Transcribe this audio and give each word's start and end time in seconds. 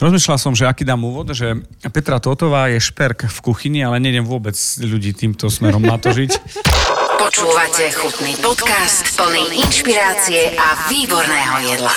Rozmýšľal 0.00 0.38
som, 0.40 0.56
že 0.56 0.64
aký 0.64 0.80
dám 0.88 1.04
úvod, 1.04 1.36
že 1.36 1.60
Petra 1.92 2.16
Totová 2.16 2.72
je 2.72 2.80
šperk 2.80 3.28
v 3.28 3.38
kuchyni, 3.44 3.84
ale 3.84 4.00
nejdem 4.00 4.24
vôbec 4.24 4.56
ľudí 4.80 5.12
týmto 5.12 5.52
smerom 5.52 5.84
natožiť. 5.84 6.40
Počúvate 7.28 7.92
chutný 7.92 8.32
podcast 8.40 9.04
plný 9.12 9.60
inšpirácie 9.60 10.56
a 10.56 10.88
výborného 10.88 11.56
jedla. 11.68 11.92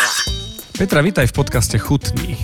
Petra, 0.76 1.00
vítaj 1.00 1.32
v 1.32 1.34
podcaste 1.34 1.80
Chutný. 1.80 2.36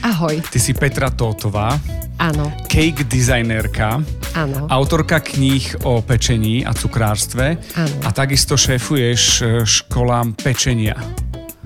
Ahoj. 0.00 0.40
Ty 0.40 0.56
si 0.56 0.72
Petra 0.72 1.12
Totová, 1.12 1.76
Áno, 2.16 2.48
cake 2.64 3.04
designérka, 3.04 4.00
áno. 4.32 4.64
autorka 4.72 5.20
kníh 5.20 5.84
o 5.84 6.00
pečení 6.00 6.64
a 6.64 6.72
cukrárstve 6.72 7.60
Áno. 7.76 7.96
a 8.06 8.10
takisto 8.14 8.56
šéfuješ 8.56 9.22
e, 9.42 9.44
školám 9.68 10.32
pečenia. 10.32 10.96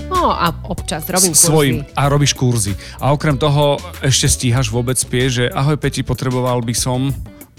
No 0.09 0.33
a 0.33 0.51
občas 0.65 1.05
robím 1.09 1.37
kurzy. 1.37 1.47
svojim 1.47 1.77
a 1.93 2.09
robíš 2.09 2.33
kurzy. 2.33 2.73
A 3.01 3.13
okrem 3.13 3.37
toho 3.37 3.77
ešte 4.01 4.27
stíhaš 4.29 4.73
vôbec 4.73 4.97
spie, 4.97 5.29
že 5.29 5.45
ahoj 5.53 5.77
Peti, 5.77 6.01
potreboval 6.01 6.65
by 6.65 6.75
som 6.75 7.13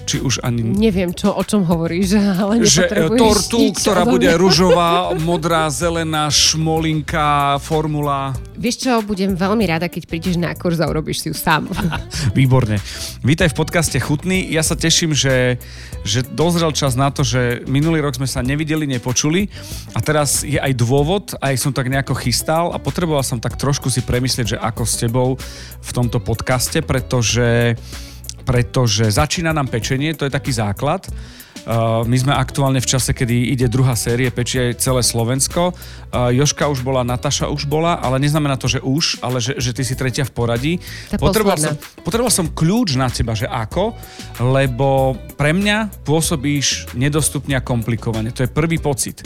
či 0.10 0.18
už 0.18 0.42
ani... 0.42 0.66
Neviem, 0.66 1.14
čo, 1.14 1.30
o 1.30 1.44
čom 1.46 1.70
hovoríš, 1.70 2.18
ale 2.42 2.66
Že 2.66 2.84
e, 2.90 3.06
tortu, 3.14 3.62
nič 3.62 3.86
ktorá 3.86 4.10
bude 4.10 4.26
ružová, 4.34 5.14
modrá, 5.30 5.70
zelená, 5.70 6.34
šmolinka, 6.34 7.62
formula. 7.62 8.34
Vieš 8.58 8.90
čo, 8.90 8.92
budem 9.06 9.38
veľmi 9.38 9.70
rada, 9.70 9.86
keď 9.86 10.10
prídeš 10.10 10.42
na 10.42 10.58
kurz 10.58 10.82
a 10.82 10.90
urobíš 10.90 11.22
si 11.22 11.28
ju 11.30 11.38
sám. 11.38 11.70
Výborne. 12.38 12.82
Vítaj 13.22 13.54
v 13.54 13.56
podcaste 13.62 14.02
Chutný. 14.02 14.50
Ja 14.50 14.66
sa 14.66 14.74
teším, 14.74 15.14
že, 15.14 15.62
že 16.02 16.26
dozrel 16.26 16.74
čas 16.74 16.98
na 16.98 17.14
to, 17.14 17.22
že 17.22 17.62
minulý 17.70 18.02
rok 18.02 18.18
sme 18.18 18.26
sa 18.26 18.42
nevideli, 18.42 18.90
nepočuli 18.90 19.46
a 19.94 20.02
teraz 20.02 20.42
je 20.42 20.58
aj 20.58 20.74
dôvod, 20.74 21.38
aj 21.38 21.54
som 21.62 21.70
tak 21.70 21.86
nejako 21.86 22.18
chystal 22.18 22.74
a 22.74 22.82
potreboval 22.82 23.22
som 23.22 23.38
tak 23.38 23.62
trošku 23.62 23.94
si 23.94 24.02
premyslieť, 24.02 24.58
že 24.58 24.58
ako 24.58 24.84
s 24.90 24.98
tebou 24.98 25.30
v 25.80 25.92
tomto 25.94 26.18
podcaste, 26.18 26.82
pretože 26.82 27.78
pretože 28.50 29.14
začína 29.14 29.54
nám 29.54 29.70
pečenie, 29.70 30.18
to 30.18 30.26
je 30.26 30.34
taký 30.34 30.50
základ. 30.50 31.06
Uh, 31.70 32.02
my 32.08 32.18
sme 32.18 32.34
aktuálne 32.34 32.82
v 32.82 32.88
čase, 32.90 33.14
kedy 33.14 33.54
ide 33.54 33.70
druhá 33.70 33.94
série, 33.94 34.34
pečie 34.34 34.74
celé 34.74 35.06
Slovensko. 35.06 35.70
Uh, 35.70 36.34
Joška 36.34 36.66
už 36.66 36.82
bola, 36.82 37.06
Nataša 37.06 37.46
už 37.46 37.70
bola, 37.70 38.02
ale 38.02 38.18
neznamená 38.18 38.58
to, 38.58 38.66
že 38.66 38.82
už, 38.82 39.22
ale 39.22 39.38
že, 39.38 39.54
že 39.62 39.70
ty 39.78 39.86
si 39.86 39.94
tretia 39.94 40.26
v 40.26 40.34
poradí. 40.34 40.74
Potreboval 41.14 41.62
som, 41.62 41.78
potreboval 42.02 42.34
som 42.34 42.50
kľúč 42.50 42.98
na 42.98 43.14
teba, 43.14 43.38
že 43.38 43.46
ako, 43.46 43.94
lebo 44.42 45.14
pre 45.38 45.54
mňa 45.54 46.02
pôsobíš 46.10 46.98
nedostupne 46.98 47.54
a 47.54 47.62
komplikovane. 47.62 48.34
To 48.34 48.42
je 48.42 48.50
prvý 48.50 48.82
pocit. 48.82 49.22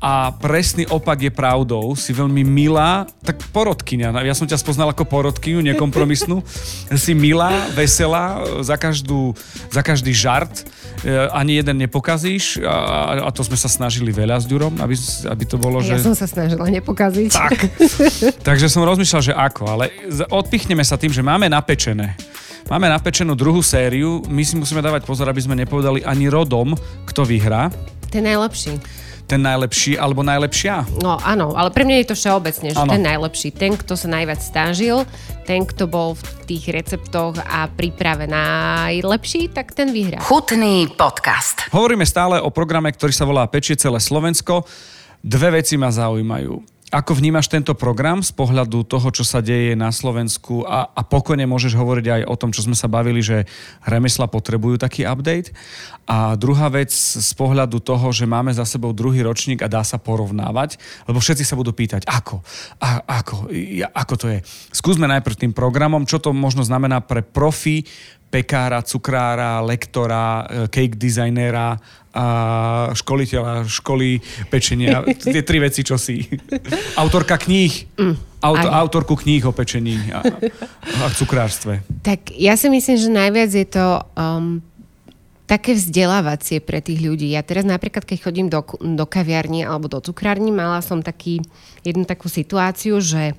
A 0.00 0.32
presný 0.32 0.88
opak 0.88 1.20
je 1.20 1.28
pravdou. 1.28 1.92
Si 1.92 2.16
veľmi 2.16 2.40
milá, 2.40 3.04
tak 3.20 3.36
porodkyňa. 3.52 4.16
Ja 4.24 4.32
som 4.32 4.48
ťa 4.48 4.56
spoznal 4.56 4.96
ako 4.96 5.04
porodkyňu, 5.04 5.60
nekompromisnú. 5.60 6.40
si 7.04 7.12
milá, 7.12 7.68
veselá, 7.76 8.40
za, 8.64 8.80
každú, 8.80 9.36
za 9.68 9.84
každý 9.84 10.16
žart. 10.16 10.64
E, 11.04 11.28
Ani 11.36 11.60
jeden 11.60 11.84
nepokazíš 11.84 12.64
a, 12.64 13.24
a 13.24 13.30
to 13.32 13.44
sme 13.44 13.60
sa 13.60 13.68
snažili 13.68 14.08
veľa 14.08 14.40
s 14.40 14.48
Ďurom, 14.48 14.80
aby, 14.80 14.96
aby 15.28 15.44
to 15.44 15.60
bolo, 15.60 15.84
že... 15.84 16.00
Ja 16.00 16.00
som 16.00 16.16
sa 16.16 16.24
snažila 16.24 16.64
nepokaziť. 16.72 17.30
Tak. 17.36 17.58
Takže 18.48 18.72
som 18.72 18.80
rozmýšľal, 18.88 19.20
že 19.20 19.34
ako, 19.36 19.62
ale 19.68 19.92
odpichneme 20.32 20.80
sa 20.80 20.96
tým, 20.96 21.12
že 21.12 21.20
máme 21.20 21.44
napečené. 21.52 22.16
Máme 22.72 22.88
napečenú 22.88 23.36
druhú 23.36 23.60
sériu, 23.60 24.24
my 24.32 24.40
si 24.48 24.56
musíme 24.56 24.80
dávať 24.80 25.04
pozor, 25.04 25.28
aby 25.28 25.44
sme 25.44 25.60
nepovedali 25.60 26.08
ani 26.08 26.32
rodom, 26.32 26.72
kto 27.04 27.28
vyhrá. 27.28 27.68
Ten 28.08 28.24
najlepší. 28.24 28.80
Ten 29.30 29.46
najlepší 29.46 29.94
alebo 29.94 30.26
najlepšia. 30.26 30.90
No 30.98 31.14
áno, 31.22 31.54
ale 31.54 31.70
pre 31.70 31.86
mňa 31.86 32.02
je 32.02 32.08
to 32.10 32.18
všeobecne, 32.18 32.74
že 32.74 32.82
Áno. 32.82 32.90
ten 32.90 33.06
najlepší, 33.06 33.54
ten, 33.54 33.78
kto 33.78 33.94
sa 33.94 34.10
najviac 34.10 34.42
stážil, 34.42 35.06
ten, 35.46 35.62
kto 35.62 35.86
bol 35.86 36.18
v 36.18 36.50
tých 36.50 36.66
receptoch 36.74 37.38
a 37.38 37.70
príprave 37.70 38.26
najlepší, 38.26 39.54
tak 39.54 39.70
ten 39.70 39.94
vyhrá. 39.94 40.18
Chutný 40.26 40.90
podcast. 40.98 41.70
Hovoríme 41.70 42.02
stále 42.02 42.42
o 42.42 42.50
programe, 42.50 42.90
ktorý 42.90 43.14
sa 43.14 43.22
volá 43.22 43.46
Pečie 43.46 43.78
celé 43.78 44.02
Slovensko. 44.02 44.66
Dve 45.22 45.62
veci 45.62 45.78
ma 45.78 45.94
zaujímajú. 45.94 46.79
Ako 46.90 47.14
vnímaš 47.14 47.46
tento 47.46 47.70
program 47.78 48.18
z 48.18 48.34
pohľadu 48.34 48.82
toho, 48.82 49.14
čo 49.14 49.22
sa 49.22 49.38
deje 49.38 49.78
na 49.78 49.94
Slovensku 49.94 50.66
a, 50.66 50.90
a 50.90 51.06
pokojne 51.06 51.46
môžeš 51.46 51.78
hovoriť 51.78 52.06
aj 52.10 52.22
o 52.26 52.34
tom, 52.34 52.50
čo 52.50 52.66
sme 52.66 52.74
sa 52.74 52.90
bavili, 52.90 53.22
že 53.22 53.46
remesla 53.86 54.26
potrebujú 54.26 54.74
taký 54.74 55.06
update. 55.06 55.54
A 56.10 56.34
druhá 56.34 56.66
vec 56.66 56.90
z 56.90 57.30
pohľadu 57.38 57.78
toho, 57.78 58.10
že 58.10 58.26
máme 58.26 58.50
za 58.50 58.66
sebou 58.66 58.90
druhý 58.90 59.22
ročník 59.22 59.62
a 59.62 59.70
dá 59.70 59.86
sa 59.86 60.02
porovnávať, 60.02 60.82
lebo 61.06 61.22
všetci 61.22 61.46
sa 61.46 61.54
budú 61.54 61.70
pýtať, 61.70 62.10
ako, 62.10 62.42
a, 62.82 63.06
ako, 63.22 63.54
ja, 63.54 63.86
ako 63.94 64.14
to 64.18 64.26
je. 64.26 64.38
Skúsme 64.74 65.06
najprv 65.06 65.46
tým 65.46 65.52
programom, 65.54 66.10
čo 66.10 66.18
to 66.18 66.34
možno 66.34 66.66
znamená 66.66 66.98
pre 67.06 67.22
profi, 67.22 67.86
pekára, 68.30 68.80
cukrára, 68.86 69.60
lektora, 69.60 70.46
e, 70.46 70.70
cake 70.70 70.94
designéra 70.94 71.76
a 72.10 72.26
školiteľa 72.90 73.66
školy 73.66 74.18
pečenia. 74.50 75.02
Tie 75.34 75.42
tri 75.46 75.58
veci, 75.62 75.86
čo 75.86 75.94
si. 75.98 76.26
Autorka 76.98 77.38
kníh. 77.38 77.70
Auto, 78.40 78.66
aj. 78.66 78.74
autorku 78.86 79.14
kníh 79.14 79.44
o 79.46 79.52
pečení 79.52 80.10
a, 80.10 80.24
a 81.02 81.06
cukrárstve. 81.12 81.84
Tak 82.02 82.34
ja 82.34 82.56
si 82.56 82.72
myslím, 82.72 82.96
že 82.96 83.08
najviac 83.12 83.50
je 83.52 83.66
to 83.68 83.86
um, 84.16 84.64
také 85.50 85.74
vzdelávacie 85.74 86.62
pre 86.62 86.78
tých 86.78 87.02
ľudí. 87.02 87.34
Ja 87.34 87.42
teraz 87.42 87.66
napríklad, 87.66 88.06
keď 88.06 88.18
chodím 88.22 88.46
do, 88.46 88.62
do 88.78 89.02
kaviarní 89.02 89.66
alebo 89.66 89.90
do 89.90 89.98
cukrární, 89.98 90.54
mala 90.54 90.78
som 90.78 91.02
taký, 91.02 91.42
jednu 91.82 92.06
takú 92.06 92.30
situáciu, 92.30 93.02
že 93.02 93.34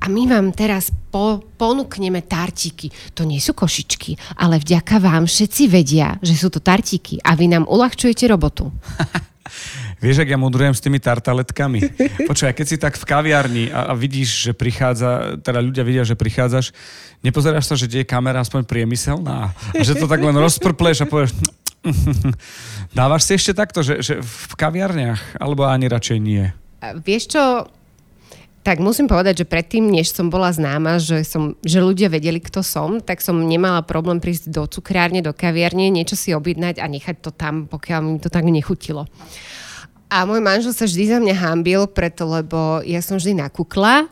a 0.00 0.08
my 0.08 0.24
vám 0.24 0.56
teraz 0.56 0.88
po, 1.12 1.44
ponúkneme 1.60 2.24
tartíky. 2.24 2.88
To 3.12 3.28
nie 3.28 3.36
sú 3.36 3.52
košičky, 3.52 4.40
ale 4.40 4.56
vďaka 4.56 4.96
vám 4.96 5.28
všetci 5.28 5.62
vedia, 5.68 6.16
že 6.24 6.40
sú 6.40 6.48
to 6.48 6.64
tartíky 6.64 7.20
a 7.20 7.36
vy 7.36 7.52
nám 7.52 7.68
uľahčujete 7.68 8.24
robotu. 8.32 8.72
Vieš, 10.00 10.24
ak 10.24 10.32
ja 10.32 10.40
mudrujem 10.40 10.72
s 10.72 10.80
tými 10.80 10.96
tartaletkami? 10.96 11.92
Počkaj, 12.24 12.56
keď 12.56 12.66
si 12.66 12.80
tak 12.80 12.96
v 12.96 13.04
kaviarni 13.04 13.64
a, 13.68 13.90
a 13.90 13.92
vidíš, 13.92 14.48
že 14.48 14.52
prichádza, 14.56 15.36
teda 15.44 15.60
ľudia 15.60 15.84
vidia, 15.84 16.08
že 16.08 16.16
prichádzaš, 16.16 16.72
nepozeráš 17.20 17.68
sa, 17.68 17.76
že 17.76 17.84
je 17.84 18.08
kamera 18.08 18.40
aspoň 18.40 18.64
priemyselná? 18.64 19.52
A 19.52 19.82
že 19.84 19.92
to 19.92 20.08
tak 20.08 20.24
len 20.24 20.32
rozprpleš 20.32 21.04
a 21.04 21.06
povieš... 21.06 21.36
Dávaš 22.96 23.28
si 23.28 23.32
ešte 23.36 23.52
takto, 23.52 23.84
že, 23.84 24.00
že 24.00 24.14
v 24.24 24.54
kaviarniach? 24.56 25.36
Alebo 25.36 25.68
ani 25.68 25.92
radšej 25.92 26.16
nie? 26.16 26.48
A 26.80 26.96
Vieš 26.96 27.36
čo, 27.36 27.42
tak 28.60 28.76
musím 28.76 29.08
povedať, 29.08 29.44
že 29.44 29.48
predtým, 29.48 29.88
než 29.88 30.12
som 30.12 30.28
bola 30.28 30.52
známa, 30.52 31.00
že, 31.00 31.24
som, 31.24 31.56
že 31.64 31.80
ľudia 31.80 32.12
vedeli, 32.12 32.44
kto 32.44 32.60
som, 32.60 33.00
tak 33.00 33.24
som 33.24 33.40
nemala 33.40 33.80
problém 33.80 34.20
prísť 34.20 34.52
do 34.52 34.68
cukrárne, 34.68 35.24
do 35.24 35.32
kaviarne, 35.32 35.88
niečo 35.88 36.12
si 36.12 36.36
objednať 36.36 36.76
a 36.76 36.84
nechať 36.84 37.24
to 37.24 37.32
tam, 37.32 37.64
pokiaľ 37.64 38.00
mi 38.04 38.20
to 38.20 38.28
tak 38.28 38.44
nechutilo. 38.44 39.08
A 40.12 40.28
môj 40.28 40.44
manžel 40.44 40.76
sa 40.76 40.84
vždy 40.84 41.04
za 41.08 41.18
mňa 41.22 41.36
hambil, 41.40 41.88
preto 41.88 42.28
lebo 42.28 42.84
ja 42.84 43.00
som 43.00 43.16
vždy 43.16 43.40
nakúkla 43.40 44.10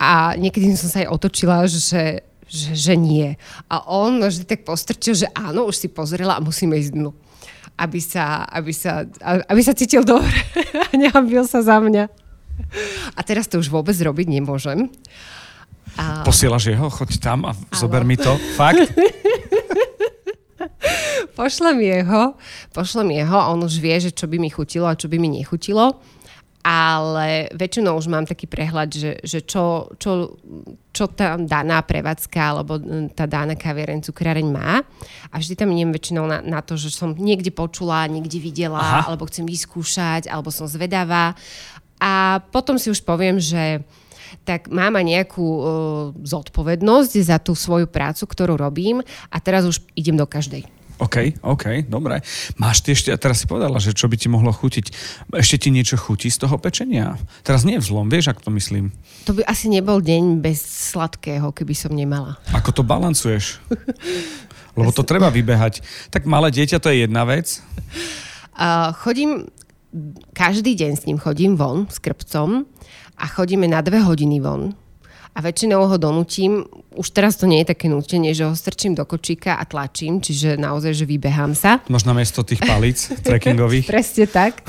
a 0.00 0.38
niekedy 0.40 0.72
som 0.72 0.88
sa 0.88 1.04
aj 1.04 1.12
otočila, 1.12 1.68
že, 1.68 2.24
že, 2.48 2.72
že 2.72 2.94
nie. 2.96 3.36
A 3.68 3.84
on 3.92 4.22
vždy 4.22 4.48
tak 4.48 4.64
postrčil, 4.64 5.18
že 5.18 5.28
áno, 5.36 5.68
už 5.68 5.76
si 5.76 5.88
pozrela 5.92 6.40
a 6.40 6.44
musíme 6.44 6.80
ísť 6.80 6.96
dnu. 6.96 7.12
Aby 7.76 8.00
sa, 8.00 8.46
aby 8.48 8.72
sa, 8.72 9.04
aby 9.20 9.60
sa 9.60 9.76
cítil 9.76 10.06
dobre 10.06 10.32
a 10.88 10.94
nehambil 10.96 11.44
sa 11.44 11.60
za 11.60 11.76
mňa. 11.76 12.21
A 13.16 13.20
teraz 13.26 13.46
to 13.48 13.60
už 13.60 13.68
vôbec 13.68 13.94
robiť 13.94 14.26
nemôžem. 14.28 14.88
A 15.98 16.24
Posielaš 16.24 16.72
jeho? 16.72 16.88
Choď 16.88 17.20
tam 17.20 17.44
a 17.44 17.52
zober 17.76 18.06
mi 18.06 18.16
to. 18.16 18.32
Fakt? 18.56 18.92
pošlem 21.34 21.80
jeho, 21.80 22.34
pošlem 22.72 23.08
jeho 23.10 23.36
a 23.36 23.50
on 23.50 23.64
už 23.64 23.80
vie, 23.80 23.96
že 23.98 24.10
čo 24.14 24.28
by 24.28 24.36
mi 24.38 24.50
chutilo 24.52 24.86
a 24.86 24.98
čo 24.98 25.08
by 25.08 25.16
mi 25.18 25.28
nechutilo. 25.32 25.98
Ale 26.62 27.50
väčšinou 27.58 27.98
už 27.98 28.06
mám 28.06 28.22
taký 28.22 28.46
prehľad, 28.46 28.86
že, 28.94 29.18
že 29.26 29.42
čo, 29.42 29.90
čo, 29.98 30.38
čo 30.94 31.10
tá 31.10 31.34
daná 31.34 31.82
prevádzka 31.82 32.38
alebo 32.38 32.78
mm, 32.78 33.18
tá 33.18 33.26
daná 33.26 33.58
kaviareň, 33.58 34.06
cukráreň 34.06 34.46
má. 34.46 34.78
A 35.34 35.42
vždy 35.42 35.58
tam 35.58 35.74
idem 35.74 35.90
väčšinou 35.90 36.22
na, 36.22 36.38
na 36.38 36.62
to, 36.62 36.78
že 36.78 36.94
som 36.94 37.18
niekde 37.18 37.50
počula, 37.50 38.06
niekde 38.06 38.38
videla, 38.38 38.78
Aha. 38.78 39.10
alebo 39.10 39.26
chcem 39.26 39.42
vyskúšať, 39.42 40.30
alebo 40.30 40.54
som 40.54 40.70
zvedavá. 40.70 41.34
A 42.02 42.42
potom 42.50 42.74
si 42.82 42.90
už 42.90 43.06
poviem, 43.06 43.38
že 43.38 43.86
tak 44.42 44.66
mám 44.66 44.98
aj 44.98 45.06
nejakú 45.06 45.46
uh, 45.46 45.66
zodpovednosť 46.18 47.12
za 47.22 47.38
tú 47.38 47.54
svoju 47.54 47.86
prácu, 47.86 48.26
ktorú 48.26 48.58
robím 48.58 49.06
a 49.30 49.36
teraz 49.38 49.62
už 49.62 49.78
idem 49.94 50.18
do 50.18 50.26
každej. 50.26 50.66
OK, 51.02 51.42
OK, 51.42 51.90
dobre. 51.90 52.22
Máš 52.62 52.86
ty 52.86 52.94
ešte, 52.94 53.10
a 53.10 53.18
teraz 53.18 53.42
si 53.42 53.50
povedala, 53.50 53.82
že 53.82 53.90
čo 53.90 54.06
by 54.06 54.14
ti 54.14 54.30
mohlo 54.30 54.54
chutiť. 54.54 54.94
Ešte 55.34 55.66
ti 55.66 55.68
niečo 55.74 55.98
chutí 55.98 56.30
z 56.30 56.46
toho 56.46 56.62
pečenia? 56.62 57.18
Teraz 57.42 57.66
nie 57.66 57.74
v 57.74 57.86
zlom, 57.86 58.06
vieš, 58.06 58.30
ako 58.30 58.46
to 58.46 58.50
myslím. 58.54 58.94
To 59.26 59.34
by 59.34 59.42
asi 59.42 59.66
nebol 59.66 59.98
deň 59.98 60.38
bez 60.38 60.62
sladkého, 60.62 61.50
keby 61.50 61.74
som 61.74 61.90
nemala. 61.90 62.38
Ako 62.54 62.70
to 62.70 62.86
balancuješ? 62.86 63.58
Lebo 64.78 64.94
to 64.94 65.02
treba 65.02 65.26
vybehať. 65.34 65.82
Tak 66.14 66.22
malé 66.22 66.54
dieťa 66.54 66.78
to 66.78 66.94
je 66.94 67.02
jedna 67.02 67.26
vec. 67.26 67.58
Uh, 68.54 68.94
chodím, 68.94 69.50
každý 70.32 70.74
deň 70.74 70.92
s 70.96 71.06
ním 71.06 71.18
chodím 71.20 71.56
von 71.56 71.86
s 71.90 72.00
krpcom 72.00 72.64
a 73.18 73.24
chodíme 73.28 73.68
na 73.68 73.80
dve 73.80 74.00
hodiny 74.00 74.40
von. 74.40 74.72
a 75.32 75.38
väčšinou 75.40 75.88
ho 75.88 75.96
donútim. 75.96 76.68
Už 76.92 77.08
teraz 77.08 77.40
to 77.40 77.48
nie 77.48 77.64
je 77.64 77.72
také 77.72 77.88
nutenie, 77.88 78.36
že 78.36 78.44
ho 78.44 78.52
strčím 78.52 78.92
do 78.92 79.08
kočíka 79.08 79.56
a 79.56 79.64
tlačím, 79.64 80.20
čiže 80.20 80.60
naozaj, 80.60 80.92
že 80.92 81.04
vybehám 81.08 81.56
sa. 81.56 81.80
Možno 81.88 82.12
miesto 82.12 82.44
tých 82.44 82.60
palíc 82.60 83.08
trekkingových. 83.24 83.88
Presne 83.92 84.28
tak. 84.28 84.60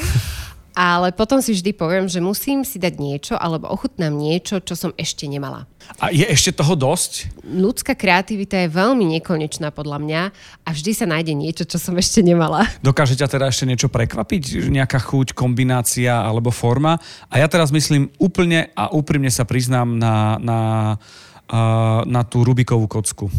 Ale 0.74 1.14
potom 1.14 1.38
si 1.38 1.54
vždy 1.54 1.72
poviem, 1.78 2.10
že 2.10 2.18
musím 2.18 2.66
si 2.66 2.82
dať 2.82 2.98
niečo 2.98 3.34
alebo 3.38 3.70
ochutnám 3.70 4.10
niečo, 4.10 4.58
čo 4.58 4.74
som 4.74 4.92
ešte 4.98 5.30
nemala. 5.30 5.70
A 6.02 6.10
je 6.10 6.26
ešte 6.26 6.50
toho 6.50 6.74
dosť? 6.74 7.30
Ľudská 7.46 7.94
kreativita 7.94 8.58
je 8.66 8.74
veľmi 8.74 9.06
nekonečná 9.20 9.70
podľa 9.70 10.02
mňa 10.02 10.22
a 10.66 10.70
vždy 10.74 10.92
sa 10.98 11.06
nájde 11.06 11.34
niečo, 11.38 11.64
čo 11.70 11.78
som 11.78 11.94
ešte 11.94 12.26
nemala. 12.26 12.66
Dokáže 12.82 13.14
ťa 13.14 13.30
teda 13.30 13.46
ešte 13.54 13.70
niečo 13.70 13.92
prekvapiť? 13.94 14.74
Nejaká 14.74 14.98
chuť, 14.98 15.38
kombinácia 15.38 16.10
alebo 16.10 16.50
forma? 16.50 16.98
A 17.30 17.38
ja 17.38 17.46
teraz 17.46 17.70
myslím 17.70 18.10
úplne 18.18 18.74
a 18.74 18.90
úprimne 18.90 19.30
sa 19.30 19.46
priznám 19.46 19.94
na, 20.00 20.42
na, 20.42 20.60
na 22.08 22.22
tú 22.26 22.42
Rubikovú 22.42 22.90
kocku. 22.90 23.30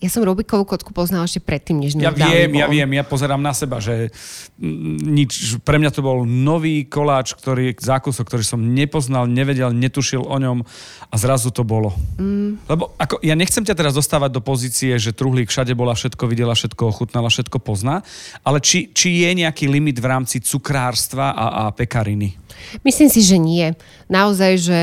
Ja 0.00 0.08
som 0.08 0.24
Rubikovú 0.24 0.64
kotku 0.64 0.96
poznala 0.96 1.28
ešte 1.28 1.44
predtým, 1.44 1.76
než 1.76 1.92
Ja 2.00 2.08
viem, 2.08 2.56
ja 2.56 2.66
viem, 2.72 2.88
ja 2.96 3.04
pozerám 3.04 3.36
na 3.36 3.52
seba, 3.52 3.84
že 3.84 4.08
nič, 4.56 5.60
pre 5.60 5.76
mňa 5.76 5.92
to 5.92 6.00
bol 6.00 6.24
nový 6.24 6.88
koláč, 6.88 7.36
ktorý, 7.36 7.76
zákusok, 7.76 8.24
ktorý 8.24 8.40
som 8.40 8.60
nepoznal, 8.64 9.28
nevedel, 9.28 9.76
netušil 9.76 10.24
o 10.24 10.36
ňom 10.40 10.64
a 11.12 11.14
zrazu 11.20 11.52
to 11.52 11.68
bolo. 11.68 11.92
Mm. 12.16 12.56
Lebo 12.64 12.96
ako, 12.96 13.20
ja 13.20 13.36
nechcem 13.36 13.60
ťa 13.60 13.76
teraz 13.76 13.92
dostávať 13.92 14.32
do 14.32 14.40
pozície, 14.40 14.96
že 14.96 15.12
truhlík 15.12 15.52
všade 15.52 15.76
bola, 15.76 15.92
všetko 15.92 16.24
videla, 16.24 16.56
všetko 16.56 16.82
ochutnala, 16.88 17.28
všetko 17.28 17.60
pozná, 17.60 18.00
ale 18.40 18.64
či, 18.64 18.88
či 18.96 19.28
je 19.28 19.30
nejaký 19.36 19.68
limit 19.68 20.00
v 20.00 20.08
rámci 20.08 20.40
cukrárstva 20.40 21.36
a, 21.36 21.46
a 21.46 21.62
pekariny? 21.76 22.40
Myslím 22.84 23.08
si, 23.10 23.20
že 23.24 23.40
nie. 23.40 23.72
Naozaj, 24.06 24.52
že 24.60 24.80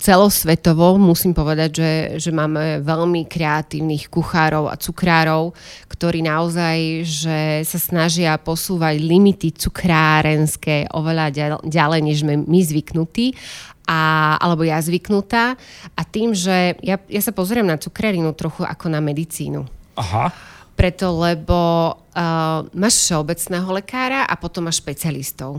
celosvetovo 0.00 0.96
musím 0.96 1.34
povedať, 1.34 1.70
že, 1.74 1.92
že 2.20 2.30
máme 2.30 2.80
veľmi 2.84 3.26
kreatívnych 3.28 4.08
kuchárov 4.08 4.47
a 4.70 4.80
cukrárov, 4.80 5.52
ktorí 5.92 6.24
naozaj 6.24 7.04
že 7.04 7.38
sa 7.68 7.78
snažia 7.78 8.40
posúvať 8.40 8.96
limity 8.96 9.52
cukrárenské 9.52 10.88
oveľa 10.94 11.60
ďalej, 11.66 12.00
než 12.00 12.24
sme 12.24 12.40
my 12.40 12.60
zvyknutí 12.64 13.36
a, 13.88 14.34
alebo 14.40 14.64
ja 14.64 14.80
zvyknutá. 14.80 15.56
A 15.96 16.02
tým, 16.04 16.32
že 16.32 16.76
ja, 16.84 16.96
ja 17.08 17.22
sa 17.24 17.32
pozriem 17.32 17.64
na 17.64 17.80
cukrarinu 17.80 18.32
trochu 18.36 18.64
ako 18.64 18.92
na 18.92 19.00
medicínu. 19.00 19.64
Aha. 19.96 20.32
Preto, 20.78 21.10
lebo 21.18 21.90
uh, 21.98 22.62
máš 22.70 22.94
všeobecného 23.02 23.66
lekára 23.82 24.22
a 24.28 24.38
potom 24.38 24.70
máš 24.70 24.78
špecialistov 24.78 25.58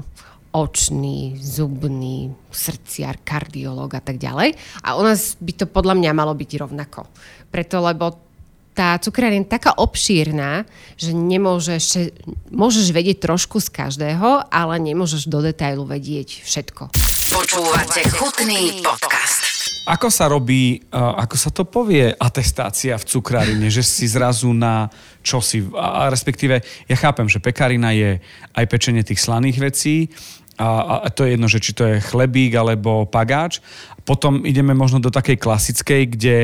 očný, 0.49 1.37
zubný, 1.37 2.33
srdciar, 2.49 3.21
kardiológ 3.21 3.93
a 3.93 4.01
tak 4.01 4.17
ďalej. 4.17 4.57
A 4.81 4.97
u 4.97 5.05
nás 5.05 5.37
by 5.37 5.53
to 5.53 5.65
podľa 5.69 5.93
mňa 5.93 6.11
malo 6.17 6.33
byť 6.33 6.51
rovnako. 6.57 7.05
Preto, 7.53 7.85
lebo 7.85 8.28
tá 8.73 8.95
cukrárina 9.01 9.43
je 9.43 9.51
taká 9.51 9.75
obšírna, 9.75 10.63
že 10.95 11.11
nemôžeš, 11.11 12.15
môžeš 12.47 12.95
vedieť 12.95 13.27
trošku 13.27 13.59
z 13.59 13.69
každého, 13.69 14.47
ale 14.47 14.73
nemôžeš 14.79 15.27
do 15.27 15.43
detailu 15.43 15.83
vedieť 15.83 16.45
všetko. 16.47 16.93
Počúvate 17.29 18.07
chutný 18.15 18.79
podcast. 18.79 19.59
Ako 19.89 20.13
sa 20.13 20.29
robí, 20.29 20.85
ako 20.93 21.35
sa 21.35 21.49
to 21.49 21.65
povie, 21.65 22.13
atestácia 22.13 22.93
v 22.93 23.07
cukrárine, 23.09 23.73
že 23.73 23.81
si 23.81 24.05
zrazu 24.05 24.53
na 24.53 24.85
čosi, 25.25 25.65
a 25.73 26.13
respektíve 26.13 26.61
ja 26.85 26.95
chápem, 26.95 27.25
že 27.25 27.41
pekarina 27.41 27.89
je 27.97 28.21
aj 28.53 28.65
pečenie 28.69 29.01
tých 29.01 29.17
slaných 29.17 29.57
vecí, 29.57 30.13
a, 30.59 31.01
a 31.03 31.09
to 31.09 31.23
je 31.23 31.39
jedno, 31.39 31.47
že 31.47 31.63
či 31.63 31.71
to 31.71 31.87
je 31.87 32.03
chlebík 32.03 32.51
alebo 32.51 33.07
pagáč. 33.07 33.63
Potom 34.03 34.43
ideme 34.43 34.75
možno 34.75 34.99
do 34.99 35.07
takej 35.07 35.39
klasickej, 35.39 36.01
kde 36.11 36.37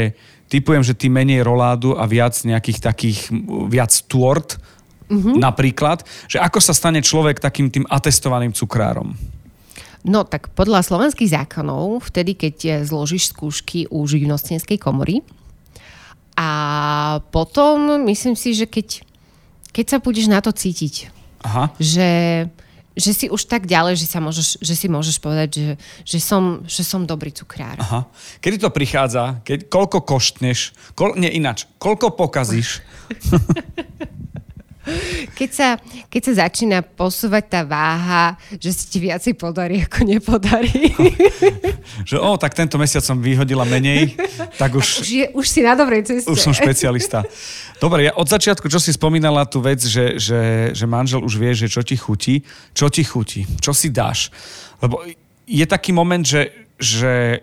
typujem, 0.50 0.84
že 0.86 0.98
ty 0.98 1.10
menej 1.10 1.42
roládu 1.42 1.98
a 1.98 2.06
viac 2.06 2.38
nejakých 2.42 2.80
takých, 2.82 3.20
viac 3.70 3.92
tort, 4.06 4.62
mm-hmm. 5.10 5.36
napríklad. 5.42 6.06
Že 6.30 6.42
ako 6.42 6.60
sa 6.62 6.74
stane 6.74 7.02
človek 7.02 7.42
takým 7.42 7.70
tým 7.74 7.86
atestovaným 7.90 8.54
cukrárom? 8.54 9.18
No 10.06 10.22
tak 10.22 10.54
podľa 10.54 10.86
slovenských 10.86 11.34
zákonov, 11.34 12.14
vtedy 12.14 12.38
keď 12.38 12.86
zložíš 12.86 13.34
skúšky 13.34 13.90
u 13.90 14.06
živnostenskej 14.06 14.78
komory 14.78 15.26
a 16.38 16.50
potom 17.34 18.06
myslím 18.06 18.38
si, 18.38 18.54
že 18.54 18.70
keď, 18.70 19.02
keď 19.74 19.86
sa 19.90 19.98
budeš 19.98 20.30
na 20.30 20.46
to 20.46 20.54
cítiť, 20.54 21.10
Aha. 21.42 21.74
že 21.82 22.10
že 22.96 23.12
si 23.12 23.26
už 23.28 23.52
tak 23.52 23.68
ďalej, 23.68 24.00
že, 24.00 24.08
sa 24.08 24.24
môžeš, 24.24 24.64
že 24.64 24.74
si 24.74 24.88
môžeš 24.88 25.20
povedať, 25.20 25.50
že, 25.52 25.72
že, 26.08 26.20
som, 26.24 26.64
že 26.64 26.82
som 26.82 27.04
dobrý 27.04 27.36
cukrár. 27.36 27.76
Aha. 27.78 28.08
Kedy 28.40 28.64
to 28.64 28.70
prichádza? 28.72 29.44
Keď, 29.44 29.68
koľko 29.68 30.08
koštneš? 30.08 30.72
Kol, 30.96 31.20
nie 31.20 31.30
ináč. 31.36 31.68
Koľko 31.76 32.16
pokazíš? 32.16 32.80
Keď 35.34 35.50
sa, 35.50 35.82
keď 36.08 36.22
sa 36.22 36.34
začína 36.46 36.86
posúvať 36.86 37.44
tá 37.50 37.62
váha, 37.66 38.38
že 38.62 38.70
si 38.70 38.86
ti 38.86 38.98
viacej 39.02 39.34
podarí, 39.34 39.82
ako 39.82 40.00
nepodarí. 40.06 40.94
že 42.10 42.22
o, 42.22 42.38
tak 42.38 42.54
tento 42.54 42.78
mesiac 42.78 43.02
som 43.02 43.18
vyhodila 43.18 43.66
menej, 43.66 44.14
tak 44.62 44.78
už... 44.78 45.02
Už, 45.02 45.10
je, 45.10 45.26
už 45.34 45.46
si 45.46 45.66
na 45.66 45.74
dobrej 45.74 46.06
ceste. 46.06 46.30
Už 46.30 46.38
som 46.38 46.54
špecialista. 46.54 47.26
Dobre, 47.82 48.08
ja 48.08 48.14
od 48.14 48.30
začiatku, 48.30 48.70
čo 48.70 48.78
si 48.78 48.94
spomínala 48.94 49.50
tú 49.50 49.60
vec, 49.60 49.82
že, 49.82 50.22
že, 50.22 50.72
že 50.72 50.86
manžel 50.86 51.26
už 51.26 51.34
vie, 51.36 51.52
že 51.58 51.68
čo 51.68 51.82
ti 51.82 51.98
chutí, 51.98 52.46
čo 52.78 52.88
ti 52.88 53.02
chutí, 53.02 53.44
čo 53.58 53.74
si 53.74 53.90
dáš. 53.90 54.30
Lebo 54.80 55.02
je 55.46 55.66
taký 55.66 55.92
moment, 55.94 56.22
že, 56.22 56.54
že 56.78 57.42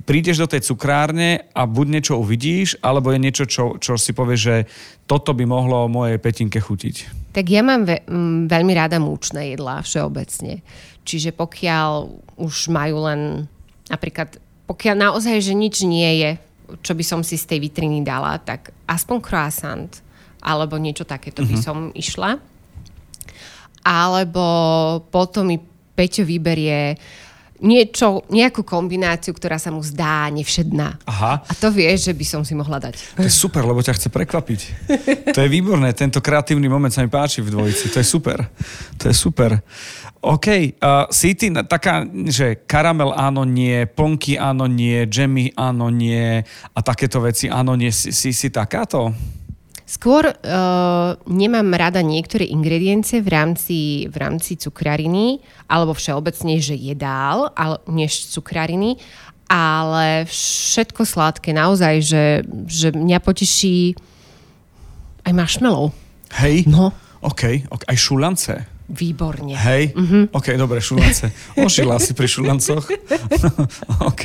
prídeš 0.00 0.40
do 0.40 0.48
tej 0.48 0.64
cukrárne 0.64 1.44
a 1.52 1.68
buď 1.68 1.86
niečo 2.00 2.14
uvidíš, 2.16 2.80
alebo 2.80 3.12
je 3.12 3.20
niečo, 3.20 3.44
čo, 3.44 3.76
čo 3.76 4.00
si 4.00 4.16
povieš, 4.16 4.40
že 4.40 4.56
toto 5.04 5.36
by 5.36 5.44
mohlo 5.44 5.92
mojej 5.92 6.16
petinke 6.16 6.56
chutiť. 6.56 7.28
Tak 7.36 7.44
ja 7.48 7.60
mám 7.60 7.84
ve- 7.84 8.04
m, 8.08 8.48
veľmi 8.48 8.72
rada 8.72 8.96
múčne 8.96 9.52
jedlá 9.52 9.84
všeobecne. 9.84 10.64
Čiže 11.04 11.36
pokiaľ 11.36 12.08
už 12.40 12.72
majú 12.72 13.04
len 13.04 13.50
napríklad, 13.92 14.40
pokiaľ 14.64 14.96
naozaj, 14.96 15.36
že 15.44 15.52
nič 15.52 15.84
nie 15.84 16.24
je, 16.24 16.30
čo 16.80 16.96
by 16.96 17.04
som 17.04 17.20
si 17.20 17.36
z 17.36 17.44
tej 17.44 17.68
vitriny 17.68 18.00
dala, 18.00 18.40
tak 18.40 18.72
aspoň 18.88 19.18
croissant 19.20 19.92
alebo 20.42 20.80
niečo 20.80 21.06
takéto 21.06 21.44
by 21.44 21.54
uh-huh. 21.54 21.66
som 21.66 21.78
išla. 21.92 22.40
Alebo 23.82 24.44
potom 25.12 25.52
mi 25.52 25.58
Peťo 25.92 26.24
vyberie 26.24 26.96
uh, 26.96 27.31
niečo, 27.62 28.26
nejakú 28.28 28.66
kombináciu, 28.66 29.30
ktorá 29.32 29.56
sa 29.56 29.70
mu 29.70 29.80
zdá 29.80 30.26
nevšedná. 30.34 31.06
Aha. 31.06 31.46
A 31.46 31.52
to 31.54 31.70
vieš, 31.70 32.10
že 32.10 32.14
by 32.18 32.24
som 32.26 32.42
si 32.42 32.52
mohla 32.58 32.82
dať. 32.82 33.16
To 33.16 33.22
je 33.22 33.32
super, 33.32 33.62
lebo 33.62 33.78
ťa 33.78 33.94
chce 33.94 34.10
prekvapiť. 34.10 34.60
To 35.30 35.38
je 35.38 35.48
výborné, 35.48 35.94
tento 35.94 36.18
kreatívny 36.18 36.66
moment 36.66 36.90
sa 36.90 37.06
mi 37.06 37.08
páči 37.08 37.40
v 37.40 37.54
dvojici. 37.54 37.94
To 37.94 38.02
je 38.02 38.06
super. 38.06 38.50
To 38.98 39.04
je 39.08 39.14
super. 39.14 39.62
OK, 40.22 40.46
uh, 40.78 41.10
si 41.10 41.34
ty 41.34 41.50
taká, 41.66 42.06
že 42.30 42.62
karamel 42.66 43.10
áno, 43.10 43.42
nie, 43.42 43.90
plnky 43.90 44.38
áno, 44.38 44.70
nie, 44.70 45.02
džemy 45.06 45.58
áno, 45.58 45.90
nie 45.90 46.46
a 46.46 46.78
takéto 46.78 47.18
veci 47.18 47.50
áno, 47.50 47.74
nie. 47.74 47.90
Si, 47.90 48.14
si, 48.14 48.30
si 48.30 48.50
takáto? 48.50 49.10
Skôr 49.92 50.24
uh, 50.24 51.12
nemám 51.28 51.68
rada 51.76 52.00
niektoré 52.00 52.48
ingrediencie 52.48 53.20
v 53.20 53.28
rámci, 53.28 53.78
v 54.08 54.16
rámci 54.16 54.56
cukrariny, 54.56 55.44
alebo 55.68 55.92
všeobecne, 55.92 56.56
že 56.64 56.72
jedál, 56.72 57.52
ale, 57.52 57.76
než 57.84 58.32
cukrariny, 58.32 58.96
ale 59.52 60.24
všetko 60.24 61.04
sladké, 61.04 61.52
naozaj, 61.52 61.94
že, 62.00 62.24
že 62.64 62.88
mňa 62.96 63.20
poteší 63.20 63.92
aj 65.28 65.32
marshmallow. 65.36 65.92
Hej? 66.40 66.64
No. 66.72 66.96
OK, 67.20 67.68
okay. 67.68 67.86
aj 67.92 67.96
šulance. 68.00 68.52
Výborne. 68.88 69.52
Hej? 69.52 69.92
Mm-hmm. 69.92 70.32
OK, 70.32 70.56
dobre, 70.56 70.80
šulance. 70.80 71.28
Ošila 71.60 72.00
si 72.00 72.16
pri 72.16 72.32
šulancoch. 72.32 72.88
OK. 74.08 74.24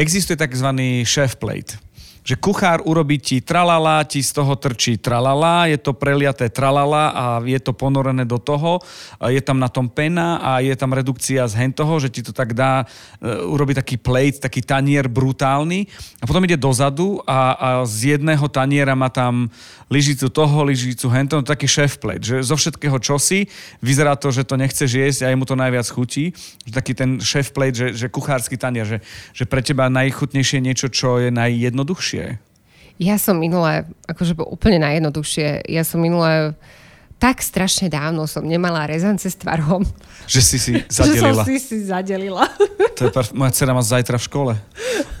Existuje 0.00 0.40
tzv. 0.40 0.68
chef 1.04 1.36
plate 1.36 1.89
že 2.20 2.36
kuchár 2.36 2.84
urobí 2.84 3.16
ti 3.16 3.40
tralala, 3.40 4.04
ti 4.04 4.20
z 4.20 4.36
toho 4.36 4.52
trčí 4.56 5.00
tralala, 5.00 5.64
je 5.66 5.80
to 5.80 5.96
preliaté 5.96 6.52
tralala 6.52 7.10
a 7.10 7.24
je 7.40 7.56
to 7.60 7.72
ponorené 7.72 8.28
do 8.28 8.36
toho, 8.36 8.78
je 9.24 9.40
tam 9.40 9.56
na 9.56 9.72
tom 9.72 9.88
pena 9.88 10.36
a 10.40 10.60
je 10.60 10.72
tam 10.76 10.92
redukcia 10.92 11.48
z 11.48 11.56
hen 11.56 11.72
toho, 11.72 11.96
že 11.96 12.12
ti 12.12 12.20
to 12.20 12.32
tak 12.36 12.52
dá, 12.52 12.84
e, 13.20 13.26
urobi 13.48 13.72
taký 13.72 13.96
plate, 13.96 14.40
taký 14.40 14.60
tanier 14.60 15.08
brutálny. 15.08 15.88
A 16.20 16.24
potom 16.28 16.44
ide 16.44 16.60
dozadu 16.60 17.24
a, 17.24 17.56
a 17.56 17.68
z 17.88 18.16
jedného 18.16 18.44
taniera 18.52 18.92
má 18.92 19.08
tam 19.08 19.48
lyžicu 19.90 20.28
toho, 20.30 20.62
lyžicu 20.62 21.08
hento, 21.10 21.40
no 21.40 21.42
taký 21.42 21.66
chef 21.66 21.98
plate, 21.98 22.22
že 22.22 22.36
zo 22.46 22.54
všetkého 22.54 23.00
čosi 23.02 23.50
vyzerá 23.82 24.14
to, 24.14 24.30
že 24.30 24.46
to 24.46 24.54
nechceš 24.54 24.90
jesť 24.92 25.20
a 25.26 25.34
mu 25.34 25.48
to 25.48 25.58
najviac 25.58 25.88
chutí, 25.90 26.30
že 26.62 26.70
taký 26.70 26.92
ten 26.94 27.18
chef 27.18 27.50
plate, 27.50 27.74
že, 27.74 27.88
že 27.96 28.06
kuchársky 28.06 28.54
tanier, 28.54 28.86
že, 28.86 28.98
že 29.34 29.44
pre 29.48 29.64
teba 29.64 29.90
najchutnejšie 29.90 30.62
niečo, 30.62 30.86
čo 30.92 31.18
je 31.18 31.34
najjednoduchšie 31.34 32.09
jednoduchšie? 32.10 32.48
Ja 33.00 33.16
som 33.16 33.40
minule, 33.40 33.88
akože 34.04 34.36
úplne 34.44 34.84
najjednoduchšie, 34.84 35.64
ja 35.72 35.82
som 35.88 36.04
minule 36.04 36.52
tak 37.20 37.44
strašne 37.44 37.92
dávno 37.92 38.24
som 38.24 38.40
nemala 38.40 38.88
rezance 38.88 39.28
s 39.28 39.36
tvarom. 39.36 39.84
Že 40.24 40.40
si 40.40 40.56
si 40.56 40.72
Že 40.88 40.88
som 40.88 41.04
zadelila. 41.04 41.42
si 41.44 41.56
si 41.60 41.76
zadelila. 41.84 42.44
To 43.00 43.08
je 43.08 43.12
perf- 43.16 43.32
Moja 43.32 43.48
dcera 43.52 43.72
má 43.72 43.80
zajtra 43.80 44.20
v 44.20 44.24
škole. 44.24 44.52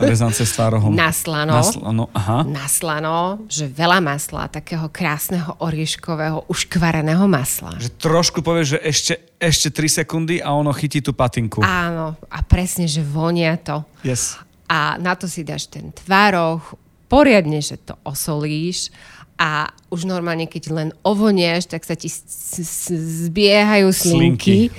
Rezance 0.00 0.44
s 0.44 0.52
tvárohom. 0.52 0.92
Na 0.92 1.12
slano. 1.16 1.56
Na 1.56 1.64
slano, 1.64 2.04
aha. 2.12 2.44
Na 2.44 2.68
slano, 2.68 3.40
že 3.48 3.68
veľa 3.72 4.04
masla, 4.04 4.52
takého 4.52 4.84
krásneho 4.92 5.56
orieškového, 5.60 6.44
uškvareného 6.44 7.24
masla. 7.24 7.80
Že 7.80 7.88
trošku 7.96 8.44
povieš, 8.44 8.76
že 8.76 8.78
ešte, 8.84 9.12
ešte 9.40 9.68
3 9.72 10.04
sekundy 10.04 10.44
a 10.44 10.52
ono 10.52 10.72
chytí 10.76 11.00
tú 11.00 11.16
patinku. 11.16 11.64
Áno, 11.64 12.20
a 12.28 12.38
presne, 12.44 12.84
že 12.84 13.00
vonia 13.00 13.56
to. 13.56 13.80
Yes. 14.04 14.36
A 14.70 14.94
na 14.96 15.18
to 15.18 15.26
si 15.26 15.42
dáš 15.42 15.66
ten 15.66 15.90
tvároch, 15.90 16.78
poriadne, 17.06 17.58
že 17.58 17.74
to 17.76 17.98
osolíš 18.00 18.94
a 19.34 19.66
už 19.88 20.06
normálne, 20.06 20.46
keď 20.46 20.62
len 20.70 20.88
ovonieš, 21.02 21.66
tak 21.66 21.82
sa 21.82 21.98
ti 21.98 22.06
s- 22.06 22.22
s- 22.54 22.94
zbiehajú 23.26 23.90
slinky. 23.90 24.70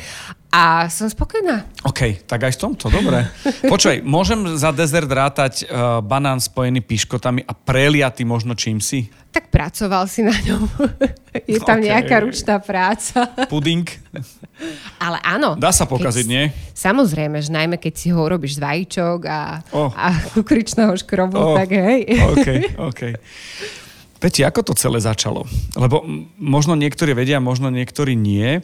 A 0.47 0.87
som 0.87 1.07
spokojná. 1.07 1.63
OK, 1.83 2.23
tak 2.23 2.43
aj 2.43 2.55
v 2.55 2.61
tomto, 2.61 2.87
dobre. 2.87 3.23
Počkaj, 3.71 4.03
môžem 4.03 4.55
za 4.55 4.71
dezert 4.71 5.07
rátať 5.07 5.63
uh, 5.63 5.99
banán 5.99 6.39
spojený 6.39 6.83
piškotami 6.83 7.41
a 7.41 7.51
preliatý 7.51 8.23
možno 8.23 8.51
čím 8.51 8.79
si? 8.79 9.07
Tak 9.31 9.47
pracoval 9.47 10.11
si 10.11 10.21
na 10.21 10.35
ňom. 10.35 10.67
Je 11.47 11.59
tam 11.63 11.79
OK. 11.79 11.87
nejaká 11.87 12.19
ručná 12.19 12.59
práca. 12.59 13.31
Puding? 13.51 13.87
Ale 14.99 15.17
áno. 15.23 15.55
Dá 15.55 15.71
sa 15.71 15.87
pokaziť, 15.87 16.27
keď, 16.27 16.33
nie? 16.35 16.43
Samozrejme, 16.75 17.39
že 17.39 17.49
najmä 17.49 17.79
keď 17.79 17.93
si 17.95 18.07
ho 18.11 18.19
urobíš 18.19 18.59
z 18.59 18.63
vajíčok 18.63 19.19
a, 19.25 19.63
Oh. 19.71 19.87
a 19.95 20.11
kukričného 20.35 20.91
škrobu, 20.99 21.39
Oh, 21.39 21.55
tak 21.55 21.71
hej. 21.71 22.11
OK, 22.35 22.47
OK. 22.91 23.01
Peti, 24.19 24.43
ako 24.43 24.61
to 24.61 24.73
celé 24.75 24.99
začalo? 25.01 25.47
Lebo 25.73 26.03
možno 26.37 26.75
niektorí 26.75 27.15
vedia, 27.15 27.39
možno 27.41 27.71
niektorí 27.71 28.13
nie. 28.13 28.59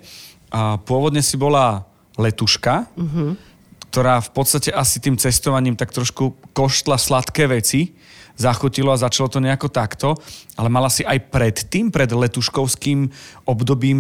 A 0.52 0.78
pôvodne 0.78 1.24
si 1.24 1.40
bola 1.40 1.88
letuška, 2.20 2.92
Mhm. 2.94 3.40
ktorá 3.88 4.20
v 4.20 4.30
podstate 4.36 4.70
asi 4.70 5.00
tým 5.00 5.16
cestovaním 5.16 5.74
tak 5.74 5.96
trošku 5.96 6.36
koštla 6.52 7.00
sladké 7.00 7.48
veci. 7.48 7.96
Zachutilo 8.38 8.94
a 8.94 9.02
začalo 9.02 9.28
to 9.34 9.42
nejako 9.42 9.68
takto. 9.74 10.14
Ale 10.56 10.70
mala 10.70 10.94
si 10.94 11.02
aj 11.02 11.34
predtým, 11.34 11.90
pred 11.90 12.08
letuškovským 12.08 13.10
obdobím, 13.50 13.98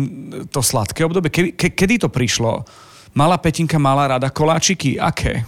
to 0.54 0.62
sladké 0.62 1.04
obdobie. 1.04 1.34
Ke, 1.34 1.42
ke, 1.58 1.74
kedy 1.74 2.06
to 2.06 2.10
prišlo? 2.14 2.62
Mala 3.18 3.42
Petinka, 3.42 3.82
mala 3.82 4.14
rada 4.14 4.30
koláčiky? 4.30 5.02
Aké? 5.02 5.42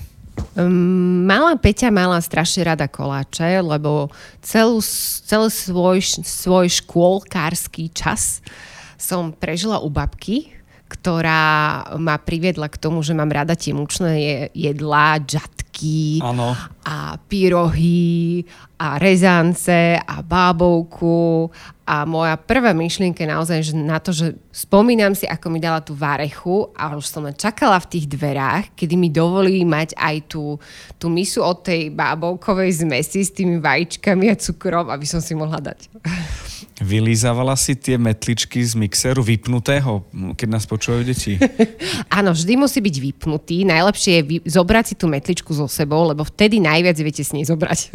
Um, 0.55 1.27
Malá 1.27 1.59
Peťa 1.59 1.91
mala 1.91 2.17
strašne 2.23 2.63
rada 2.63 2.87
koláče, 2.87 3.59
lebo 3.59 4.07
celú, 4.39 4.79
celý 5.27 5.51
svoj, 5.51 5.99
svoj 6.23 6.67
škôlkársky 6.79 7.91
čas 7.91 8.39
som 8.95 9.35
prežila 9.35 9.83
u 9.83 9.91
babky, 9.91 10.51
ktorá 10.89 11.85
ma 12.01 12.17
priviedla 12.17 12.65
k 12.71 12.79
tomu, 12.81 13.05
že 13.05 13.13
mám 13.13 13.29
rada 13.29 13.53
tie 13.53 13.75
mučné 13.75 14.11
je- 14.17 14.47
jedlá, 14.73 15.21
džatky 15.79 16.19
Áno. 16.19 16.51
a 16.83 17.15
pyrohy 17.27 18.43
a 18.79 18.99
rezance 18.99 19.99
a 19.99 20.15
bábovku 20.23 21.51
a 21.87 22.05
moja 22.05 22.37
prvá 22.37 22.71
myšlienka 22.75 23.23
je 23.23 23.33
naozaj 23.33 23.59
že 23.63 23.73
na 23.75 23.99
to, 23.99 24.11
že 24.13 24.37
spomínam 24.53 25.15
si, 25.15 25.25
ako 25.25 25.47
mi 25.49 25.59
dala 25.59 25.81
tú 25.81 25.95
varechu 25.95 26.69
a 26.75 26.95
už 26.95 27.05
som 27.07 27.25
čakala 27.33 27.79
v 27.81 27.89
tých 27.97 28.05
dverách, 28.07 28.75
kedy 28.75 28.93
mi 28.95 29.09
dovolí 29.09 29.65
mať 29.65 29.97
aj 29.97 30.15
tú, 30.29 30.59
tú 31.01 31.09
misu 31.09 31.43
od 31.43 31.65
tej 31.65 31.91
bábovkovej 31.91 32.85
zmesi 32.85 33.25
s 33.25 33.33
tými 33.33 33.59
vajíčkami 33.59 34.31
a 34.31 34.35
cukrom, 34.37 34.87
aby 34.91 35.05
som 35.07 35.19
si 35.19 35.33
mohla 35.35 35.59
dať. 35.59 35.89
Vylízavala 36.79 37.59
si 37.59 37.75
tie 37.75 37.99
metličky 37.99 38.63
z 38.63 38.71
mixéru 38.79 39.19
vypnutého, 39.19 40.07
keď 40.39 40.47
nás 40.47 40.63
počúvajú 40.63 41.03
deti? 41.03 41.35
Áno, 42.17 42.31
vždy 42.31 42.55
musí 42.55 42.79
byť 42.79 42.95
vypnutý. 43.03 43.67
Najlepšie 43.67 44.11
je 44.15 44.23
vy- 44.23 44.43
zobrať 44.47 44.85
si 44.87 44.95
tú 44.95 45.11
metličku 45.11 45.51
so 45.51 45.67
sebou, 45.67 46.07
lebo 46.07 46.23
vtedy 46.23 46.63
najviac 46.63 46.95
viete 47.03 47.19
s 47.19 47.35
nej 47.35 47.43
zobrať. 47.43 47.91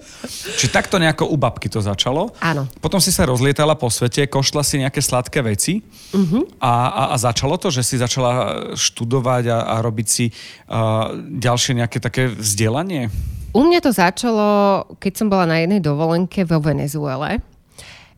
Čiže 0.60 0.68
takto 0.68 1.00
nejako 1.00 1.32
u 1.32 1.36
babky 1.40 1.72
to 1.72 1.80
začalo. 1.80 2.36
Áno. 2.44 2.68
Potom 2.84 3.00
si 3.00 3.08
sa 3.08 3.24
rozlietala 3.24 3.72
po 3.72 3.88
svete, 3.88 4.28
košla 4.28 4.60
si 4.60 4.84
nejaké 4.84 5.00
sladké 5.00 5.40
veci 5.40 5.80
uh-huh. 6.12 6.60
a, 6.60 6.72
a, 6.92 7.02
a 7.12 7.16
začalo 7.16 7.56
to, 7.56 7.72
že 7.72 7.80
si 7.80 7.96
začala 7.96 8.72
študovať 8.76 9.48
a, 9.48 9.58
a 9.64 9.74
robiť 9.80 10.06
si 10.06 10.28
uh, 10.28 11.16
ďalšie 11.16 11.80
nejaké 11.80 12.04
také 12.04 12.28
vzdelanie? 12.28 13.08
U 13.56 13.64
mňa 13.64 13.80
to 13.80 13.88
začalo, 13.88 14.84
keď 15.00 15.12
som 15.16 15.32
bola 15.32 15.48
na 15.48 15.64
jednej 15.64 15.80
dovolenke 15.80 16.44
vo 16.44 16.60
Venezuele. 16.60 17.40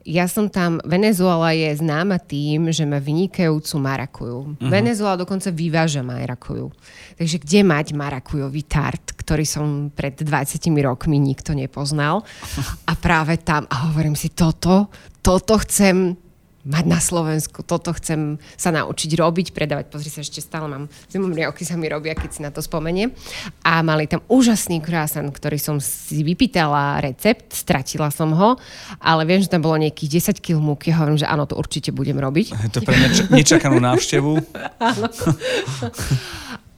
Ja 0.08 0.24
som 0.24 0.48
tam, 0.48 0.80
Venezuela 0.88 1.52
je 1.52 1.68
známa 1.76 2.16
tým, 2.16 2.72
že 2.72 2.88
má 2.88 2.96
vynikajúcu 2.96 3.76
marakuju. 3.76 4.38
Uh-huh. 4.56 4.70
Venezuela 4.72 5.20
dokonca 5.20 5.52
vyváža 5.52 6.00
marakuju. 6.00 6.72
Takže 7.20 7.36
kde 7.44 7.60
mať 7.60 7.86
marakujový 7.92 8.64
tart, 8.64 9.12
ktorý 9.20 9.44
som 9.44 9.92
pred 9.92 10.16
20 10.16 10.64
rokmi 10.80 11.20
nikto 11.20 11.52
nepoznal. 11.52 12.24
A 12.90 12.96
práve 12.96 13.36
tam, 13.44 13.68
a 13.68 13.92
hovorím 13.92 14.16
si, 14.16 14.32
toto, 14.32 14.88
toto 15.20 15.60
chcem 15.60 16.16
mať 16.68 16.84
na 16.84 17.00
Slovensku, 17.00 17.64
toto 17.64 17.96
chcem 17.96 18.37
sa 18.60 18.68
naučiť 18.68 19.16
robiť, 19.16 19.56
predávať. 19.56 19.88
Pozri 19.88 20.12
sa, 20.12 20.20
ešte 20.20 20.44
stále 20.44 20.68
mám, 20.68 20.84
zimomné 21.08 21.48
oky 21.48 21.64
sa 21.64 21.80
mi 21.80 21.88
robia, 21.88 22.12
keď 22.12 22.30
si 22.30 22.40
na 22.44 22.52
to 22.52 22.60
spomeniem. 22.60 23.08
A 23.64 23.80
mali 23.80 24.04
tam 24.04 24.20
úžasný 24.28 24.84
croissant, 24.84 25.32
ktorý 25.32 25.56
som 25.56 25.80
si 25.80 26.20
vypýtala 26.20 27.00
recept, 27.00 27.56
stratila 27.56 28.12
som 28.12 28.37
ho, 28.37 28.60
ale 29.00 29.25
viem, 29.25 29.40
že 29.40 29.48
tam 29.48 29.64
bolo 29.64 29.80
nejakých 29.80 30.37
10 30.37 30.44
kg 30.44 30.60
múky. 30.60 30.92
Hovorím, 30.92 31.16
že 31.16 31.25
áno, 31.25 31.48
to 31.48 31.56
určite 31.56 31.88
budem 31.88 32.20
robiť. 32.20 32.52
Je 32.52 32.70
to 32.70 32.84
pre 32.84 33.00
mňa 33.00 33.08
č- 33.16 33.28
nečakanú 33.32 33.80
návštevu. 33.80 34.37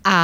A, 0.01 0.17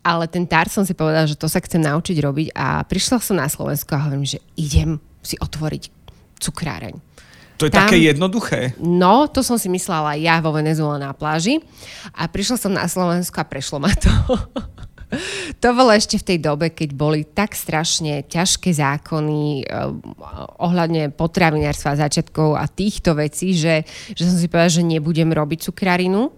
ale 0.00 0.24
ten 0.32 0.48
tart 0.48 0.72
som 0.72 0.80
si 0.88 0.96
povedala, 0.96 1.28
že 1.28 1.36
to 1.36 1.44
sa 1.44 1.60
chcem 1.60 1.80
naučiť 1.84 2.16
robiť 2.24 2.48
a 2.56 2.88
prišla 2.88 3.20
som 3.20 3.36
na 3.36 3.52
Slovensko 3.52 3.92
a 3.92 4.08
hovorím, 4.08 4.24
že 4.24 4.40
idem 4.56 4.96
si 5.20 5.36
otvoriť 5.36 5.92
cukráreň. 6.40 7.13
To 7.58 7.66
je 7.66 7.72
Tam- 7.72 7.86
také 7.86 8.02
jednoduché. 8.02 8.74
No, 8.82 9.30
to 9.30 9.46
som 9.46 9.54
si 9.54 9.70
myslela 9.70 10.18
ja 10.18 10.42
vo 10.42 10.50
Venezuele 10.50 10.98
na 10.98 11.14
pláži 11.14 11.62
a 12.10 12.26
prišla 12.26 12.56
som 12.58 12.72
na 12.74 12.90
Slovensko 12.90 13.38
a 13.38 13.46
prešlo 13.46 13.78
ma 13.78 13.94
to. 13.94 14.10
to 15.62 15.68
bolo 15.70 15.94
ešte 15.94 16.18
v 16.18 16.26
tej 16.34 16.38
dobe, 16.42 16.74
keď 16.74 16.90
boli 16.94 17.22
tak 17.22 17.54
strašne 17.54 18.26
ťažké 18.26 18.74
zákony 18.74 19.62
eh, 19.62 19.66
ohľadne 20.58 21.14
potravinárstva 21.14 21.94
začiatkov 21.94 22.58
a 22.58 22.66
týchto 22.66 23.14
vecí, 23.14 23.54
že, 23.54 23.86
že 24.18 24.22
som 24.26 24.34
si 24.34 24.50
povedala, 24.50 24.74
že 24.74 24.82
nebudem 24.82 25.30
robiť 25.30 25.70
cukrarinu 25.70 26.34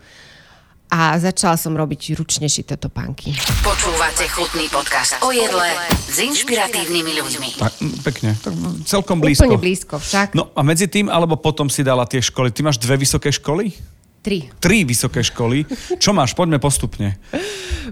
a 0.96 1.20
začala 1.20 1.60
som 1.60 1.76
robiť 1.76 2.16
ručne 2.16 2.48
šité 2.48 2.80
topánky. 2.80 3.36
Počúvate 3.60 4.24
chutný 4.32 4.64
podcast 4.72 5.20
o 5.20 5.28
jedle 5.28 5.68
s 5.92 6.16
inšpiratívnymi 6.16 7.12
ľuďmi. 7.20 7.48
Tak, 7.60 7.72
pekne, 8.00 8.32
tak 8.40 8.56
celkom 8.88 9.20
blízko. 9.20 9.44
Úplne 9.44 9.60
blízko 9.60 10.00
však. 10.00 10.32
No 10.32 10.48
a 10.56 10.64
medzi 10.64 10.88
tým, 10.88 11.12
alebo 11.12 11.36
potom 11.36 11.68
si 11.68 11.84
dala 11.84 12.08
tie 12.08 12.24
školy. 12.24 12.48
Ty 12.48 12.72
máš 12.72 12.80
dve 12.80 12.96
vysoké 12.96 13.28
školy? 13.28 13.76
Tri. 14.24 14.48
Tri 14.56 14.88
vysoké 14.88 15.20
školy. 15.20 15.68
Čo 16.00 16.16
máš? 16.16 16.32
Poďme 16.32 16.56
postupne. 16.56 17.20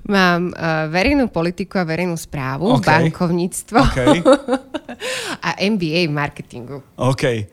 Mám 0.08 0.56
uh, 0.56 0.88
verejnú 0.88 1.28
politiku 1.28 1.78
a 1.78 1.84
verejnú 1.84 2.16
správu, 2.16 2.80
OK. 2.80 2.88
bankovníctvo 2.88 3.78
OK. 3.84 4.00
a 5.46 5.50
MBA 5.60 6.08
v 6.08 6.12
marketingu. 6.16 6.80
OK. 6.96 7.52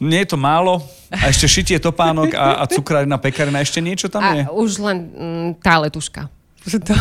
Nie 0.00 0.24
je 0.24 0.32
to 0.32 0.38
málo. 0.40 0.80
A 1.12 1.28
ešte 1.28 1.44
šitie 1.44 1.76
topánok 1.76 2.32
a, 2.32 2.62
a 2.62 2.64
cukrárna, 2.64 3.20
pekarina. 3.20 3.60
Ešte 3.60 3.84
niečo 3.84 4.08
tam 4.08 4.24
je? 4.32 4.48
A 4.48 4.50
už 4.50 4.80
len 4.80 4.96
mm, 5.12 5.48
tá 5.60 5.76
letuška. 5.78 6.26
To... 6.60 6.92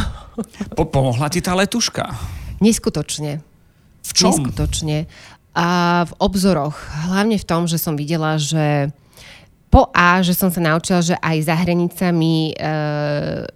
Po, 0.72 0.88
pomohla 0.88 1.28
ti 1.28 1.44
tá 1.44 1.52
letuška? 1.52 2.16
Neskutočne. 2.64 3.44
V 4.08 4.12
čom? 4.16 4.32
Neskutočne. 4.32 5.08
A 5.52 5.68
v 6.08 6.14
obzoroch. 6.16 6.80
Hlavne 7.12 7.36
v 7.36 7.44
tom, 7.44 7.68
že 7.68 7.76
som 7.76 8.00
videla, 8.00 8.40
že 8.40 8.88
po 9.70 9.92
A, 9.94 10.24
že 10.26 10.34
som 10.34 10.50
sa 10.50 10.64
naučila, 10.64 11.04
že 11.04 11.14
aj 11.22 11.38
za 11.46 11.56
hranicami 11.60 12.52
e, 12.52 12.64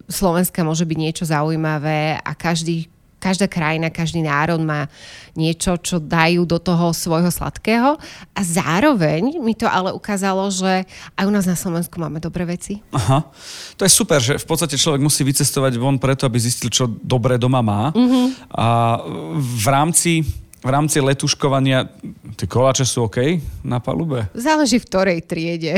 Slovenska 0.06 0.62
môže 0.62 0.86
byť 0.86 0.98
niečo 1.00 1.24
zaujímavé 1.26 2.22
a 2.22 2.32
každý, 2.38 2.86
každá 3.24 3.48
krajina, 3.48 3.88
každý 3.88 4.20
národ 4.20 4.60
má 4.60 4.92
niečo, 5.32 5.80
čo 5.80 6.04
dajú 6.04 6.44
do 6.44 6.60
toho 6.60 6.92
svojho 6.92 7.32
sladkého. 7.32 7.96
A 8.36 8.42
zároveň 8.44 9.40
mi 9.40 9.56
to 9.56 9.64
ale 9.64 9.96
ukázalo, 9.96 10.52
že 10.52 10.84
aj 11.16 11.24
u 11.24 11.32
nás 11.32 11.48
na 11.48 11.56
Slovensku 11.56 11.96
máme 11.96 12.20
dobré 12.20 12.44
veci. 12.44 12.84
Aha. 12.92 13.24
To 13.80 13.88
je 13.88 13.92
super, 13.92 14.20
že 14.20 14.36
v 14.36 14.44
podstate 14.44 14.76
človek 14.76 15.00
musí 15.00 15.24
vycestovať 15.24 15.80
von 15.80 15.96
preto, 15.96 16.28
aby 16.28 16.36
zistil, 16.36 16.68
čo 16.68 16.92
dobre 16.92 17.40
doma 17.40 17.64
má. 17.64 17.96
Mhm. 17.96 18.52
A 18.52 19.00
v 19.40 19.68
rámci, 19.72 20.43
v 20.64 20.70
rámci 20.72 21.04
letuškovania 21.04 21.92
tie 22.40 22.48
koláče 22.48 22.88
sú 22.88 23.12
OK 23.12 23.44
na 23.68 23.84
palube? 23.84 24.32
Záleží 24.32 24.80
v 24.80 24.88
ktorej 24.88 25.20
triede. 25.28 25.76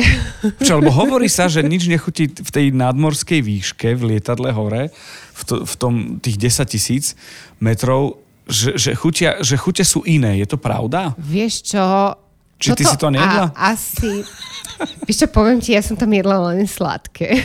Čo, 0.61 0.77
lebo 0.77 0.93
hovorí 0.93 1.25
sa, 1.25 1.49
že 1.49 1.65
nič 1.65 1.89
nechutí 1.89 2.29
v 2.29 2.51
tej 2.53 2.69
nadmorskej 2.69 3.41
výške 3.41 3.97
v 3.97 4.15
lietadle 4.15 4.53
hore, 4.53 4.93
v, 5.33 5.41
to, 5.41 5.65
v 5.65 5.73
tom 5.81 5.93
tých 6.21 6.37
10 6.37 6.69
tisíc 6.69 7.05
metrov, 7.57 8.21
že, 8.45 8.77
že, 8.77 8.93
chutia, 8.93 9.41
že 9.41 9.57
chute 9.57 9.81
sú 9.81 10.05
iné. 10.05 10.37
Je 10.37 10.45
to 10.45 10.61
pravda? 10.61 11.17
Vieš 11.17 11.73
čo, 11.73 11.81
Či 12.61 12.77
ty 12.77 12.83
si 12.85 12.95
to 12.95 13.09
nejedla? 13.09 13.51
A, 13.51 13.73
asi... 13.73 14.23
Víš 15.09 15.25
čo, 15.25 15.27
poviem 15.33 15.59
ti, 15.59 15.73
ja 15.73 15.81
som 15.81 15.97
tam 15.97 16.13
jedla 16.13 16.53
len 16.53 16.69
sladké. 16.69 17.41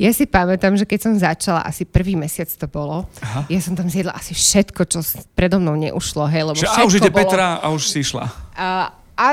Ja 0.00 0.10
si 0.16 0.24
pamätám, 0.24 0.72
že 0.80 0.88
keď 0.88 0.98
som 1.04 1.12
začala, 1.12 1.60
asi 1.60 1.84
prvý 1.84 2.16
mesiac 2.16 2.48
to 2.48 2.64
bolo, 2.64 3.04
Aha. 3.20 3.44
ja 3.52 3.60
som 3.60 3.76
tam 3.76 3.84
zjedla 3.86 4.16
asi 4.16 4.32
všetko, 4.32 4.88
čo 4.88 5.04
predo 5.36 5.60
mnou 5.60 5.76
neušlo, 5.76 6.24
hej, 6.32 6.48
lebo 6.48 6.56
všetko 6.56 6.80
a 6.80 6.88
už 6.88 6.94
ide 6.96 7.12
bolo... 7.12 7.20
Petra 7.20 7.46
a 7.60 7.66
už 7.68 7.82
si 7.84 8.00
išla. 8.00 8.24
A, 8.56 8.96
a 8.96 9.26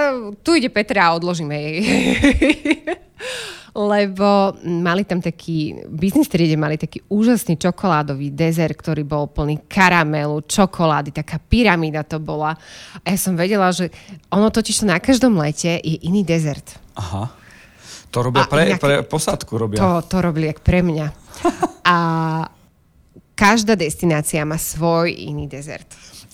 tu 0.43 0.59
ide 0.59 0.67
Petra 0.67 1.07
a 1.07 1.15
odložíme 1.15 1.55
jej. 1.55 1.77
lebo 3.79 4.57
mali 4.65 5.05
tam 5.05 5.21
taký, 5.21 5.77
v 5.85 5.97
business 5.97 6.27
triede 6.27 6.57
mali 6.57 6.75
taký 6.75 7.05
úžasný 7.07 7.55
čokoládový 7.55 8.33
dezert, 8.33 8.75
ktorý 8.75 9.05
bol 9.05 9.29
plný 9.29 9.61
karamelu, 9.69 10.41
čokolády, 10.43 11.13
taká 11.13 11.37
pyramída 11.37 12.01
to 12.03 12.17
bola. 12.17 12.57
A 13.03 13.05
ja 13.07 13.17
som 13.19 13.37
vedela, 13.37 13.69
že 13.69 13.93
ono 14.33 14.49
totiž 14.49 14.83
to 14.83 14.85
na 14.89 14.97
každom 14.97 15.37
lete 15.37 15.79
je 15.79 15.95
iný 16.03 16.25
dezert. 16.25 16.65
Aha. 16.97 17.29
To 18.09 18.25
robia 18.25 18.49
pre, 18.49 18.73
inak, 18.73 18.81
pre 18.81 18.95
posádku. 19.05 19.53
Robia. 19.57 19.79
To, 19.79 19.89
to 20.01 20.17
robili 20.21 20.49
jak 20.49 20.59
pre 20.59 20.81
mňa. 20.81 21.07
A 21.93 21.97
každá 23.39 23.79
destinácia 23.79 24.43
má 24.43 24.59
svoj 24.59 25.15
iný 25.15 25.47
dezert. 25.47 25.87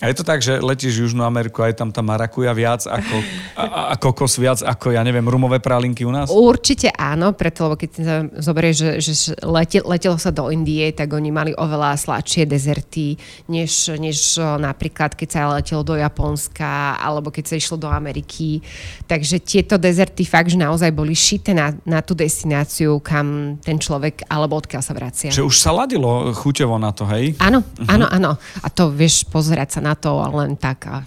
A 0.03 0.11
je 0.11 0.19
to 0.19 0.27
tak, 0.27 0.43
že 0.43 0.59
letíš 0.59 1.07
Južnú 1.07 1.23
Ameriku 1.23 1.63
a 1.63 1.71
je 1.71 1.79
tam 1.79 1.87
tá 1.87 2.03
marakuja 2.03 2.51
viac 2.51 2.83
ako, 2.83 3.15
a, 3.55 3.63
a 3.91 3.95
kokos 3.95 4.35
viac 4.35 4.59
ako, 4.59 4.91
ja 4.91 4.99
neviem, 5.07 5.23
rumové 5.23 5.63
pralinky 5.63 6.03
u 6.03 6.11
nás? 6.11 6.27
Určite 6.27 6.91
áno, 6.91 7.31
preto, 7.31 7.71
lebo 7.71 7.79
keď 7.79 7.89
sa 7.95 8.15
zoberieš, 8.27 8.75
že, 8.75 8.91
že 8.99 9.13
letel, 9.39 9.87
letelo 9.87 10.19
sa 10.19 10.35
do 10.35 10.51
Indie, 10.51 10.91
tak 10.91 11.15
oni 11.15 11.31
mali 11.31 11.51
oveľa 11.55 11.95
sladšie 11.95 12.43
dezerty, 12.43 13.15
než, 13.47 13.95
než 13.95 14.35
napríklad 14.41 15.15
keď 15.15 15.29
sa 15.31 15.47
letelo 15.47 15.87
do 15.87 15.95
Japonska, 15.95 16.99
alebo 16.99 17.31
keď 17.31 17.43
sa 17.45 17.55
išlo 17.55 17.79
do 17.79 17.87
Ameriky. 17.87 18.59
Takže 19.07 19.39
tieto 19.39 19.79
dezerty 19.79 20.27
fakt, 20.27 20.51
že 20.51 20.59
naozaj 20.59 20.91
boli 20.91 21.15
šité 21.15 21.55
na, 21.55 21.71
na 21.87 22.03
tú 22.03 22.11
destináciu, 22.19 22.99
kam 22.99 23.55
ten 23.63 23.79
človek, 23.79 24.27
alebo 24.27 24.59
odkiaľ 24.59 24.83
sa 24.83 24.91
vracia. 24.91 25.31
Že 25.31 25.47
už 25.47 25.55
sa 25.55 25.71
ladilo 25.71 26.35
chuťovo 26.35 26.75
na 26.75 26.91
to, 26.95 27.03
hej? 27.11 27.35
Áno, 27.43 27.59
uh-huh. 27.59 27.91
áno, 27.91 28.07
áno. 28.07 28.31
A 28.63 28.67
to 28.71 28.89
vieš 28.89 29.27
pozerať 29.27 29.79
sa 29.79 29.81
na 29.83 29.93
to 29.93 30.15
len 30.31 30.55
tak 30.55 30.87
a, 30.87 31.03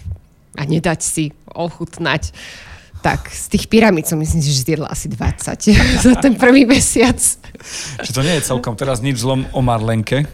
a 0.55 0.61
nedať 0.63 0.99
si 1.01 1.23
ochutnať. 1.49 2.29
Tak, 2.99 3.31
z 3.31 3.47
tých 3.55 3.71
pyramíd 3.71 4.03
som 4.03 4.19
myslím 4.19 4.43
že 4.43 4.59
zjedla 4.59 4.91
asi 4.91 5.07
20 5.07 5.71
za 6.05 6.13
ten 6.19 6.35
prvý 6.35 6.67
mesiac. 6.67 7.15
Že 8.03 8.11
to 8.11 8.21
nie 8.27 8.35
je 8.39 8.43
celkom 8.43 8.75
teraz 8.75 8.99
nič 8.99 9.23
zlom 9.23 9.47
o 9.55 9.63
Marlenke. 9.63 10.27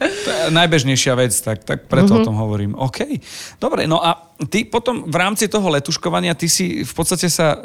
To 0.00 0.28
je 0.32 0.40
najbežnejšia 0.48 1.12
vec, 1.12 1.36
tak, 1.44 1.68
tak 1.68 1.84
preto 1.92 2.16
mm-hmm. 2.16 2.24
o 2.24 2.26
tom 2.26 2.36
hovorím. 2.40 2.72
OK. 2.72 3.20
Dobre, 3.60 3.84
no 3.84 4.00
a 4.00 4.16
ty 4.48 4.64
potom 4.64 5.04
v 5.04 5.16
rámci 5.16 5.44
toho 5.44 5.68
letuškovania, 5.68 6.32
ty 6.32 6.48
si 6.48 6.88
v 6.88 6.92
podstate 6.96 7.28
sa 7.28 7.52
uh, 7.52 7.60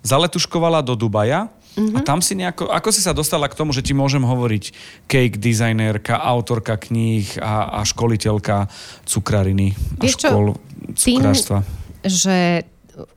zaletuškovala 0.00 0.80
do 0.80 0.96
Dubaja. 0.96 1.52
Uh-huh. 1.72 1.96
A 1.96 2.04
tam 2.04 2.20
si 2.20 2.36
nejako, 2.36 2.68
ako 2.68 2.88
si 2.92 3.00
sa 3.00 3.16
dostala 3.16 3.48
k 3.48 3.56
tomu, 3.56 3.72
že 3.72 3.80
ti 3.80 3.96
môžem 3.96 4.20
hovoriť 4.20 4.64
cake 5.08 5.40
designérka, 5.40 6.20
autorka 6.20 6.76
kníh 6.76 7.40
a, 7.40 7.80
a 7.80 7.86
školiteľka 7.86 8.68
cukrariny 9.08 9.72
a 9.96 10.02
Vieš 10.04 10.20
škol 10.20 10.56
cukrářstva? 10.92 11.64
že 12.02 12.66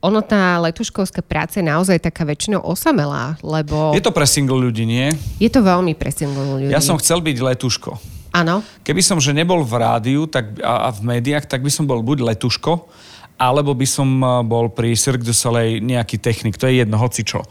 ono 0.00 0.24
tá 0.24 0.56
letuškovská 0.64 1.20
práca 1.20 1.60
je 1.60 1.66
naozaj 1.68 2.00
taká 2.00 2.24
väčšinou 2.24 2.64
osamelá, 2.64 3.36
lebo... 3.44 3.92
Je 3.92 4.00
to 4.00 4.14
pre 4.14 4.24
single 4.24 4.56
ľudí, 4.56 4.88
nie? 4.88 5.12
Je 5.36 5.52
to 5.52 5.60
veľmi 5.60 5.92
pre 5.92 6.08
single 6.08 6.56
ľudí. 6.56 6.72
Ja 6.72 6.80
som 6.80 6.96
chcel 6.96 7.20
byť 7.20 7.36
letuško. 7.36 7.90
Áno. 8.32 8.64
Keby 8.84 9.00
som, 9.04 9.20
že 9.20 9.36
nebol 9.36 9.60
v 9.64 9.74
rádiu 9.76 10.24
tak, 10.28 10.60
a, 10.64 10.88
a 10.88 10.96
v 10.96 11.00
médiách, 11.04 11.44
tak 11.44 11.60
by 11.60 11.68
som 11.68 11.84
bol 11.84 12.00
buď 12.00 12.24
letuško, 12.36 12.88
alebo 13.36 13.76
by 13.76 13.86
som 13.88 14.08
bol 14.48 14.72
pri 14.72 14.96
Cirque 14.96 15.24
du 15.24 15.36
Soleil 15.36 15.80
nejaký 15.84 16.16
technik, 16.20 16.56
to 16.56 16.68
je 16.68 16.80
jedno, 16.84 16.96
hoci 16.96 17.24
čo. 17.24 17.44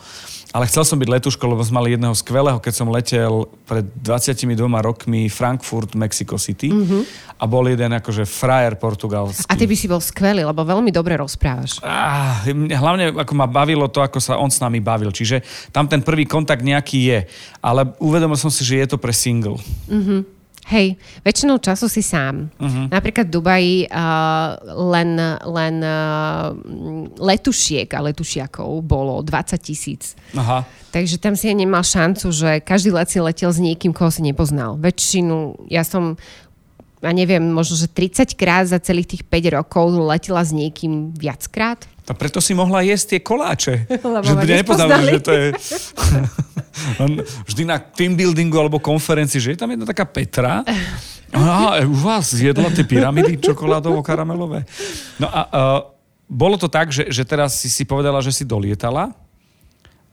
Ale 0.55 0.71
chcel 0.71 0.87
som 0.87 0.95
byť 0.95 1.11
letuško, 1.19 1.51
lebo 1.51 1.59
sme 1.67 1.83
mali 1.83 1.99
jedného 1.99 2.15
skvelého, 2.15 2.63
keď 2.63 2.73
som 2.79 2.87
letel 2.87 3.51
pred 3.67 3.83
22 3.99 4.55
rokmi 4.79 5.27
Frankfurt, 5.27 5.99
Mexico 5.99 6.39
City 6.39 6.71
mm-hmm. 6.71 7.35
a 7.35 7.43
bol 7.43 7.67
jeden 7.67 7.91
akože 7.91 8.23
frajer 8.23 8.79
portugalský. 8.79 9.51
A 9.51 9.59
ty 9.59 9.67
by 9.67 9.75
si 9.75 9.91
bol 9.91 9.99
skvelý, 9.99 10.47
lebo 10.47 10.63
veľmi 10.63 10.95
dobre 10.95 11.19
rozprávaš. 11.19 11.83
Ah, 11.83 12.39
hlavne 12.55 13.11
ako 13.11 13.35
ma 13.35 13.51
bavilo 13.51 13.91
to, 13.91 13.99
ako 13.99 14.23
sa 14.23 14.39
on 14.39 14.47
s 14.47 14.63
nami 14.63 14.79
bavil. 14.79 15.11
Čiže 15.11 15.43
tam 15.75 15.91
ten 15.91 15.99
prvý 15.99 16.23
kontakt 16.23 16.63
nejaký 16.63 16.99
je. 17.03 17.19
Ale 17.59 17.91
uvedomil 17.99 18.39
som 18.39 18.47
si, 18.47 18.63
že 18.63 18.79
je 18.79 18.87
to 18.87 18.97
pre 18.97 19.11
single. 19.11 19.59
Mm-hmm. 19.91 20.34
Hej, 20.65 20.97
väčšinou 21.21 21.61
času 21.61 21.85
si 21.85 22.01
sám. 22.01 22.49
Uh-huh. 22.57 22.89
Napríklad 22.89 23.29
v 23.29 23.33
Dubaji 23.37 23.75
uh, 23.85 24.57
len, 24.89 25.13
len 25.45 25.75
uh, 25.85 26.57
letušiek 27.21 27.85
a 27.93 28.01
letušiakov 28.01 28.81
bolo 28.81 29.21
20 29.21 29.61
tisíc. 29.61 30.17
Aha. 30.33 30.65
Takže 30.89 31.21
tam 31.21 31.37
si 31.37 31.51
ja 31.51 31.53
nemal 31.53 31.85
šancu, 31.85 32.33
že 32.33 32.65
každý 32.65 32.89
let 32.89 33.13
si 33.13 33.21
letel 33.21 33.53
s 33.53 33.61
niekým, 33.61 33.93
koho 33.93 34.09
si 34.09 34.25
nepoznal. 34.25 34.81
Väčšinu, 34.81 35.69
ja 35.69 35.85
som 35.85 36.17
ja 37.05 37.13
neviem, 37.13 37.45
možno, 37.53 37.77
že 37.77 37.85
30 37.85 38.33
krát 38.33 38.65
za 38.65 38.81
celých 38.81 39.13
tých 39.13 39.23
5 39.29 39.61
rokov 39.61 39.93
letela 39.93 40.41
s 40.41 40.49
niekým 40.49 41.13
viackrát. 41.13 41.85
A 42.05 42.13
preto 42.13 42.37
si 42.37 42.53
mohla 42.53 42.85
jesť 42.85 43.17
tie 43.17 43.19
koláče. 43.25 43.75
Lebo 44.15 44.25
že 44.25 44.33
ľudia 44.37 44.55
nepoznali, 44.61 45.05
že 45.09 45.21
to 45.21 45.31
je... 45.33 45.45
Vždy 47.49 47.63
na 47.65 47.81
team 47.81 48.13
buildingu 48.13 48.59
alebo 48.59 48.77
konferencii, 48.77 49.41
že 49.41 49.49
je 49.55 49.59
tam 49.59 49.71
jedna 49.73 49.87
taká 49.89 50.05
Petra. 50.05 50.61
A 51.33 51.81
u 51.83 51.97
vás 51.97 52.31
zjedla 52.31 52.69
tie 52.71 52.85
pyramidy 52.85 53.41
čokoládovo-karamelové. 53.41 54.63
No 55.19 55.27
a 55.27 55.41
uh, 55.49 55.51
bolo 56.29 56.55
to 56.55 56.69
tak, 56.71 56.93
že, 56.93 57.09
že 57.09 57.25
teraz 57.25 57.59
si 57.59 57.67
si 57.67 57.83
povedala, 57.83 58.21
že 58.21 58.31
si 58.31 58.45
dolietala 58.47 59.11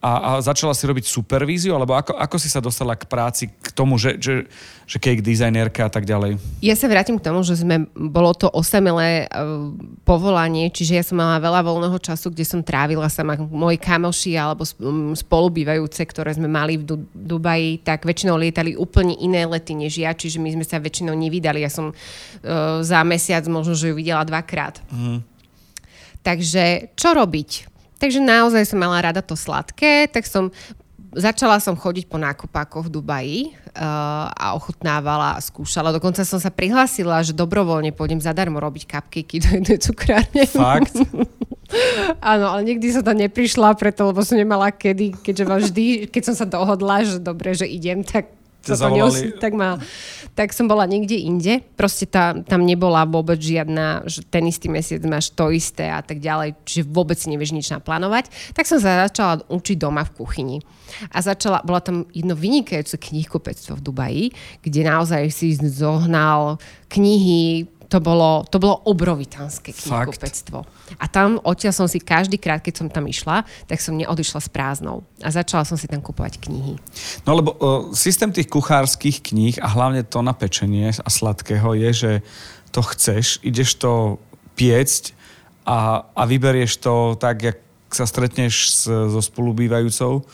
a, 0.02 0.12
a 0.18 0.30
začala 0.42 0.74
si 0.74 0.82
robiť 0.82 1.06
supervíziu, 1.06 1.78
alebo 1.78 1.94
ako, 1.94 2.18
ako 2.18 2.36
si 2.42 2.50
sa 2.50 2.58
dostala 2.58 2.98
k 2.98 3.06
práci, 3.06 3.46
k 3.46 3.70
tomu, 3.70 3.94
že, 3.94 4.18
že, 4.18 4.50
že 4.82 4.98
cake 4.98 5.22
designerka 5.22 5.86
a 5.86 5.90
tak 5.94 6.02
ďalej? 6.02 6.42
Ja 6.58 6.74
sa 6.74 6.90
vrátim 6.90 7.22
k 7.22 7.22
tomu, 7.22 7.46
že 7.46 7.54
sme, 7.54 7.86
bolo 7.94 8.34
to 8.34 8.50
osamelé 8.50 9.30
uh, 9.30 9.70
povolanie, 10.02 10.74
čiže 10.74 10.98
ja 10.98 11.04
som 11.06 11.22
mala 11.22 11.38
veľa 11.38 11.62
voľného 11.62 12.02
času, 12.02 12.34
kde 12.34 12.42
som 12.42 12.66
trávila 12.66 13.06
sama 13.06 13.38
moji 13.38 13.78
kamoši 13.78 14.34
alebo 14.34 14.66
spolubývajúce, 15.14 16.02
ktoré 16.10 16.34
sme 16.34 16.50
mali 16.50 16.82
v 16.82 16.84
du- 16.84 17.06
Dubaji, 17.14 17.86
tak 17.86 18.02
väčšinou 18.02 18.34
lietali 18.34 18.74
úplne 18.74 19.14
iné 19.22 19.46
lety 19.46 19.78
než 19.78 20.02
ja, 20.02 20.10
čiže 20.10 20.42
my 20.42 20.50
sme 20.58 20.66
sa 20.66 20.82
väčšinou 20.82 21.14
nevydali. 21.14 21.62
Ja 21.62 21.70
som 21.70 21.94
uh, 21.94 22.82
za 22.82 23.06
mesiac 23.06 23.46
možno, 23.46 23.78
že 23.78 23.88
ju 23.88 23.94
videla 23.94 24.26
dvakrát. 24.26 24.82
Mm. 24.90 25.22
Takže 26.26 26.94
čo 26.98 27.14
robiť? 27.14 27.71
Takže 28.02 28.18
naozaj 28.18 28.66
som 28.66 28.82
mala 28.82 28.98
rada 28.98 29.22
to 29.22 29.38
sladké, 29.38 30.10
tak 30.10 30.26
som 30.26 30.50
začala 31.14 31.62
som 31.62 31.78
chodiť 31.78 32.10
po 32.10 32.18
nákupákoch 32.18 32.88
v 32.88 32.92
Dubaji 32.98 33.38
uh, 33.78 34.26
a 34.32 34.56
ochutnávala 34.58 35.38
a 35.38 35.40
skúšala. 35.44 35.94
Dokonca 35.94 36.26
som 36.26 36.40
sa 36.42 36.50
prihlásila, 36.50 37.22
že 37.22 37.36
dobrovoľne 37.36 37.94
pôjdem 37.94 38.18
zadarmo 38.18 38.58
robiť 38.58 38.90
cupcakey 38.90 39.38
do 39.38 39.48
jednej 39.54 39.78
cukrárne. 39.78 40.42
Fakt? 40.50 40.98
Áno, 42.32 42.52
ale 42.52 42.68
nikdy 42.68 42.90
som 42.92 43.04
tam 43.06 43.16
neprišla 43.16 43.78
preto, 43.78 44.10
lebo 44.10 44.20
som 44.26 44.36
nemala 44.36 44.74
kedy, 44.74 45.22
keďže 45.22 45.44
vždy, 45.46 45.86
keď 46.10 46.22
som 46.26 46.34
sa 46.36 46.44
dohodla, 46.44 47.06
že 47.06 47.16
dobre, 47.22 47.56
že 47.56 47.64
idem, 47.64 48.04
tak 48.04 48.28
to 48.62 48.76
neus- 48.94 49.38
tak, 49.42 49.52
mal, 49.56 49.82
tak 50.32 50.56
som 50.56 50.64
bola 50.64 50.88
niekde 50.88 51.20
inde. 51.20 51.60
Proste 51.76 52.08
tá, 52.08 52.32
tam 52.32 52.64
nebola 52.64 53.04
vôbec 53.04 53.36
žiadna, 53.36 54.08
že 54.08 54.24
ten 54.24 54.48
istý 54.48 54.72
mesiac 54.72 55.04
máš 55.04 55.28
to 55.32 55.52
isté 55.52 55.92
a 55.92 56.00
tak 56.00 56.24
ďalej, 56.24 56.56
čiže 56.64 56.88
vôbec 56.88 57.20
nevieš 57.20 57.52
nič 57.52 57.66
naplánovať. 57.68 58.32
Tak 58.56 58.64
som 58.64 58.80
sa 58.80 59.08
začala 59.08 59.44
učiť 59.52 59.76
doma 59.76 60.08
v 60.08 60.14
kuchyni. 60.16 60.58
A 61.12 61.20
začala, 61.20 61.60
bola 61.64 61.84
tam 61.84 62.08
jedno 62.16 62.32
vynikajúce 62.32 62.96
knihkupectvo 62.96 63.76
v 63.76 63.84
Dubaji, 63.84 64.24
kde 64.64 64.80
naozaj 64.88 65.28
si 65.28 65.56
zohnal 65.56 66.56
knihy, 66.88 67.68
to 67.92 68.00
bolo, 68.00 68.40
to 68.48 68.56
bolo 68.56 68.80
obrovitánske 68.88 69.76
knihkupectvo. 69.76 70.64
A 70.96 71.04
tam 71.12 71.36
odtiaľ 71.44 71.76
som 71.76 71.84
si 71.84 72.00
každý 72.00 72.40
krát, 72.40 72.64
keď 72.64 72.80
som 72.80 72.88
tam 72.88 73.04
išla, 73.04 73.44
tak 73.68 73.84
som 73.84 73.92
neodišla 73.92 74.40
s 74.40 74.48
prázdnou. 74.48 75.04
A 75.20 75.28
začala 75.28 75.68
som 75.68 75.76
si 75.76 75.84
tam 75.84 76.00
kupovať 76.00 76.40
knihy. 76.40 76.80
No 77.28 77.36
lebo 77.36 77.52
o, 77.52 77.92
systém 77.92 78.32
tých 78.32 78.48
kuchárskych 78.48 79.20
kníh 79.20 79.60
a 79.60 79.68
hlavne 79.68 80.08
to 80.08 80.24
na 80.24 80.32
pečenie 80.32 80.88
a 80.88 81.08
sladkého 81.12 81.76
je, 81.76 81.90
že 81.92 82.12
to 82.72 82.80
chceš, 82.80 83.36
ideš 83.44 83.76
to 83.76 84.16
piecť 84.56 85.12
a, 85.68 86.08
a 86.16 86.22
vyberieš 86.24 86.80
to 86.80 87.20
tak, 87.20 87.44
jak 87.44 87.58
sa 87.92 88.08
stretneš 88.08 88.72
s, 88.72 88.88
so 88.88 89.20
spolubývajúcou 89.20 90.24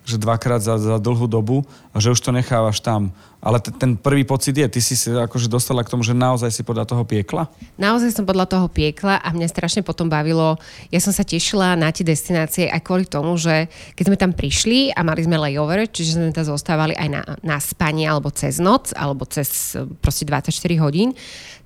že 0.00 0.18
dvakrát 0.18 0.58
za, 0.58 0.74
za 0.80 0.96
dlhú 0.98 1.30
dobu 1.30 1.62
a 1.94 2.02
že 2.02 2.10
už 2.10 2.18
to 2.18 2.34
nechávaš 2.34 2.82
tam. 2.82 3.14
Ale 3.40 3.56
t- 3.56 3.72
ten 3.72 3.96
prvý 3.96 4.28
pocit 4.28 4.52
je, 4.52 4.68
ty 4.68 4.80
si 4.84 4.92
sa 4.92 5.24
akože 5.24 5.48
dostala 5.48 5.80
k 5.80 5.88
tomu, 5.88 6.04
že 6.04 6.12
naozaj 6.12 6.52
si 6.52 6.60
podľa 6.60 6.84
toho 6.84 7.08
piekla? 7.08 7.48
Naozaj 7.80 8.12
som 8.12 8.28
podľa 8.28 8.44
toho 8.44 8.68
piekla 8.68 9.16
a 9.16 9.28
mňa 9.32 9.48
strašne 9.48 9.80
potom 9.80 10.12
bavilo. 10.12 10.60
Ja 10.92 11.00
som 11.00 11.08
sa 11.16 11.24
tešila 11.24 11.72
na 11.72 11.88
tie 11.88 12.04
destinácie 12.04 12.68
aj 12.68 12.84
kvôli 12.84 13.08
tomu, 13.08 13.40
že 13.40 13.72
keď 13.96 14.04
sme 14.04 14.20
tam 14.20 14.32
prišli 14.36 14.92
a 14.92 15.00
mali 15.00 15.24
sme 15.24 15.40
layover, 15.40 15.88
čiže 15.88 16.20
sme 16.20 16.36
tam 16.36 16.44
zostávali 16.44 16.92
aj 16.92 17.08
na, 17.08 17.22
na 17.40 17.56
spanie 17.56 18.04
alebo 18.04 18.28
cez 18.28 18.60
noc, 18.60 18.92
alebo 18.92 19.24
cez 19.24 19.72
proste 20.04 20.28
24 20.28 20.52
hodín, 20.84 21.16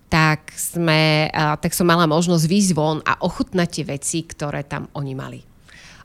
tak, 0.06 0.54
sme, 0.54 1.26
a, 1.34 1.58
tak 1.58 1.74
som 1.74 1.90
mala 1.90 2.06
možnosť 2.06 2.46
výjsť 2.46 2.70
von 2.78 3.02
a 3.02 3.18
ochutnať 3.18 3.68
tie 3.74 3.84
veci, 3.98 4.22
ktoré 4.22 4.62
tam 4.62 4.86
oni 4.94 5.14
mali. 5.18 5.42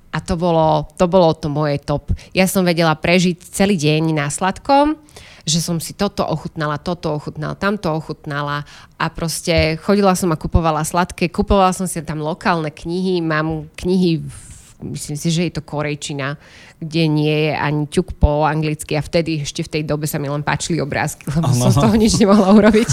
A 0.10 0.18
to 0.18 0.34
bolo, 0.34 0.90
to 0.98 1.06
bolo 1.06 1.38
to 1.38 1.54
moje 1.54 1.78
top. 1.86 2.10
Ja 2.34 2.50
som 2.50 2.66
vedela 2.66 2.98
prežiť 2.98 3.46
celý 3.54 3.78
deň 3.78 4.18
na 4.18 4.34
sladkom, 4.34 4.98
že 5.44 5.60
som 5.64 5.78
si 5.78 5.96
toto 5.96 6.26
ochutnala, 6.26 6.80
toto 6.80 7.16
ochutnala, 7.16 7.56
tamto 7.56 7.92
ochutnala 7.92 8.64
a 8.96 9.06
proste 9.12 9.80
chodila 9.80 10.16
som 10.16 10.32
a 10.34 10.40
kupovala 10.40 10.84
sladké, 10.84 11.32
kupovala 11.32 11.76
som 11.76 11.88
si 11.88 12.00
tam 12.04 12.24
lokálne 12.24 12.72
knihy, 12.72 13.24
mám 13.24 13.68
knihy 13.76 14.24
v 14.24 14.50
myslím 14.84 15.18
si, 15.20 15.28
že 15.32 15.52
je 15.52 15.54
to 15.60 15.64
korejčina, 15.64 16.40
kde 16.80 17.12
nie 17.12 17.52
je 17.52 17.54
ani 17.56 17.84
ťuk 17.92 18.16
po 18.16 18.48
anglicky 18.48 18.96
a 18.96 19.04
vtedy 19.04 19.44
ešte 19.44 19.64
v 19.64 19.72
tej 19.80 19.84
dobe 19.84 20.08
sa 20.08 20.18
mi 20.18 20.32
len 20.32 20.44
páčili 20.44 20.80
obrázky, 20.80 21.28
lebo 21.36 21.52
ano. 21.52 21.68
som 21.68 21.72
z 21.76 21.78
toho 21.84 21.96
nič 22.00 22.16
nemohla 22.16 22.56
urobiť. 22.56 22.90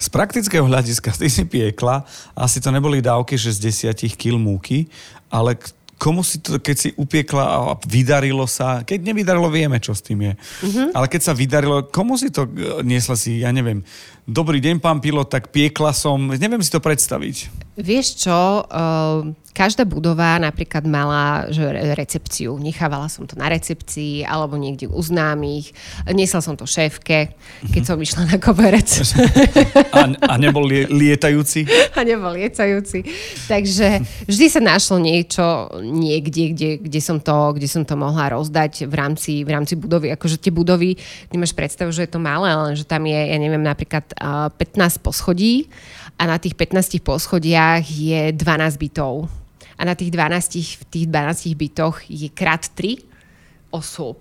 Z 0.00 0.08
praktického 0.08 0.64
hľadiska 0.64 1.12
ty 1.12 1.28
si 1.28 1.44
piekla, 1.44 2.08
asi 2.32 2.64
to 2.64 2.72
neboli 2.72 3.04
dávky, 3.04 3.36
že 3.36 3.52
z 3.52 3.68
desiatich 3.68 4.16
kil 4.16 4.40
múky, 4.40 4.88
ale 5.28 5.60
komu 6.00 6.24
si 6.24 6.40
to, 6.40 6.56
keď 6.56 6.76
si 6.80 6.88
upiekla 6.96 7.44
a 7.44 7.58
vydarilo 7.84 8.48
sa, 8.48 8.80
keď 8.80 9.12
nevydarilo, 9.12 9.52
vieme, 9.52 9.76
čo 9.76 9.92
s 9.92 10.00
tým 10.00 10.32
je. 10.32 10.32
Mm-hmm. 10.32 10.96
Ale 10.96 11.06
keď 11.12 11.20
sa 11.20 11.36
vydarilo, 11.36 11.84
komu 11.92 12.16
si 12.16 12.32
to 12.32 12.48
e, 12.48 12.80
niesla 12.80 13.20
si, 13.20 13.44
ja 13.44 13.52
neviem, 13.52 13.84
dobrý 14.24 14.64
deň, 14.64 14.80
pán 14.80 15.04
pilot, 15.04 15.28
tak 15.28 15.52
piekla 15.52 15.92
som, 15.92 16.32
neviem 16.32 16.64
si 16.64 16.72
to 16.72 16.80
predstaviť. 16.80 17.52
Vieš 17.80 18.28
čo, 18.28 18.64
uh, 18.64 19.24
každá 19.50 19.82
budova 19.82 20.38
napríklad 20.38 20.86
mala 20.86 21.50
že 21.50 21.66
recepciu. 21.92 22.56
Nechávala 22.56 23.10
som 23.10 23.26
to 23.26 23.34
na 23.34 23.50
recepcii 23.50 24.22
alebo 24.22 24.54
niekde 24.54 24.86
u 24.86 25.00
známych. 25.02 25.74
Niesla 26.08 26.40
som 26.40 26.54
to 26.54 26.64
šéfke, 26.64 27.34
keď 27.68 27.82
som 27.82 27.98
išla 27.98 28.30
na 28.30 28.36
koberec. 28.38 28.88
A, 29.90 30.06
a 30.06 30.34
nebol 30.38 30.62
lie, 30.64 30.86
lietajúci? 30.86 31.66
A 31.98 32.06
nebol 32.06 32.32
lietajúci. 32.38 33.02
Takže 33.50 34.00
vždy 34.24 34.46
sa 34.46 34.60
našlo 34.62 35.02
niečo 35.02 35.66
niekde, 35.82 36.54
kde, 36.54 36.70
kde, 36.78 37.00
som 37.02 37.18
to, 37.18 37.58
kde 37.58 37.66
som 37.66 37.82
to 37.82 37.98
mohla 37.98 38.30
rozdať 38.30 38.86
v 38.86 38.94
rámci, 38.94 39.32
v 39.42 39.50
rámci 39.50 39.74
budovy. 39.74 40.14
Akože 40.14 40.38
tie 40.38 40.54
budovy, 40.54 40.94
ty 41.28 41.34
máš 41.36 41.52
predstavu, 41.52 41.90
že 41.90 42.06
je 42.06 42.12
to 42.14 42.22
malé, 42.22 42.54
ale 42.54 42.78
že 42.78 42.86
tam 42.86 43.02
je, 43.02 43.18
ja 43.18 43.36
neviem, 43.36 43.60
napríklad 43.60 44.14
15 44.14 45.02
poschodí 45.02 45.66
a 46.20 46.28
na 46.28 46.36
tých 46.36 46.52
15 46.52 47.00
poschodiach 47.70 47.86
je 47.86 48.32
12 48.32 48.78
bytov. 48.78 49.28
A 49.78 49.82
na 49.84 49.94
tých 49.94 50.10
12, 50.12 50.82
v 50.82 50.84
tých 50.90 51.06
12 51.08 51.54
bytoch 51.56 51.96
je 52.10 52.28
krát 52.28 52.60
3 52.60 53.00
osôb. 53.70 54.18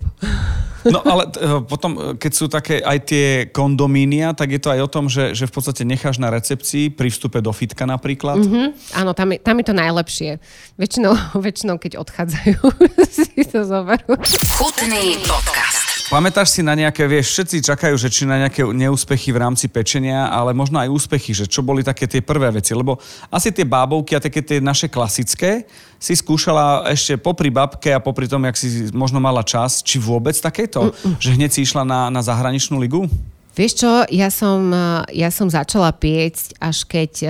No 0.86 1.02
ale 1.04 1.26
uh, 1.42 1.60
potom, 1.66 1.98
e, 1.98 2.02
keď 2.22 2.32
sú 2.32 2.46
také 2.48 2.80
aj 2.80 2.98
tie 3.04 3.28
kondomínia, 3.50 4.32
tak 4.32 4.54
je 4.54 4.62
to 4.62 4.70
aj 4.72 4.80
o 4.86 4.88
tom, 4.88 5.10
že, 5.10 5.34
že 5.34 5.50
v 5.50 5.54
podstate 5.58 5.84
necháš 5.84 6.22
na 6.22 6.30
recepcii 6.30 6.94
pri 6.94 7.10
vstupe 7.10 7.42
do 7.42 7.50
fitka 7.50 7.84
napríklad. 7.84 8.40
Mm-hmm. 8.40 8.68
Áno, 8.96 9.12
tam 9.18 9.34
je, 9.34 9.38
tam 9.42 9.58
je 9.58 9.66
to 9.66 9.76
najlepšie. 9.76 10.32
Väčšinou, 10.78 11.18
väčšinou 11.50 11.76
keď 11.82 11.98
odchádzajú, 11.98 12.62
si 13.18 13.42
to 13.50 13.66
zoberú. 13.66 14.16
Chutný 14.56 15.18
podcast. 15.26 15.69
Pamätáš 16.10 16.58
si 16.58 16.66
na 16.66 16.74
nejaké, 16.74 17.06
vieš, 17.06 17.38
všetci 17.38 17.70
čakajú, 17.70 17.94
že 17.94 18.10
či 18.10 18.26
na 18.26 18.42
nejaké 18.42 18.66
neúspechy 18.66 19.30
v 19.30 19.46
rámci 19.46 19.70
pečenia, 19.70 20.26
ale 20.26 20.58
možno 20.58 20.82
aj 20.82 20.90
úspechy, 20.90 21.38
že 21.38 21.46
čo 21.46 21.62
boli 21.62 21.86
také 21.86 22.10
tie 22.10 22.18
prvé 22.18 22.50
veci, 22.50 22.74
lebo 22.74 22.98
asi 23.30 23.54
tie 23.54 23.62
bábovky 23.62 24.18
a 24.18 24.24
také 24.26 24.42
tie 24.42 24.58
naše 24.58 24.90
klasické 24.90 25.70
si 26.02 26.18
skúšala 26.18 26.90
ešte 26.90 27.14
popri 27.22 27.54
babke 27.54 27.94
a 27.94 28.02
popri 28.02 28.26
tom, 28.26 28.42
jak 28.42 28.58
si 28.58 28.90
možno 28.90 29.22
mala 29.22 29.46
čas, 29.46 29.86
či 29.86 30.02
vôbec 30.02 30.34
takéto, 30.34 30.90
Mm-mm. 30.90 31.22
že 31.22 31.38
hneď 31.38 31.54
si 31.54 31.62
išla 31.62 31.86
na, 31.86 32.10
na 32.10 32.26
zahraničnú 32.26 32.82
ligu? 32.82 33.06
Vieš 33.54 33.74
čo, 33.78 33.92
ja 34.10 34.34
som, 34.34 34.74
ja 35.14 35.30
som 35.30 35.46
začala 35.46 35.94
piecť, 35.94 36.58
až 36.58 36.90
keď 36.90 37.12
um, 37.22 37.30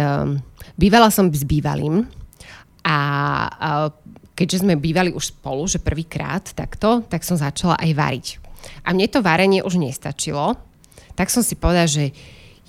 bývala 0.80 1.12
som 1.12 1.28
s 1.28 1.44
bývalým 1.44 2.08
a, 2.88 3.00
a 3.60 3.70
keďže 4.40 4.64
sme 4.64 4.80
bývali 4.80 5.12
už 5.12 5.36
spolu, 5.36 5.68
že 5.68 5.84
prvýkrát 5.84 6.48
takto, 6.56 7.04
tak 7.12 7.28
som 7.28 7.36
začala 7.36 7.76
aj 7.76 7.92
variť. 7.92 8.28
A 8.86 8.96
mne 8.96 9.08
to 9.12 9.24
varenie 9.24 9.62
už 9.62 9.80
nestačilo, 9.80 10.56
tak 11.14 11.28
som 11.28 11.44
si 11.44 11.60
povedala, 11.60 11.90
že 11.90 12.16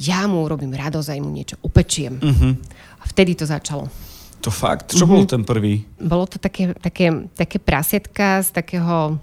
ja 0.00 0.24
mu 0.24 0.42
urobím 0.42 0.72
radosť 0.72 1.08
a 1.12 1.20
mu 1.20 1.30
niečo 1.30 1.60
upečiem. 1.60 2.18
Uh-huh. 2.18 2.52
A 3.00 3.04
vtedy 3.04 3.36
to 3.36 3.44
začalo. 3.44 3.86
To 4.40 4.48
fakt? 4.48 4.96
Čo 4.96 5.04
uh-huh. 5.04 5.20
bol 5.20 5.24
ten 5.28 5.44
prvý? 5.44 5.84
Bolo 6.00 6.24
to 6.24 6.40
také, 6.40 6.72
také, 6.80 7.28
také 7.36 7.60
prasietka 7.60 8.40
z 8.40 8.48
takého 8.56 9.20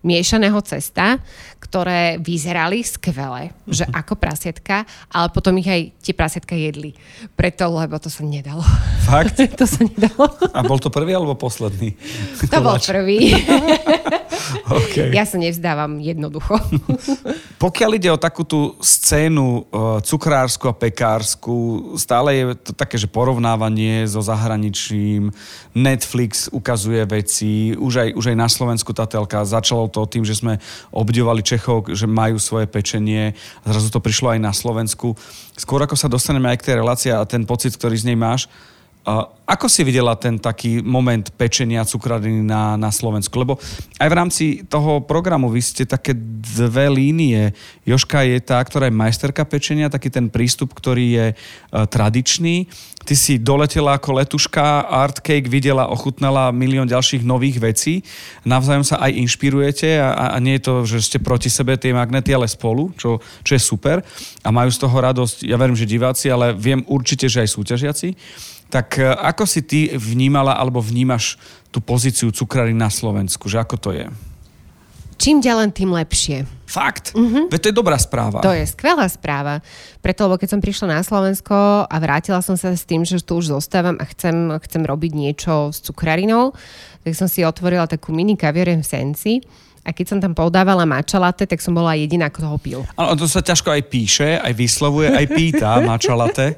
miešaného 0.00 0.56
cesta, 0.64 1.20
ktoré 1.60 2.16
vyzerali 2.16 2.80
skvele, 2.80 3.52
že 3.68 3.84
ako 4.00 4.16
prasietka, 4.16 4.88
ale 5.12 5.28
potom 5.28 5.52
ich 5.60 5.68
aj 5.68 5.82
tie 6.00 6.14
prasietka 6.16 6.56
jedli. 6.56 6.96
Preto, 7.36 7.68
lebo 7.68 8.00
to 8.00 8.08
sa 8.08 8.24
nedalo. 8.24 8.64
Fakt? 9.04 9.36
to 9.60 9.66
sa 9.68 9.84
nedalo. 9.84 10.32
A 10.56 10.64
bol 10.64 10.80
to 10.80 10.88
prvý 10.88 11.12
alebo 11.12 11.36
posledný? 11.36 11.92
To 12.48 12.58
bol 12.64 12.80
prvý. 12.80 13.36
okay. 14.80 15.12
Ja 15.12 15.28
sa 15.28 15.36
nevzdávam 15.36 16.00
jednoducho. 16.00 16.56
Pokiaľ 17.60 17.90
ide 18.00 18.08
o 18.08 18.16
takú 18.16 18.48
tú 18.48 18.80
scénu 18.80 19.68
uh, 19.68 20.00
cukrársku 20.00 20.64
a 20.64 20.74
pekársku, 20.74 21.54
stále 22.00 22.40
je 22.40 22.44
to 22.56 22.72
také, 22.72 22.96
že 22.96 23.04
porovnávanie 23.04 24.08
so 24.08 24.24
zahraničím, 24.24 25.28
Netflix 25.76 26.48
ukazuje 26.48 27.04
veci, 27.04 27.76
už 27.76 27.94
aj, 28.00 28.08
už 28.16 28.24
aj 28.32 28.36
na 28.38 28.48
Slovensku 28.48 28.90
tá 28.96 29.04
telka 29.04 29.44
začalo 29.44 29.89
to 29.90 30.06
tým, 30.06 30.22
že 30.22 30.38
sme 30.38 30.62
obdivovali 30.94 31.42
Čechov, 31.42 31.90
že 31.90 32.06
majú 32.06 32.38
svoje 32.38 32.70
pečenie. 32.70 33.34
Zrazu 33.66 33.90
to 33.90 33.98
prišlo 33.98 34.38
aj 34.38 34.40
na 34.40 34.54
Slovensku. 34.54 35.18
Skôr 35.58 35.82
ako 35.82 35.98
sa 35.98 36.06
dostaneme 36.06 36.48
aj 36.48 36.62
k 36.62 36.66
tej 36.70 36.74
relácii 36.80 37.10
a 37.10 37.26
ten 37.26 37.42
pocit, 37.42 37.74
ktorý 37.74 37.98
z 37.98 38.14
nej 38.14 38.18
máš, 38.18 38.46
ako 39.50 39.66
si 39.66 39.82
videla 39.82 40.12
ten 40.14 40.36
taký 40.38 40.84
moment 40.84 41.24
pečenia 41.34 41.82
cukradiny 41.88 42.44
na, 42.44 42.76
na 42.76 42.92
Slovensku? 42.92 43.32
Lebo 43.34 43.56
aj 43.98 44.08
v 44.12 44.18
rámci 44.18 44.44
toho 44.68 45.00
programu 45.02 45.48
vy 45.50 45.58
ste 45.64 45.88
také 45.88 46.12
dve 46.14 46.86
línie. 46.92 47.56
Joška 47.88 48.22
je 48.28 48.38
tá, 48.44 48.60
ktorá 48.60 48.86
je 48.86 48.94
majsterka 48.94 49.42
pečenia, 49.48 49.90
taký 49.90 50.12
ten 50.12 50.28
prístup, 50.28 50.76
ktorý 50.76 51.06
je 51.16 51.26
uh, 51.32 51.88
tradičný. 51.88 52.68
Ty 53.00 53.14
si 53.16 53.40
doletela 53.40 53.96
ako 53.96 54.20
letuška, 54.20 54.86
art 54.86 55.24
cake, 55.24 55.48
videla, 55.48 55.88
ochutnala 55.88 56.52
milión 56.52 56.86
ďalších 56.86 57.24
nových 57.24 57.56
vecí. 57.58 58.04
Navzájom 58.44 58.84
sa 58.84 59.00
aj 59.00 59.16
inšpirujete 59.16 59.96
a, 59.96 60.36
a 60.36 60.38
nie 60.38 60.60
je 60.60 60.68
to, 60.68 60.74
že 60.84 61.08
ste 61.08 61.18
proti 61.18 61.48
sebe 61.48 61.74
tie 61.80 61.96
magnety, 61.96 62.36
ale 62.36 62.46
spolu, 62.46 62.92
čo, 63.00 63.18
čo 63.40 63.52
je 63.56 63.62
super. 63.64 64.04
A 64.44 64.52
majú 64.52 64.68
z 64.68 64.78
toho 64.78 64.92
radosť, 64.92 65.48
ja 65.48 65.56
verím, 65.56 65.74
že 65.74 65.88
diváci, 65.88 66.28
ale 66.28 66.52
viem 66.52 66.84
určite, 66.86 67.26
že 67.26 67.42
aj 67.42 67.56
súťažiaci. 67.56 68.08
Tak 68.70 69.02
e, 69.02 69.10
ako 69.10 69.44
si 69.44 69.60
ty 69.66 69.90
vnímala 69.92 70.54
alebo 70.54 70.78
vnímaš 70.78 71.36
tú 71.74 71.82
pozíciu 71.82 72.30
cukrary 72.30 72.70
na 72.70 72.88
Slovensku? 72.88 73.50
Že 73.50 73.58
ako 73.66 73.76
to 73.76 73.90
je? 73.92 74.06
Čím 75.20 75.44
ďalej, 75.44 75.76
tým 75.76 75.92
lepšie. 75.92 76.48
Fakt? 76.64 77.12
Mm-hmm. 77.12 77.52
Veď 77.52 77.60
to 77.60 77.68
je 77.68 77.76
dobrá 77.76 78.00
správa. 78.00 78.40
To 78.40 78.56
je 78.56 78.64
skvelá 78.64 79.04
správa. 79.04 79.60
Preto, 80.00 80.24
lebo 80.24 80.40
keď 80.40 80.56
som 80.56 80.64
prišla 80.64 80.96
na 80.96 81.04
Slovensko 81.04 81.84
a 81.84 81.96
vrátila 82.00 82.40
som 82.40 82.56
sa 82.56 82.72
s 82.72 82.88
tým, 82.88 83.04
že 83.04 83.20
tu 83.20 83.36
už 83.36 83.52
zostávam 83.52 84.00
a 84.00 84.08
chcem, 84.08 84.56
chcem 84.64 84.80
robiť 84.80 85.12
niečo 85.12 85.76
s 85.76 85.84
cukrarinou, 85.84 86.56
tak 87.04 87.12
som 87.12 87.28
si 87.28 87.44
otvorila 87.44 87.84
takú 87.84 88.16
mini 88.16 88.32
kaviareň 88.32 88.80
v 88.80 88.88
Senci. 88.88 89.32
A 89.84 89.92
keď 89.92 90.06
som 90.08 90.18
tam 90.24 90.32
podávala 90.32 90.88
matcha 90.88 91.20
latte, 91.20 91.44
tak 91.44 91.60
som 91.60 91.76
bola 91.76 91.96
jediná, 91.96 92.32
kto 92.32 92.48
ho 92.48 92.56
pil. 92.56 92.80
Ale 92.96 93.16
to 93.20 93.28
sa 93.28 93.44
ťažko 93.44 93.76
aj 93.76 93.82
píše, 93.92 94.40
aj 94.40 94.52
vyslovuje, 94.56 95.12
aj 95.12 95.26
pýta 95.36 95.80
matcha 95.88 96.16
latte. 96.16 96.56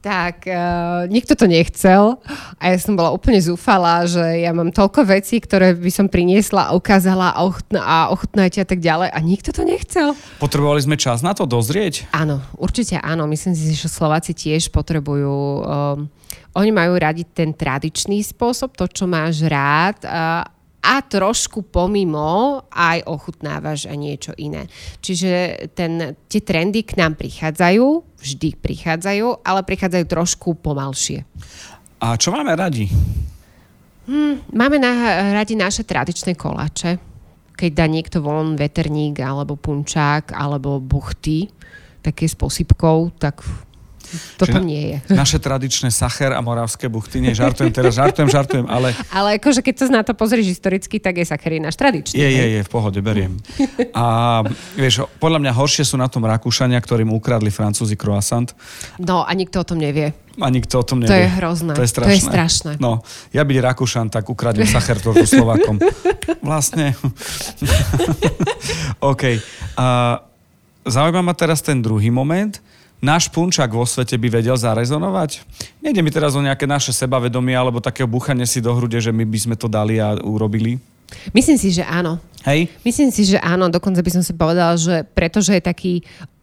Tak 0.00 0.48
uh, 0.48 1.04
nikto 1.12 1.36
to 1.36 1.44
nechcel 1.44 2.18
a 2.56 2.72
ja 2.72 2.76
som 2.80 2.96
bola 2.96 3.12
úplne 3.12 3.36
zúfala, 3.36 4.08
že 4.08 4.40
ja 4.40 4.50
mám 4.56 4.72
toľko 4.72 5.04
vecí, 5.04 5.36
ktoré 5.40 5.76
by 5.76 5.92
som 5.92 6.08
priniesla 6.08 6.72
a 6.72 6.74
ukázala 6.76 7.36
a, 7.36 7.44
ochutná, 7.44 7.80
a 7.84 7.96
ochutnajte 8.08 8.64
a 8.64 8.66
tak 8.66 8.80
ďalej 8.80 9.12
a 9.12 9.18
nikto 9.20 9.52
to 9.52 9.62
nechcel. 9.62 10.16
Potrebovali 10.40 10.80
sme 10.80 10.96
čas 10.96 11.20
na 11.20 11.36
to 11.36 11.44
dozrieť? 11.44 12.08
Áno, 12.16 12.40
určite 12.56 12.96
áno. 12.96 13.28
Myslím 13.28 13.52
si, 13.52 13.76
že 13.76 13.92
Slováci 13.92 14.32
tiež 14.32 14.72
potrebujú... 14.72 15.36
Um, 15.64 16.08
oni 16.50 16.74
majú 16.74 16.98
radi 16.98 17.22
ten 17.22 17.54
tradičný 17.54 18.26
spôsob, 18.26 18.74
to, 18.74 18.90
čo 18.90 19.06
máš 19.06 19.46
rád 19.46 20.02
uh, 20.02 20.42
a 20.80 21.04
trošku 21.04 21.68
pomimo 21.68 22.60
aj 22.72 23.04
ochutnávaš 23.04 23.84
a 23.84 23.94
niečo 23.94 24.32
iné. 24.40 24.64
Čiže 25.04 25.68
ten, 25.76 26.16
tie 26.26 26.40
trendy 26.40 26.82
k 26.82 26.96
nám 26.96 27.20
prichádzajú, 27.20 27.86
vždy 28.16 28.48
prichádzajú, 28.56 29.44
ale 29.44 29.60
prichádzajú 29.60 30.04
trošku 30.08 30.48
pomalšie. 30.56 31.28
A 32.00 32.16
čo 32.16 32.32
máme 32.32 32.56
radi? 32.56 32.88
Hmm, 34.08 34.40
máme 34.56 34.80
na 34.80 34.90
radi 35.36 35.54
naše 35.54 35.84
tradičné 35.84 36.32
koláče. 36.34 36.96
Keď 37.54 37.70
dá 37.76 37.84
niekto 37.84 38.24
von 38.24 38.56
veterník, 38.56 39.20
alebo 39.20 39.60
punčák, 39.60 40.32
alebo 40.32 40.80
buchty, 40.80 41.52
také 42.00 42.24
s 42.24 42.32
posypkou, 42.32 43.12
tak 43.20 43.44
To 44.36 44.44
Že 44.44 44.52
tam 44.52 44.64
nie 44.64 44.82
je. 44.82 44.96
Naše 45.22 45.38
tradičné 45.38 45.88
Sacher 45.88 46.34
a 46.34 46.40
Moravské 46.40 46.86
buchty, 46.86 47.20
nie, 47.20 47.30
žartujem 47.32 47.70
teraz, 47.70 47.94
žartujem, 47.94 48.26
žartujem, 48.26 48.66
ale 48.66 48.92
Ale 49.10 49.38
akože 49.38 49.62
keď 49.62 49.74
sa 49.76 49.86
na 49.90 50.02
to 50.02 50.12
pozrieš 50.12 50.58
historicky, 50.58 50.98
tak 50.98 51.18
je 51.18 51.26
Sacher 51.26 51.56
náš 51.58 51.74
tradičný. 51.74 52.14
je, 52.18 52.28
je, 52.28 52.44
je, 52.56 52.60
v 52.62 52.70
pohode, 52.70 52.98
beriem. 52.98 53.38
A 53.92 54.40
vieš, 54.74 55.02
podľa 55.18 55.42
mňa 55.42 55.52
horšie 55.52 55.82
sú 55.82 55.96
na 55.96 56.06
tom 56.06 56.22
Rakúšania, 56.22 56.78
ktorým 56.78 57.10
ukradli 57.10 57.50
Francúzi 57.50 57.94
croissant 57.94 58.50
No 58.98 59.22
a 59.26 59.30
nikto 59.34 59.60
o 59.60 59.66
tom 59.66 59.78
nevie. 59.78 60.14
a 60.40 60.46
nikto 60.48 60.80
o 60.80 60.84
tom 60.86 61.02
nevie. 61.02 61.10
To 61.10 61.16
je 61.16 61.28
hrozné. 61.36 61.72
To 61.74 61.82
je 61.82 61.90
To 61.90 61.94
strašné. 62.00 62.14
je 62.14 62.20
strašné. 62.22 62.72
No, 62.78 63.02
ja 63.30 63.42
byť 63.42 63.56
Rakúšan, 63.60 64.08
tak 64.08 64.30
ukradnem 64.30 64.64
Sacher 64.64 64.96
tortu 64.98 65.26
Slovákom. 65.26 65.76
Vlastne. 66.48 66.94
OK. 69.00 69.22
A 69.76 69.86
zaujíma 70.82 71.20
ma 71.20 71.34
teraz 71.34 71.60
ten 71.60 71.78
druhý 71.78 72.08
moment. 72.08 72.56
Náš 73.00 73.32
punčak 73.32 73.72
vo 73.72 73.88
svete 73.88 74.20
by 74.20 74.28
vedel 74.28 74.60
zarezonovať? 74.60 75.40
Nejde 75.80 76.04
mi 76.04 76.12
teraz 76.12 76.36
o 76.36 76.44
nejaké 76.44 76.68
naše 76.68 76.92
sebavedomie 76.92 77.56
alebo 77.56 77.80
takého 77.80 78.04
buchanie 78.04 78.44
si 78.44 78.60
do 78.60 78.76
hrude, 78.76 79.00
že 79.00 79.08
my 79.08 79.24
by 79.24 79.38
sme 79.40 79.56
to 79.56 79.72
dali 79.72 79.96
a 79.96 80.20
urobili. 80.20 80.76
Myslím 81.32 81.56
si, 81.56 81.72
že 81.72 81.82
áno. 81.82 82.20
Hej? 82.44 82.68
Myslím 82.84 83.08
si, 83.08 83.24
že 83.24 83.40
áno, 83.40 83.72
dokonca 83.72 84.04
by 84.04 84.10
som 84.12 84.22
si 84.22 84.36
povedala, 84.36 84.76
že 84.76 85.08
pretože 85.16 85.56
je 85.56 85.64
taký 85.64 85.92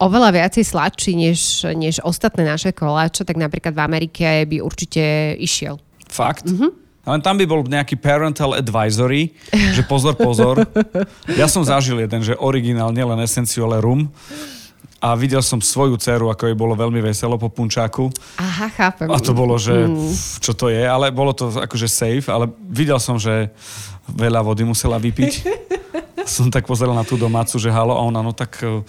oveľa 0.01 0.33
viacej 0.33 0.65
sladší 0.65 1.13
než, 1.13 1.39
než 1.77 2.01
ostatné 2.01 2.41
naše 2.43 2.73
koláče, 2.73 3.21
tak 3.21 3.37
napríklad 3.37 3.77
v 3.77 3.83
Amerike 3.85 4.25
by 4.49 4.57
určite 4.57 5.37
išiel. 5.37 5.77
Fakt? 6.09 6.49
Mm-hmm. 6.49 6.71
Len 7.07 7.23
tam 7.23 7.39
by 7.39 7.45
bol 7.47 7.63
nejaký 7.63 7.95
parental 7.95 8.51
advisory, 8.51 9.31
že 9.71 9.79
pozor, 9.87 10.17
pozor. 10.19 10.67
Ja 11.39 11.47
som 11.47 11.63
zažil 11.63 12.03
jeden, 12.03 12.19
že 12.19 12.35
originál, 12.35 12.91
nielen 12.91 13.23
esenciu, 13.23 13.63
ale 13.63 13.79
rum. 13.79 14.11
A 15.07 15.15
videl 15.15 15.39
som 15.39 15.63
svoju 15.63 15.95
dceru, 15.95 16.27
ako 16.27 16.51
jej 16.51 16.57
bolo 16.59 16.75
veľmi 16.75 16.99
veselo 16.99 17.39
po 17.39 17.47
punčáku. 17.47 18.11
Aha, 18.35 18.67
chápem. 18.67 19.07
A 19.07 19.23
to 19.23 19.31
bolo, 19.31 19.55
že 19.55 19.71
pf, 19.87 20.43
čo 20.43 20.51
to 20.51 20.67
je, 20.67 20.83
ale 20.83 21.15
bolo 21.15 21.31
to 21.31 21.47
akože 21.47 21.87
safe, 21.87 22.27
ale 22.27 22.51
videl 22.67 22.99
som, 22.99 23.15
že 23.15 23.55
veľa 24.11 24.43
vody 24.43 24.67
musela 24.67 24.99
vypiť. 24.99 25.31
som 26.27 26.51
tak 26.51 26.67
pozeral 26.67 26.91
na 26.91 27.07
tú 27.07 27.15
domácu, 27.15 27.55
že 27.55 27.71
halo, 27.71 27.95
a 27.95 28.03
ona, 28.03 28.19
no 28.19 28.35
tak... 28.35 28.59
eh, 28.67 28.83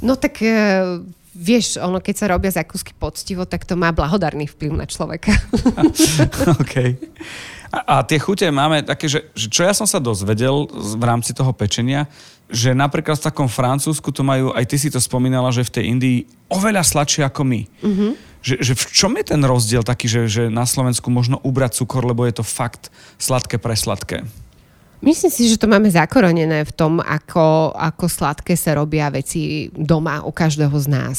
No 0.00 0.16
tak 0.20 0.40
e, 0.44 1.00
vieš, 1.32 1.80
ono 1.80 1.96
keď 1.96 2.14
sa 2.16 2.26
robia 2.28 2.52
zakúsky 2.52 2.92
poctivo, 2.92 3.48
tak 3.48 3.64
to 3.64 3.72
má 3.72 3.88
blahodarný 3.88 4.44
vplyv 4.52 4.72
na 4.76 4.84
človeka. 4.84 5.32
OK. 6.60 6.74
A, 7.74 7.78
a 7.80 7.94
tie 8.06 8.20
chute 8.22 8.46
máme 8.52 8.86
také, 8.86 9.10
že, 9.10 9.26
že 9.34 9.50
čo 9.50 9.66
ja 9.66 9.74
som 9.74 9.88
sa 9.88 9.98
dozvedel 9.98 10.68
v 10.70 11.02
rámci 11.02 11.34
toho 11.34 11.50
pečenia, 11.50 12.06
že 12.48 12.76
napríklad 12.76 13.16
v 13.16 13.26
takom 13.30 13.48
Francúzsku 13.48 14.12
to 14.12 14.20
majú, 14.20 14.52
aj 14.52 14.64
ty 14.68 14.76
si 14.76 14.88
to 14.92 15.00
spomínala, 15.00 15.48
že 15.48 15.64
v 15.64 15.74
tej 15.80 15.84
Indii 15.96 16.18
oveľa 16.52 16.84
sladšie 16.84 17.24
ako 17.24 17.42
my. 17.44 17.60
Mm-hmm. 17.80 18.10
Že, 18.44 18.54
že 18.60 18.72
v 18.76 18.84
čom 18.92 19.12
je 19.16 19.24
ten 19.24 19.40
rozdiel 19.40 19.80
taký, 19.80 20.04
že, 20.04 20.28
že 20.28 20.42
na 20.52 20.68
Slovensku 20.68 21.08
možno 21.08 21.40
ubrať 21.40 21.80
cukor, 21.80 22.04
lebo 22.04 22.28
je 22.28 22.36
to 22.36 22.44
fakt 22.44 22.92
sladké 23.16 23.56
presladké? 23.56 24.28
Myslím 25.04 25.32
si, 25.32 25.48
že 25.52 25.60
to 25.60 25.68
máme 25.68 25.88
zakorenené 25.92 26.64
v 26.64 26.72
tom, 26.72 26.96
ako, 27.00 27.76
ako 27.76 28.04
sladké 28.08 28.56
sa 28.56 28.76
robia 28.76 29.12
veci 29.12 29.68
doma 29.72 30.24
u 30.24 30.32
každého 30.32 30.72
z 30.80 30.86
nás. 30.88 31.18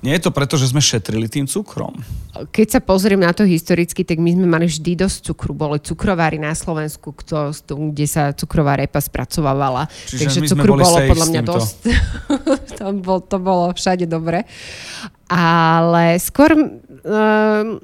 Nie 0.00 0.16
je 0.16 0.24
to 0.24 0.30
preto, 0.32 0.56
že 0.56 0.72
sme 0.72 0.80
šetrili 0.80 1.28
tým 1.28 1.44
cukrom. 1.44 1.92
Keď 2.32 2.66
sa 2.72 2.80
pozriem 2.80 3.20
na 3.20 3.36
to 3.36 3.44
historicky, 3.44 4.00
tak 4.00 4.16
my 4.16 4.32
sme 4.32 4.48
mali 4.48 4.64
vždy 4.64 4.96
dosť 4.96 5.28
cukru. 5.28 5.52
Boli 5.52 5.76
cukrovári 5.76 6.40
na 6.40 6.56
Slovensku, 6.56 7.12
kto, 7.12 7.52
kde 7.92 8.06
sa 8.08 8.32
cukrová 8.32 8.80
repa 8.80 8.96
spracovávala. 8.96 9.92
Čiže 10.08 10.24
Takže 10.24 10.40
cukru 10.56 10.72
bolo 10.80 10.98
podľa 11.04 11.26
mňa 11.28 11.42
dosť. 11.44 11.76
to, 12.80 12.86
bol, 12.96 13.20
to 13.20 13.36
bolo 13.36 13.68
všade 13.76 14.08
dobre. 14.08 14.48
Ale 15.28 16.16
skôr 16.16 16.56
um, 16.56 17.76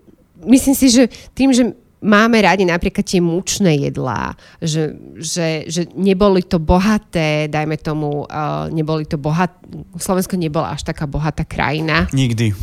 myslím 0.49 0.75
si, 0.75 0.89
že 0.89 1.13
tým, 1.37 1.53
že 1.53 1.77
máme 2.07 2.39
radi 2.39 2.63
napríklad 2.63 3.03
tie 3.03 3.19
mučné 3.19 3.91
jedlá, 3.91 4.39
že, 4.63 4.95
že, 5.19 5.67
že 5.67 5.91
neboli 5.99 6.47
to 6.47 6.63
bohaté, 6.63 7.51
dajme 7.51 7.75
tomu, 7.83 8.25
uh, 8.25 8.71
neboli 8.71 9.05
to 9.05 9.19
bohaté, 9.19 9.59
Slovensko 9.99 10.39
nebola 10.39 10.79
až 10.79 10.87
taká 10.87 11.11
bohatá 11.11 11.43
krajina, 11.43 12.07
Nikdy. 12.15 12.55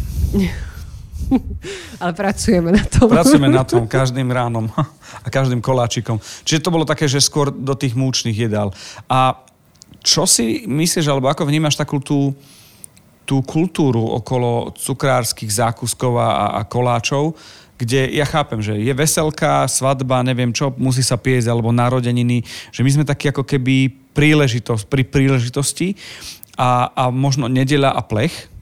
ale 2.03 2.11
pracujeme 2.13 2.71
na 2.71 2.83
tom. 2.83 3.07
Pracujeme 3.11 3.49
na 3.51 3.63
tom 3.63 3.87
každým 3.87 4.27
ránom 4.31 4.71
a 5.23 5.27
každým 5.27 5.59
koláčikom. 5.63 6.19
Čiže 6.43 6.63
to 6.63 6.73
bolo 6.73 6.87
také, 6.87 7.07
že 7.07 7.23
skôr 7.23 7.51
do 7.51 7.75
tých 7.75 7.95
múčných 7.95 8.35
jedál. 8.35 8.71
A 9.07 9.43
čo 10.03 10.27
si 10.27 10.67
myslíš, 10.67 11.07
alebo 11.07 11.31
ako 11.31 11.47
vnímaš 11.47 11.79
takú 11.79 12.03
tú, 12.03 12.35
tú 13.23 13.39
kultúru 13.47 14.03
okolo 14.19 14.75
cukrárskych 14.75 15.47
zákuskov 15.47 16.19
a, 16.19 16.59
a 16.59 16.61
koláčov, 16.67 17.33
kde 17.77 18.13
ja 18.13 18.25
chápem, 18.25 18.61
že 18.61 18.77
je 18.77 18.93
veselka, 18.93 19.65
svadba, 19.65 20.21
neviem 20.21 20.53
čo, 20.53 20.71
musí 20.77 21.01
sa 21.01 21.17
piesť, 21.17 21.49
alebo 21.49 21.73
narodeniny, 21.73 22.45
že 22.69 22.85
my 22.85 22.89
sme 22.89 23.05
takí 23.05 23.33
ako 23.33 23.43
keby 23.43 23.91
príležitosť, 24.13 24.85
pri 24.87 25.03
príležitosti 25.03 25.97
a, 26.53 26.93
a 26.93 27.03
možno 27.09 27.49
nedeľa 27.49 27.97
a 27.97 28.01
plech, 28.05 28.53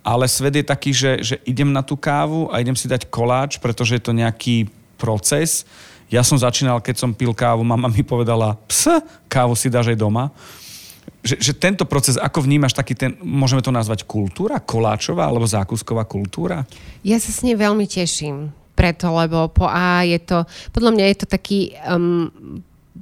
ale 0.00 0.24
svet 0.24 0.56
je 0.56 0.64
taký, 0.64 0.90
že, 0.96 1.12
že 1.20 1.36
idem 1.44 1.68
na 1.68 1.84
tú 1.84 1.94
kávu 1.94 2.48
a 2.48 2.58
idem 2.64 2.72
si 2.72 2.88
dať 2.88 3.12
koláč, 3.12 3.60
pretože 3.60 4.00
je 4.00 4.02
to 4.02 4.16
nejaký 4.16 4.72
proces. 4.96 5.68
Ja 6.08 6.24
som 6.24 6.40
začínal, 6.40 6.80
keď 6.80 6.96
som 6.96 7.12
pil 7.12 7.36
kávu, 7.36 7.60
mama 7.60 7.86
mi 7.92 8.00
povedala, 8.00 8.56
ps, 8.64 8.88
kávu 9.28 9.52
si 9.52 9.68
dáš 9.68 9.92
aj 9.92 10.00
doma. 10.00 10.32
Že, 11.20 11.36
že 11.36 11.52
tento 11.52 11.84
proces, 11.84 12.16
ako 12.16 12.48
vnímaš 12.48 12.72
taký 12.72 12.96
ten, 12.96 13.12
môžeme 13.20 13.60
to 13.60 13.68
nazvať 13.68 14.08
kultúra, 14.08 14.56
koláčová 14.56 15.28
alebo 15.28 15.44
zákusková 15.44 16.08
kultúra? 16.08 16.64
Ja 17.04 17.20
sa 17.20 17.28
s 17.28 17.44
nej 17.44 17.56
veľmi 17.56 17.84
teším. 17.84 18.56
Preto, 18.72 19.12
lebo 19.12 19.52
po 19.52 19.68
A 19.68 20.08
je 20.08 20.16
to, 20.24 20.48
podľa 20.72 20.96
mňa 20.96 21.04
je 21.12 21.16
to 21.20 21.26
taký 21.28 21.76
um, 21.84 22.32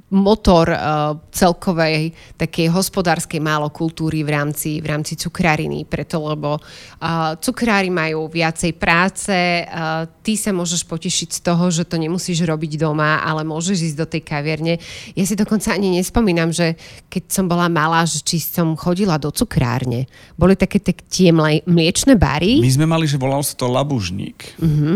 motor 0.09 0.69
uh, 0.69 1.17
celkovej 1.33 2.13
takej 2.37 2.69
hospodárskej 2.69 3.41
málo 3.41 3.69
kultúry 3.73 4.21
v 4.21 4.33
rámci, 4.33 4.81
v 4.81 4.89
rámci 4.89 5.17
cukráriny. 5.17 5.85
Preto, 5.85 6.21
lebo 6.21 6.57
uh, 6.57 7.37
cukrári 7.37 7.89
majú 7.89 8.29
viacej 8.29 8.77
práce, 8.77 9.33
uh, 9.65 10.05
ty 10.21 10.37
sa 10.37 10.53
môžeš 10.53 10.85
potešiť 10.85 11.29
z 11.29 11.39
toho, 11.41 11.73
že 11.73 11.85
to 11.89 11.97
nemusíš 11.97 12.45
robiť 12.45 12.77
doma, 12.77 13.21
ale 13.21 13.41
môžeš 13.45 13.93
ísť 13.93 13.97
do 13.97 14.07
tej 14.09 14.21
kaviarne. 14.25 14.77
Ja 15.13 15.23
si 15.25 15.33
dokonca 15.33 15.73
ani 15.73 15.97
nespomínam, 15.97 16.53
že 16.53 16.77
keď 17.09 17.23
som 17.29 17.45
bola 17.49 17.65
malá, 17.65 18.05
že 18.05 18.21
či 18.21 18.37
som 18.41 18.77
chodila 18.77 19.17
do 19.17 19.33
cukrárne. 19.33 20.05
Boli 20.37 20.53
také 20.53 20.77
tak, 20.81 21.01
tie 21.09 21.33
mliečne 21.65 22.13
bary. 22.13 22.61
My 22.61 22.69
sme 22.69 22.85
mali, 22.85 23.05
že 23.09 23.17
volal 23.17 23.41
sa 23.41 23.57
to 23.57 23.65
labužník. 23.65 24.57
Mm-hmm. 24.61 24.95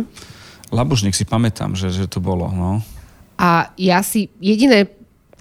Labužník 0.74 1.14
si 1.14 1.26
pamätám, 1.26 1.78
že, 1.78 1.94
že 1.94 2.06
to 2.10 2.18
bolo. 2.18 2.50
No. 2.50 2.82
A 3.44 3.76
ja 3.76 4.00
si, 4.00 4.32
jediné, 4.40 4.88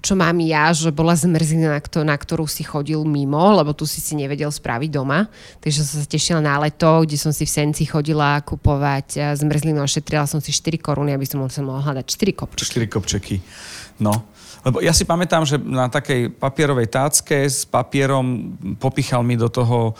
čo 0.03 0.19
mám 0.19 0.35
ja, 0.43 0.75
že 0.75 0.91
bola 0.91 1.15
zmrzlina, 1.15 1.71
na, 1.71 1.79
kto- 1.79 2.03
na 2.03 2.19
ktorú 2.19 2.43
si 2.43 2.67
chodil 2.67 2.99
mimo, 3.07 3.55
lebo 3.55 3.71
tu 3.71 3.87
si 3.87 4.03
si 4.03 4.19
nevedel 4.19 4.51
spraviť 4.51 4.89
doma. 4.91 5.31
Takže 5.63 5.79
som 5.87 6.03
sa 6.03 6.07
tešila 6.11 6.43
na 6.43 6.59
leto, 6.59 7.07
kde 7.07 7.15
som 7.15 7.31
si 7.31 7.47
v 7.47 7.55
Senci 7.55 7.87
chodila 7.87 8.43
kupovať 8.43 9.07
eh, 9.15 9.21
zmrzlinu 9.39 9.79
a 9.79 9.87
šetrila 9.87 10.27
som 10.27 10.43
si 10.43 10.51
4 10.51 10.75
koruny, 10.83 11.15
aby 11.15 11.23
som 11.23 11.39
mohla 11.63 12.03
dať 12.03 12.05
4 12.11 12.35
kopčky. 12.35 12.67
Čtyri 12.67 12.87
kopčeky. 12.91 13.35
No. 14.03 14.27
Lebo 14.63 14.83
ja 14.83 14.91
si 14.95 15.07
pamätám, 15.07 15.43
že 15.47 15.59
na 15.59 15.91
takej 15.91 16.39
papierovej 16.39 16.87
tácke 16.87 17.47
s 17.47 17.67
papierom 17.67 18.55
popichal 18.79 19.23
mi 19.23 19.35
do 19.35 19.51
toho 19.51 19.91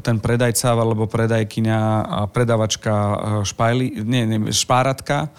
ten 0.00 0.16
predajca 0.18 0.72
alebo 0.72 1.04
predajkyňa 1.04 1.78
a 2.04 2.18
predavačka 2.26 2.92
e, 2.92 3.16
špajli, 3.44 4.02
nie, 4.02 4.24
nie, 4.24 4.38
špáratka, 4.50 5.30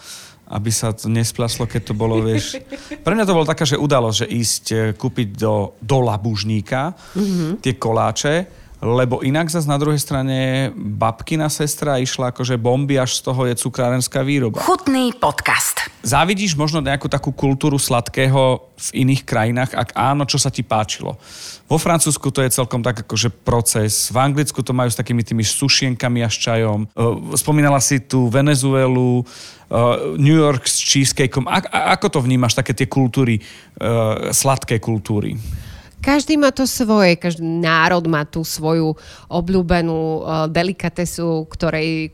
aby 0.47 0.71
sa 0.71 0.95
to 0.95 1.11
nesplaslo, 1.11 1.67
keď 1.67 1.91
to 1.91 1.93
bolo, 1.93 2.23
vieš. 2.23 2.55
Pre 3.05 3.13
mňa 3.13 3.27
to 3.27 3.35
bolo 3.35 3.47
taká, 3.47 3.67
že 3.67 3.75
udalosť, 3.75 4.17
že 4.23 4.27
ísť 4.31 4.65
e, 4.71 4.75
kúpiť 4.95 5.35
do, 5.35 5.75
do 5.83 5.97
labužníka 5.99 6.95
mm-hmm. 6.95 7.51
tie 7.59 7.73
koláče, 7.75 8.35
lebo 8.77 9.25
inak 9.25 9.49
zase 9.49 9.65
na 9.65 9.81
druhej 9.81 9.97
strane 9.97 10.69
babkina 10.77 11.49
sestra 11.49 11.97
išla 11.97 12.29
akože 12.29 12.61
bomby, 12.61 13.01
až 13.01 13.17
z 13.17 13.21
toho 13.25 13.49
je 13.49 13.57
cukrárenská 13.57 14.21
výroba. 14.21 14.61
Chutný 14.61 15.09
podcast. 15.17 15.89
Závidíš 16.05 16.53
možno 16.53 16.79
nejakú 16.79 17.09
takú 17.09 17.33
kultúru 17.33 17.81
sladkého 17.81 18.69
v 18.77 18.89
iných 18.93 19.25
krajinách? 19.25 19.73
Ak 19.73 19.89
áno, 19.97 20.29
čo 20.29 20.37
sa 20.37 20.53
ti 20.53 20.61
páčilo? 20.61 21.17
Vo 21.65 21.81
Francúzsku 21.81 22.29
to 22.29 22.45
je 22.45 22.53
celkom 22.53 22.85
tak 22.85 23.03
akože 23.03 23.33
proces. 23.33 24.13
V 24.13 24.17
Anglicku 24.21 24.61
to 24.61 24.71
majú 24.71 24.93
s 24.93 24.95
takými 24.95 25.25
tými 25.25 25.41
sušienkami 25.41 26.21
a 26.21 26.29
s 26.29 26.37
čajom. 26.37 26.85
Uh, 26.93 27.33
Spomínala 27.33 27.81
si 27.81 27.99
tu 27.99 28.29
Venezuelu, 28.29 29.25
uh, 29.25 30.15
New 30.15 30.37
York 30.37 30.69
s 30.69 30.79
cheesecakeom. 30.79 31.49
A, 31.49 31.59
ako 31.97 32.07
to 32.13 32.19
vnímaš, 32.23 32.55
také 32.55 32.77
tie 32.77 32.87
kultúry, 32.87 33.41
uh, 33.81 34.29
sladké 34.31 34.77
kultúry? 34.77 35.35
Každý 35.97 36.37
má 36.37 36.53
to 36.53 36.63
svoje, 36.69 37.17
každý 37.17 37.43
národ 37.43 38.05
má 38.07 38.23
tú 38.23 38.45
svoju 38.45 38.95
obľúbenú 39.27 40.21
uh, 40.21 40.45
delikatesu, 40.47 41.49
ktorej, 41.49 42.13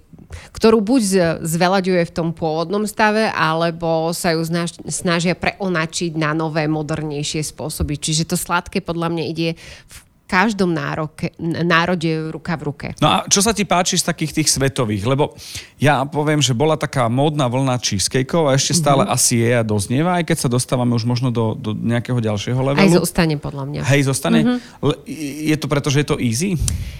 ktorú 0.55 0.81
buď 0.81 1.01
z- 1.03 1.37
zveľaďuje 1.45 2.01
v 2.07 2.15
tom 2.15 2.31
pôvodnom 2.33 2.87
stave, 2.89 3.29
alebo 3.29 4.09
sa 4.15 4.33
ju 4.33 4.41
snažia 4.87 5.35
preonačiť 5.37 6.15
na 6.15 6.33
nové, 6.33 6.65
modernejšie 6.65 7.43
spôsoby. 7.43 7.99
Čiže 7.99 8.33
to 8.33 8.37
sladké 8.39 8.81
podľa 8.81 9.13
mňa 9.13 9.23
ide 9.29 9.49
v 9.85 9.97
každom 10.23 10.71
nároke, 10.71 11.35
národe 11.39 12.31
ruka 12.31 12.57
v 12.57 12.61
ruke. 12.63 12.87
No 12.97 13.07
a 13.07 13.17
čo 13.29 13.43
sa 13.43 13.53
ti 13.53 13.67
páči 13.67 13.99
z 13.99 14.07
takých 14.07 14.41
tých 14.41 14.49
svetových? 14.49 15.03
Lebo 15.05 15.35
ja 15.77 16.01
poviem, 16.07 16.41
že 16.41 16.55
bola 16.57 16.79
taká 16.79 17.11
módna 17.11 17.45
vlna 17.51 17.77
cheesecakeov 17.77 18.49
a 18.49 18.55
ešte 18.57 18.73
stále 18.73 19.03
mm-hmm. 19.05 19.15
asi 19.19 19.35
je 19.43 19.51
a 19.51 19.63
doznieva, 19.63 20.17
aj 20.17 20.33
keď 20.33 20.37
sa 20.47 20.49
dostávame 20.49 20.95
už 20.95 21.05
možno 21.05 21.29
do, 21.29 21.53
do 21.53 21.75
nejakého 21.75 22.17
ďalšieho 22.17 22.57
levelu. 22.57 22.81
Aj 22.81 22.97
zostane 22.97 23.35
podľa 23.37 23.63
mňa. 23.67 23.81
Hej, 23.83 24.01
zostane? 24.09 24.39
Mm-hmm. 24.41 25.05
Je 25.51 25.57
to 25.59 25.67
preto, 25.69 25.87
že 25.91 26.01
je 26.01 26.07
to 26.09 26.17
easy? 26.17 26.55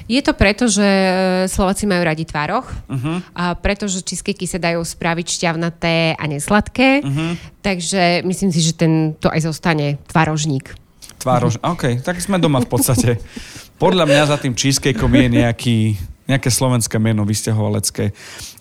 Je 0.05 0.19
to 0.19 0.35
preto, 0.35 0.67
že 0.67 0.87
Slováci 1.47 1.87
majú 1.87 2.03
radi 2.03 2.27
tvároch 2.27 2.67
uh-huh. 2.67 3.23
a 3.31 3.55
preto, 3.55 3.87
že 3.87 4.03
cheesecakey 4.03 4.43
sa 4.43 4.59
dajú 4.59 4.83
spraviť 4.83 5.27
šťavnaté 5.39 6.19
a 6.19 6.23
nesladké. 6.27 6.99
Uh-huh. 6.99 7.39
Takže 7.63 8.27
myslím 8.27 8.51
si, 8.51 8.59
že 8.59 8.75
ten 8.75 9.15
to 9.15 9.31
aj 9.31 9.47
zostane 9.47 9.95
tvárožník. 10.11 10.75
Tvárož, 11.19 11.59
OK, 11.73 12.01
tak 12.01 12.21
sme 12.21 12.41
doma 12.41 12.61
v 12.63 12.69
podstate. 12.69 13.21
Podľa 13.77 14.05
mňa 14.07 14.23
za 14.29 14.37
tým 14.39 14.53
cheesecakeom 14.55 15.11
je 15.11 15.27
nejaký, 15.43 15.77
nejaké 16.29 16.49
slovenské 16.49 16.95
meno 17.01 17.27
vysťahovalecké. 17.27 18.13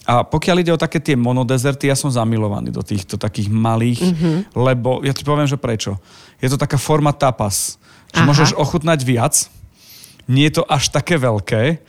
A 0.03 0.27
pokiaľ 0.27 0.57
ide 0.67 0.75
o 0.75 0.81
také 0.81 0.99
tie 0.99 1.15
monodezerty, 1.15 1.87
ja 1.87 1.95
som 1.95 2.11
zamilovaný 2.11 2.75
do 2.75 2.83
týchto 2.83 3.15
takých 3.15 3.47
malých, 3.53 4.03
mm-hmm. 4.03 4.37
lebo 4.59 5.05
ja 5.07 5.15
ti 5.15 5.23
poviem, 5.23 5.47
že 5.47 5.61
prečo. 5.61 5.95
Je 6.43 6.51
to 6.51 6.59
taká 6.59 6.75
forma 6.75 7.15
tapas, 7.15 7.79
že 8.11 8.21
Aha. 8.21 8.27
môžeš 8.27 8.51
ochutnať 8.59 9.01
viac, 9.07 9.47
nie 10.27 10.51
je 10.51 10.59
to 10.59 10.65
až 10.67 10.91
také 10.91 11.19
veľké, 11.19 11.83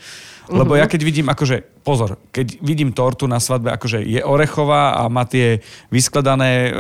lebo 0.52 0.76
ja 0.76 0.86
mhm. 0.86 0.92
keď 0.92 1.02
vidím, 1.08 1.28
akože, 1.32 1.58
pozor, 1.88 2.20
keď 2.36 2.60
vidím 2.60 2.92
tortu 2.92 3.32
na 3.32 3.40
svadbe, 3.40 3.72
akože 3.72 4.04
je 4.04 4.20
orechová 4.20 5.00
a 5.00 5.08
má 5.08 5.24
tie 5.24 5.64
vyskladané 5.88 6.52
e, 6.52 6.72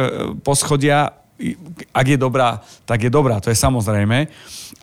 poschodia, 0.43 1.22
ak 1.93 2.07
je 2.07 2.17
dobrá, 2.17 2.61
tak 2.85 3.03
je 3.03 3.11
dobrá, 3.11 3.41
to 3.41 3.49
je 3.49 3.57
samozrejme. 3.57 4.27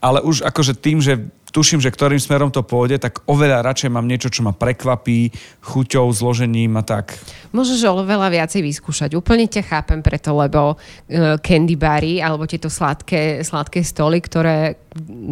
Ale 0.02 0.18
už 0.20 0.42
akože 0.42 0.74
tým, 0.76 0.98
že 0.98 1.30
tuším, 1.50 1.82
že 1.82 1.90
ktorým 1.90 2.22
smerom 2.22 2.50
to 2.54 2.62
pôjde, 2.62 3.02
tak 3.02 3.20
oveľa 3.26 3.66
radšej 3.66 3.90
mám 3.90 4.06
niečo, 4.06 4.30
čo 4.30 4.46
ma 4.46 4.54
prekvapí 4.54 5.34
chuťou, 5.60 6.06
zložením 6.14 6.78
a 6.78 6.82
tak. 6.86 7.18
Môžeš 7.50 7.82
oveľa 7.90 8.30
viacej 8.30 8.62
vyskúšať. 8.62 9.18
Úplne 9.18 9.50
ťa 9.50 9.62
chápem 9.66 10.00
preto, 10.00 10.32
lebo 10.38 10.74
uh, 10.74 11.36
candy 11.42 11.74
bary 11.74 12.22
alebo 12.22 12.46
tieto 12.46 12.70
sladké, 12.70 13.42
sladké 13.42 13.82
stoly, 13.82 14.22
ktoré 14.22 14.78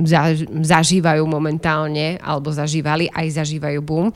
za, 0.07 0.35
zažívajú 0.63 1.23
momentálne 1.27 2.19
alebo 2.23 2.51
zažívali, 2.55 3.11
aj 3.11 3.43
zažívajú 3.43 3.79
boom, 3.83 4.11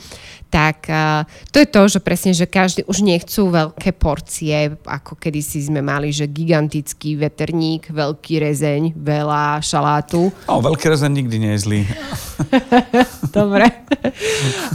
tak 0.51 0.87
uh, 0.87 1.27
to 1.51 1.63
je 1.63 1.69
to, 1.71 1.83
že 1.89 1.99
presne, 2.03 2.33
že 2.35 2.47
každý 2.47 2.87
už 2.87 3.03
nechcú 3.03 3.51
veľké 3.51 3.91
porcie, 3.97 4.75
ako 4.87 5.19
kedysi 5.19 5.67
sme 5.67 5.81
mali, 5.83 6.15
že 6.15 6.31
gigantický 6.31 7.19
veterník, 7.19 7.91
veľký 7.91 8.35
rezeň, 8.43 8.83
veľa 8.95 9.63
šalátu. 9.63 10.31
O, 10.47 10.63
veľký 10.63 10.87
rezeň 10.93 11.11
nikdy 11.11 11.37
nie 11.39 11.53
je 11.57 11.61
zlý. 11.63 11.81
Dobre. 13.37 13.67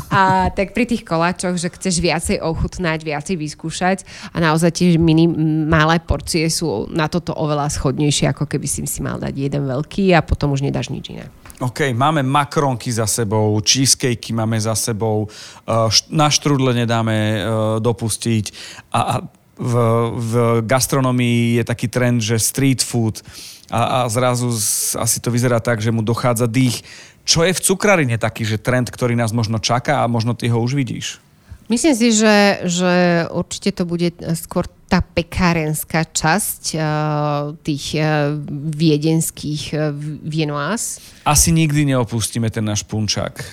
A 0.09 0.49
tak 0.53 0.73
pri 0.73 0.85
tých 0.89 1.03
koláčoch, 1.05 1.59
že 1.59 1.69
chceš 1.69 2.01
viacej 2.01 2.41
ochutnať, 2.41 3.05
viacej 3.05 3.35
vyskúšať 3.37 4.07
a 4.33 4.37
naozaj 4.41 4.71
tie 4.73 4.97
mini, 4.97 5.29
malé 5.67 6.01
porcie 6.01 6.49
sú 6.49 6.89
na 6.89 7.05
toto 7.11 7.35
oveľa 7.35 7.69
schodnejšie, 7.69 8.33
ako 8.33 8.49
keby 8.49 8.67
si 8.69 8.85
si 8.87 8.99
mal 9.03 9.21
dať 9.21 9.33
jeden 9.35 9.67
veľký 9.67 10.15
a 10.15 10.25
potom 10.25 10.55
už 10.55 10.65
nedáš 10.65 10.89
nič 10.89 11.13
iné. 11.13 11.27
OK, 11.57 11.89
máme 11.97 12.21
makronky 12.21 12.93
za 12.93 13.09
sebou, 13.09 13.57
cheesecakey 13.65 14.29
máme 14.29 14.61
za 14.61 14.77
sebou, 14.77 15.25
uh, 15.25 15.89
na 16.13 16.29
štrudle 16.29 16.69
nedáme 16.77 17.17
uh, 17.17 17.37
dopustiť 17.81 18.45
a, 18.93 19.25
v, 19.57 19.73
v 20.13 20.33
gastronomii 20.61 21.57
je 21.57 21.63
taký 21.65 21.89
trend, 21.89 22.21
že 22.21 22.37
street 22.37 22.85
food 22.85 23.25
a, 23.67 24.03
a 24.03 24.09
zrazu 24.09 24.51
asi 24.97 25.17
to 25.19 25.29
vyzerá 25.31 25.59
tak, 25.59 25.83
že 25.83 25.91
mu 25.91 26.01
dochádza 26.01 26.47
dých. 26.47 26.83
Čo 27.27 27.43
je 27.43 27.51
v 27.51 27.63
cukrarine 27.63 28.15
taký, 28.15 28.47
že 28.47 28.55
trend, 28.55 28.87
ktorý 28.87 29.15
nás 29.19 29.35
možno 29.35 29.59
čaká 29.59 30.03
a 30.03 30.11
možno 30.11 30.31
ty 30.31 30.47
ho 30.47 30.59
už 30.63 30.79
vidíš? 30.79 31.19
Myslím 31.67 31.95
si, 31.99 32.15
že, 32.15 32.63
že 32.63 33.27
určite 33.27 33.75
to 33.75 33.83
bude 33.83 34.15
skôr 34.39 34.71
tá 34.87 35.03
pekárenská 35.03 36.07
časť 36.07 36.79
uh, 36.79 37.51
tých 37.59 37.99
uh, 37.99 38.39
viedenských 38.71 39.63
uh, 39.75 39.91
vienoás. 40.23 41.03
Asi 41.27 41.51
nikdy 41.51 41.91
neopustíme 41.91 42.47
ten 42.47 42.63
náš 42.63 42.87
punčák. 42.87 43.43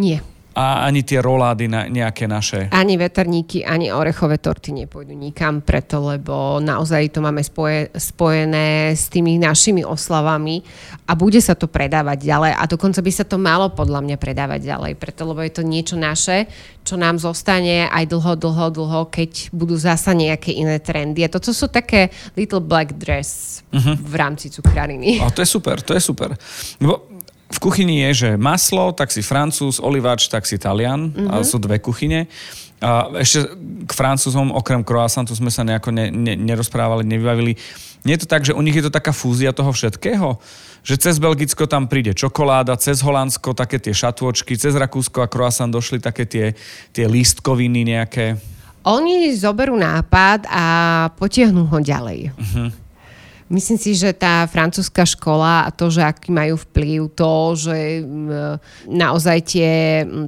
Nie 0.00 0.24
a 0.52 0.84
ani 0.84 1.00
tie 1.02 1.24
rolády 1.24 1.68
na 1.68 1.88
nejaké 1.88 2.28
naše. 2.28 2.68
Ani 2.72 3.00
veterníky, 3.00 3.64
ani 3.64 3.88
orechové 3.88 4.36
torty 4.36 4.72
nepôjdu 4.72 5.16
nikam 5.16 5.64
preto, 5.64 6.00
lebo 6.04 6.60
naozaj 6.60 7.12
to 7.12 7.24
máme 7.24 7.40
spoje, 7.40 7.88
spojené 7.96 8.92
s 8.92 9.08
tými 9.08 9.40
našimi 9.40 9.80
oslavami 9.84 10.60
a 11.08 11.12
bude 11.16 11.40
sa 11.40 11.56
to 11.56 11.68
predávať 11.68 12.24
ďalej 12.24 12.52
a 12.56 12.62
dokonca 12.68 13.00
by 13.00 13.12
sa 13.12 13.24
to 13.24 13.40
malo 13.40 13.72
podľa 13.72 14.04
mňa 14.04 14.16
predávať 14.20 14.60
ďalej, 14.68 14.92
preto 15.00 15.24
lebo 15.24 15.40
je 15.40 15.52
to 15.52 15.62
niečo 15.64 15.96
naše, 15.96 16.48
čo 16.82 16.98
nám 16.98 17.16
zostane 17.16 17.86
aj 17.88 18.10
dlho, 18.10 18.34
dlho, 18.36 18.66
dlho, 18.74 19.00
keď 19.08 19.54
budú 19.54 19.78
zasa 19.78 20.12
nejaké 20.12 20.50
iné 20.50 20.82
trendy. 20.82 21.22
A 21.22 21.30
toto 21.30 21.54
sú 21.54 21.70
také 21.70 22.10
little 22.34 22.60
black 22.60 22.98
dress 22.98 23.62
uh-huh. 23.70 23.94
v 23.94 24.14
rámci 24.18 24.50
cukrariny. 24.50 25.22
A 25.22 25.30
to 25.30 25.40
je 25.40 25.48
super, 25.48 25.78
to 25.78 25.94
je 25.94 26.02
super. 26.02 26.34
Lebo 26.82 27.11
v 27.52 27.58
kuchyni 27.60 28.00
je, 28.08 28.10
že 28.26 28.30
maslo, 28.40 28.96
tak 28.96 29.12
si 29.12 29.20
francúz, 29.20 29.76
olivač, 29.76 30.32
tak 30.32 30.48
si 30.48 30.56
talian. 30.56 31.12
Mm-hmm. 31.12 31.28
A 31.28 31.44
sú 31.44 31.60
dve 31.60 31.76
kuchyne. 31.76 32.26
A 32.82 33.12
ešte 33.20 33.46
k 33.86 33.92
francúzom, 33.94 34.50
okrem 34.50 34.82
croissantu 34.82 35.36
sme 35.38 35.52
sa 35.54 35.62
nejako 35.62 35.94
ne, 35.94 36.10
ne, 36.10 36.34
nerozprávali, 36.34 37.06
nevybavili. 37.06 37.54
Nie 38.02 38.18
je 38.18 38.26
to 38.26 38.28
tak, 38.28 38.42
že 38.42 38.56
u 38.56 38.62
nich 38.64 38.74
je 38.74 38.82
to 38.82 38.90
taká 38.90 39.14
fúzia 39.14 39.54
toho 39.54 39.70
všetkého? 39.70 40.42
Že 40.82 40.94
cez 40.98 41.14
Belgicko 41.22 41.70
tam 41.70 41.86
príde 41.86 42.10
čokoláda, 42.10 42.74
cez 42.74 42.98
Holandsko 42.98 43.54
také 43.54 43.78
tie 43.78 43.94
šatôčky, 43.94 44.58
cez 44.58 44.74
Rakúsko 44.74 45.22
a 45.22 45.30
croissant 45.30 45.70
došli 45.70 46.02
také 46.02 46.26
tie, 46.26 46.58
tie 46.90 47.06
lístkoviny 47.06 47.86
nejaké. 47.86 48.34
Oni 48.82 49.30
zoberú 49.38 49.78
nápad 49.78 50.50
a 50.50 50.64
potiahnú 51.14 51.70
ho 51.70 51.78
ďalej. 51.78 52.34
Uh-huh. 52.34 52.74
Myslím 53.52 53.76
si, 53.76 53.92
že 53.92 54.16
tá 54.16 54.48
francúzska 54.48 55.04
škola 55.04 55.68
a 55.68 55.70
to, 55.70 55.92
že 55.92 56.00
aký 56.00 56.32
majú 56.32 56.56
vplyv, 56.56 57.12
to, 57.12 57.52
že 57.52 58.00
naozaj 58.88 59.38
tie 59.44 59.72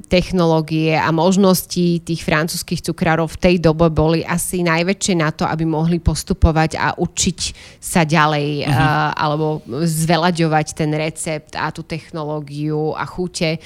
technológie 0.05 0.93
a 0.93 1.09
možnosti 1.09 2.05
tých 2.05 2.21
francúzských 2.21 2.85
cukrárov 2.85 3.25
v 3.25 3.41
tej 3.41 3.55
dobe 3.57 3.89
boli 3.89 4.21
asi 4.21 4.61
najväčšie 4.61 5.15
na 5.17 5.33
to, 5.33 5.41
aby 5.41 5.65
mohli 5.65 5.97
postupovať 5.97 6.77
a 6.77 6.93
učiť 7.01 7.39
sa 7.81 8.05
ďalej 8.05 8.69
uh-huh. 8.69 8.77
uh, 8.77 9.09
alebo 9.17 9.65
zvelaďovať 9.65 10.67
ten 10.77 10.93
recept 10.93 11.57
a 11.57 11.73
tú 11.73 11.81
technológiu 11.81 12.93
a 12.93 13.09
chute, 13.09 13.57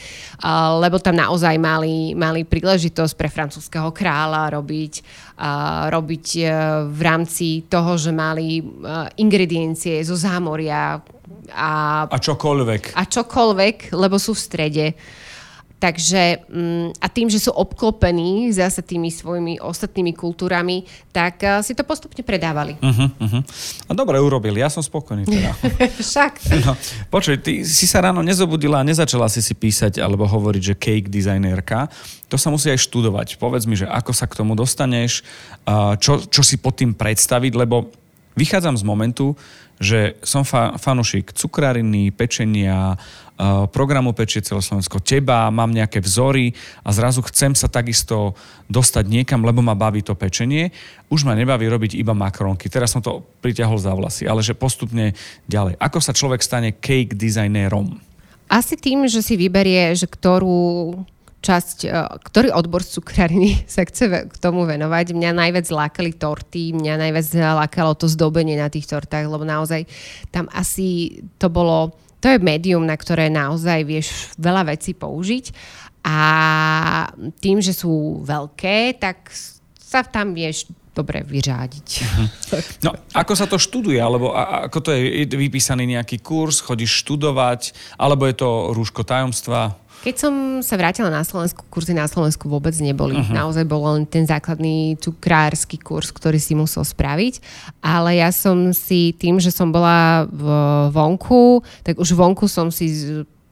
lebo 0.80 1.04
tam 1.04 1.20
naozaj 1.20 1.60
mali, 1.60 2.16
mali 2.16 2.48
príležitosť 2.48 3.14
pre 3.20 3.28
francúzského 3.28 3.92
kráľa 3.92 4.56
robiť, 4.56 5.04
robiť 5.90 6.28
uh, 6.44 6.50
v 6.92 7.02
rámci 7.02 7.64
toho, 7.72 7.96
že 7.96 8.12
mali 8.12 8.60
ingrediencie 9.20 9.40
ingrediencie 9.50 10.04
zo 10.04 10.20
zámoria 10.20 11.00
a... 11.56 11.72
A 12.06 12.18
čokoľvek. 12.20 12.94
A 12.94 13.04
čokoľvek, 13.08 13.96
lebo 13.98 14.22
sú 14.22 14.38
v 14.38 14.44
strede. 14.44 14.86
Takže 15.80 16.44
mm, 16.52 17.00
a 17.00 17.08
tým, 17.08 17.32
že 17.32 17.40
sú 17.40 17.56
obklopení 17.56 18.52
zase 18.52 18.84
tými 18.84 19.08
svojimi 19.08 19.64
ostatnými 19.64 20.12
kultúrami, 20.12 20.84
tak 21.16 21.40
uh, 21.40 21.64
si 21.64 21.72
to 21.72 21.88
postupne 21.88 22.20
predávali. 22.20 22.76
Uh-huh, 22.84 23.08
uh-huh. 23.08 23.42
A 23.88 23.92
dobre 23.96 24.20
urobili, 24.20 24.60
ja 24.60 24.68
som 24.68 24.84
spokojný 24.84 25.24
teda. 25.24 25.56
Však. 26.04 26.52
No, 26.68 26.76
počuj, 27.08 27.40
ty 27.40 27.64
si 27.64 27.88
sa 27.88 28.04
ráno 28.04 28.20
nezobudila 28.20 28.84
a 28.84 28.88
nezačala 28.88 29.32
si 29.32 29.40
si 29.40 29.56
písať 29.56 30.04
alebo 30.04 30.28
hovoriť, 30.28 30.62
že 30.62 30.76
cake 30.76 31.08
designérka. 31.08 31.88
To 32.28 32.36
sa 32.36 32.52
musí 32.52 32.68
aj 32.68 32.84
študovať. 32.84 33.40
Povedz 33.40 33.64
mi, 33.64 33.80
že 33.80 33.88
ako 33.88 34.12
sa 34.12 34.28
k 34.28 34.38
tomu 34.38 34.54
dostaneš, 34.54 35.26
čo, 35.98 36.22
čo 36.30 36.42
si 36.46 36.62
pod 36.62 36.78
tým 36.78 36.94
predstaviť, 36.94 37.58
lebo 37.58 37.90
Vychádzam 38.40 38.80
z 38.80 38.88
momentu, 38.88 39.36
že 39.84 40.16
som 40.24 40.48
fa- 40.48 40.80
fanušik 40.80 41.36
cukrariny, 41.36 42.16
pečenia, 42.16 42.96
uh, 42.96 43.68
programu 43.68 44.16
Pečie 44.16 44.40
celoslovensko, 44.40 45.04
teba, 45.04 45.52
mám 45.52 45.76
nejaké 45.76 46.00
vzory 46.00 46.56
a 46.84 46.96
zrazu 46.96 47.20
chcem 47.28 47.52
sa 47.52 47.68
takisto 47.68 48.40
dostať 48.72 49.12
niekam, 49.12 49.44
lebo 49.44 49.60
ma 49.60 49.76
baví 49.76 50.00
to 50.00 50.16
pečenie. 50.16 50.72
Už 51.12 51.28
ma 51.28 51.36
nebaví 51.36 51.68
robiť 51.68 52.00
iba 52.00 52.16
makronky. 52.16 52.72
Teraz 52.72 52.96
som 52.96 53.04
to 53.04 53.28
priťahol 53.44 53.76
za 53.76 53.92
vlasy, 53.92 54.24
ale 54.24 54.40
že 54.40 54.56
postupne 54.56 55.12
ďalej. 55.52 55.76
Ako 55.76 56.00
sa 56.00 56.16
človek 56.16 56.40
stane 56.40 56.80
cake 56.80 57.20
designérom? 57.20 58.00
Asi 58.50 58.80
tým, 58.80 59.04
že 59.06 59.20
si 59.20 59.36
vyberie, 59.36 59.94
že 59.94 60.08
ktorú 60.10 60.96
časť, 61.40 61.78
e, 61.86 61.90
ktorý 62.24 62.52
odbor 62.52 62.84
z 62.84 63.00
cukrariny 63.00 63.64
sa 63.74 63.88
chce 63.88 64.28
k 64.28 64.36
tomu 64.40 64.68
venovať. 64.68 65.16
Mňa 65.16 65.32
najviac 65.36 65.68
lákali 65.72 66.16
torty, 66.16 66.76
mňa 66.76 66.96
najviac 67.00 67.28
lákalo 67.66 67.96
to 67.96 68.12
zdobenie 68.12 68.60
na 68.60 68.68
tých 68.68 68.88
tortách, 68.88 69.28
lebo 69.28 69.48
naozaj 69.48 69.88
tam 70.30 70.52
asi 70.52 71.20
to 71.40 71.48
bolo, 71.48 71.96
to 72.20 72.32
je 72.32 72.38
médium, 72.44 72.84
na 72.84 73.00
ktoré 73.00 73.32
naozaj 73.32 73.88
vieš 73.88 74.36
veľa 74.36 74.76
vecí 74.76 74.92
použiť 74.92 75.46
a 76.04 76.20
tým, 77.44 77.60
že 77.60 77.76
sú 77.76 78.24
veľké, 78.24 79.00
tak 79.00 79.32
sa 79.80 80.06
tam 80.06 80.32
vieš 80.32 80.72
dobre 80.96 81.24
vyřádiť. 81.24 81.88
No, 82.84 82.92
ako 83.16 83.34
sa 83.36 83.48
to 83.48 83.56
študuje? 83.56 83.96
Alebo 84.00 84.36
ako 84.36 84.80
to? 84.84 84.90
Je 84.92 85.24
vypísaný 85.24 85.88
nejaký 85.88 86.20
kurz? 86.20 86.60
Chodíš 86.60 87.08
študovať? 87.08 87.72
Alebo 87.96 88.28
je 88.28 88.36
to 88.36 88.76
rúško 88.76 89.08
tajomstva? 89.08 89.80
Keď 90.00 90.16
som 90.16 90.34
sa 90.64 90.80
vrátila 90.80 91.12
na 91.12 91.28
Slovensku, 91.28 91.68
kurzy 91.68 91.92
na 91.92 92.08
Slovensku 92.08 92.48
vôbec 92.48 92.72
neboli. 92.80 93.20
Uh-huh. 93.20 93.36
Naozaj 93.36 93.68
bol 93.68 93.84
len 93.84 94.08
ten 94.08 94.24
základný 94.24 94.96
cukrársky 94.96 95.76
kurz, 95.76 96.16
ktorý 96.16 96.40
si 96.40 96.56
musel 96.56 96.88
spraviť. 96.88 97.44
Ale 97.84 98.16
ja 98.16 98.32
som 98.32 98.72
si 98.72 99.12
tým, 99.12 99.44
že 99.44 99.52
som 99.52 99.76
bola 99.76 100.24
v 100.32 100.46
vonku, 100.96 101.60
tak 101.84 102.00
už 102.00 102.16
vonku 102.16 102.48
som 102.48 102.72
si 102.72 102.88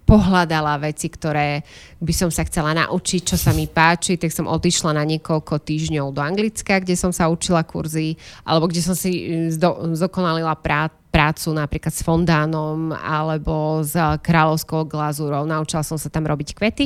pohľadala 0.08 0.80
veci, 0.88 1.12
ktoré 1.12 1.68
by 2.00 2.14
som 2.16 2.32
sa 2.32 2.48
chcela 2.48 2.72
naučiť, 2.72 3.28
čo 3.28 3.36
sa 3.36 3.52
mi 3.52 3.68
páči, 3.68 4.16
tak 4.16 4.32
som 4.32 4.48
odišla 4.48 4.96
na 4.96 5.04
niekoľko 5.04 5.60
týždňov 5.60 6.16
do 6.16 6.24
Anglicka, 6.24 6.80
kde 6.80 6.96
som 6.96 7.12
sa 7.12 7.28
učila 7.28 7.68
kurzy, 7.68 8.16
alebo 8.48 8.72
kde 8.72 8.80
som 8.80 8.96
si 8.96 9.28
zdokonalila 9.52 10.56
prác 10.56 10.96
prácu 11.07 11.07
napríklad 11.34 11.92
s 11.92 12.06
fondánom 12.06 12.94
alebo 12.94 13.82
s 13.82 13.98
kráľovskou 13.98 14.86
glazúrou. 14.86 15.44
Naučila 15.44 15.82
som 15.82 15.98
sa 15.98 16.08
tam 16.08 16.30
robiť 16.30 16.54
kvety. 16.54 16.86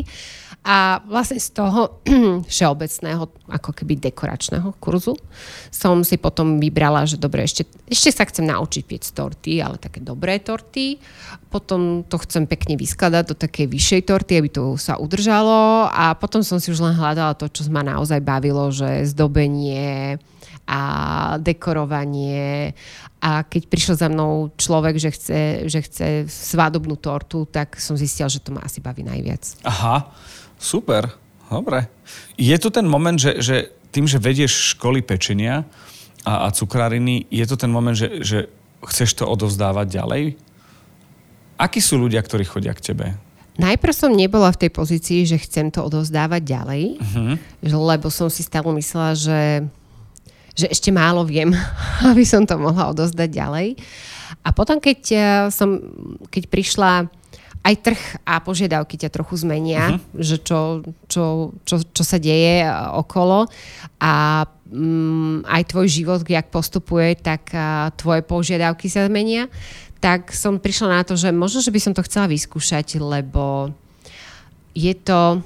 A 0.61 1.01
vlastne 1.09 1.41
z 1.41 1.57
toho 1.57 2.05
všeobecného, 2.53 3.25
ako 3.49 3.71
keby 3.73 3.97
dekoračného 3.97 4.77
kurzu, 4.77 5.17
som 5.73 6.05
si 6.05 6.21
potom 6.21 6.61
vybrala, 6.61 7.09
že 7.09 7.17
dobre, 7.17 7.41
ešte, 7.41 7.65
ešte 7.89 8.13
sa 8.13 8.29
chcem 8.29 8.45
naučiť 8.45 8.83
piec 8.85 9.01
torty, 9.09 9.57
ale 9.57 9.81
také 9.81 10.05
dobré 10.05 10.37
torty. 10.37 11.01
Potom 11.49 12.05
to 12.05 12.21
chcem 12.21 12.45
pekne 12.45 12.77
vyskladať 12.77 13.33
do 13.33 13.35
takej 13.35 13.65
vyššej 13.73 14.01
torty, 14.05 14.37
aby 14.37 14.49
to 14.53 14.77
sa 14.77 15.01
udržalo. 15.01 15.89
A 15.89 16.13
potom 16.13 16.45
som 16.45 16.61
si 16.61 16.69
už 16.69 16.77
len 16.77 16.93
hľadala 16.93 17.33
to, 17.33 17.49
čo 17.49 17.65
ma 17.73 17.81
naozaj 17.81 18.21
bavilo, 18.21 18.69
že 18.69 19.09
zdobenie, 19.09 20.21
a 20.67 20.81
dekorovanie. 21.37 22.73
A 23.21 23.45
keď 23.45 23.61
prišiel 23.69 23.95
za 23.97 24.07
mnou 24.09 24.49
človek, 24.57 24.97
že 24.97 25.13
chce, 25.13 25.39
že 25.69 25.79
chce 25.85 26.07
svádobnú 26.25 26.97
tortu, 26.97 27.45
tak 27.45 27.77
som 27.77 27.93
zistil, 27.93 28.29
že 28.29 28.41
to 28.41 28.55
ma 28.55 28.65
asi 28.65 28.81
baví 28.81 29.05
najviac. 29.05 29.61
Aha, 29.61 30.09
super, 30.57 31.13
dobre. 31.49 31.85
Je 32.39 32.57
to 32.57 32.73
ten 32.73 32.87
moment, 32.87 33.17
že, 33.17 33.37
že 33.41 33.55
tým, 33.93 34.07
že 34.07 34.17
vedieš 34.17 34.77
školy 34.77 35.03
pečenia 35.03 35.67
a, 36.25 36.45
a 36.45 36.53
cukráriny, 36.53 37.29
je 37.29 37.45
to 37.45 37.55
ten 37.59 37.69
moment, 37.69 37.93
že, 37.93 38.23
že 38.23 38.39
chceš 38.87 39.21
to 39.21 39.29
odovzdávať 39.29 39.87
ďalej? 40.01 40.23
Akí 41.61 41.77
sú 41.77 42.01
ľudia, 42.01 42.25
ktorí 42.25 42.41
chodia 42.47 42.73
k 42.73 42.93
tebe? 42.93 43.05
Najprv 43.61 43.93
som 43.93 44.09
nebola 44.15 44.49
v 44.49 44.65
tej 44.65 44.71
pozícii, 44.73 45.27
že 45.27 45.37
chcem 45.37 45.69
to 45.69 45.85
odovzdávať 45.85 46.41
ďalej, 46.41 46.83
uh-huh. 46.97 47.35
lebo 47.61 48.07
som 48.09 48.31
si 48.31 48.41
stále 48.41 48.71
myslela, 48.79 49.13
že 49.13 49.39
že 50.61 50.71
ešte 50.71 50.93
málo 50.93 51.25
viem, 51.25 51.49
aby 52.09 52.21
som 52.21 52.45
to 52.45 52.55
mohla 52.61 52.93
odozdať 52.93 53.29
ďalej. 53.29 53.67
A 54.41 54.49
potom, 54.53 54.77
keď, 54.77 54.99
eh, 55.11 55.23
som, 55.49 55.81
keď 56.29 56.43
prišla 56.47 56.91
aj 57.61 57.75
trh 57.77 58.01
a 58.25 58.41
požiadavky 58.41 58.97
ťa 58.97 59.13
trochu 59.13 59.45
zmenia, 59.45 59.93
uh-huh. 59.93 60.17
že 60.17 60.41
čo, 60.41 60.81
čo, 61.05 61.53
čo, 61.61 61.75
čo 61.85 62.03
sa 62.03 62.17
deje 62.17 62.65
eh, 62.65 62.69
okolo 62.97 63.45
a 64.01 64.45
um, 64.71 65.45
aj 65.45 65.69
tvoj 65.69 65.87
život, 65.91 66.21
jak 66.25 66.49
postupuje, 66.49 67.19
tak 67.21 67.53
uh, 67.53 67.93
tvoje 67.93 68.25
požiadavky 68.25 68.89
sa 68.89 69.05
zmenia, 69.05 69.45
tak 70.01 70.33
som 70.33 70.57
prišla 70.57 70.87
na 70.89 71.01
to, 71.05 71.13
že 71.13 71.29
možno, 71.29 71.61
že 71.61 71.69
by 71.69 71.77
som 71.77 71.93
to 71.93 72.01
chcela 72.01 72.25
vyskúšať, 72.25 72.97
lebo 72.97 73.69
je 74.73 74.95
to, 74.97 75.45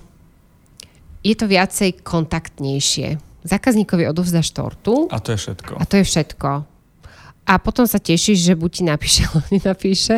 je 1.19 1.35
to 1.35 1.45
viacej 1.49 1.99
kontaktnejšie 2.05 3.19
zákazníkovi 3.45 4.09
odovzdáš 4.09 4.49
tortu. 4.51 5.05
A 5.13 5.21
to 5.21 5.37
je 5.37 5.37
všetko. 5.37 5.73
A 5.77 5.83
to 5.85 6.01
je 6.01 6.05
všetko. 6.05 6.49
A 7.45 7.61
potom 7.61 7.85
sa 7.85 8.01
tešíš, 8.01 8.41
že 8.41 8.53
buď 8.57 8.71
ti 8.73 8.83
napíše, 8.89 9.21
alebo 9.29 9.45
nenapíše. 9.53 10.15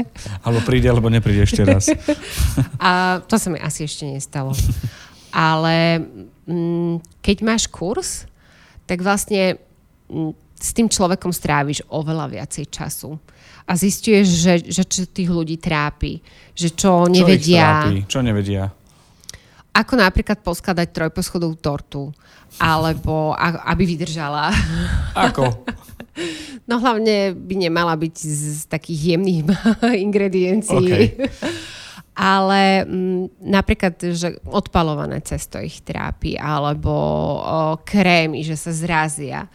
Alebo 0.48 0.60
príde, 0.64 0.88
alebo 0.88 1.12
nepríde 1.12 1.44
ešte 1.44 1.62
raz. 1.68 1.92
a 2.80 3.20
to 3.28 3.36
sa 3.36 3.52
mi 3.52 3.60
asi 3.60 3.84
ešte 3.84 4.08
nestalo. 4.08 4.56
Ale 5.36 6.08
mm, 6.48 7.20
keď 7.20 7.38
máš 7.44 7.68
kurz, 7.68 8.24
tak 8.88 9.04
vlastne 9.04 9.60
mm, 10.08 10.32
s 10.56 10.72
tým 10.72 10.88
človekom 10.88 11.36
stráviš 11.36 11.84
oveľa 11.92 12.32
viacej 12.32 12.66
času. 12.72 13.20
A 13.68 13.76
zistuješ, 13.76 14.28
že, 14.32 14.54
že 14.64 14.84
čo 14.88 15.04
tých 15.04 15.28
ľudí 15.28 15.60
trápi. 15.60 16.24
Že 16.56 16.68
čo, 16.72 16.92
čo 17.04 17.12
nevedia. 17.12 17.92
Čo 18.08 18.24
nevedia? 18.24 18.72
Ako 19.78 19.94
napríklad 19.94 20.42
poskladať 20.42 20.90
trojposchodovú 20.90 21.54
tortu, 21.62 22.10
alebo 22.58 23.38
aby 23.38 23.84
vydržala. 23.86 24.50
Ako? 25.30 25.54
No 26.66 26.82
hlavne 26.82 27.38
by 27.38 27.56
nemala 27.70 27.94
byť 27.94 28.16
z 28.18 28.66
takých 28.66 29.16
jemných 29.16 29.42
ingrediencií. 30.06 31.14
Okay. 31.14 31.30
Ale 32.18 32.82
m, 32.82 33.30
mm, 33.30 33.46
napríklad, 33.46 33.94
že 34.02 34.42
odpalované 34.50 35.22
cesto 35.22 35.62
ich 35.62 35.86
trápi, 35.86 36.34
alebo 36.34 36.90
o, 36.90 37.78
krémy, 37.86 38.42
že 38.42 38.58
sa 38.58 38.74
zrazia 38.74 39.46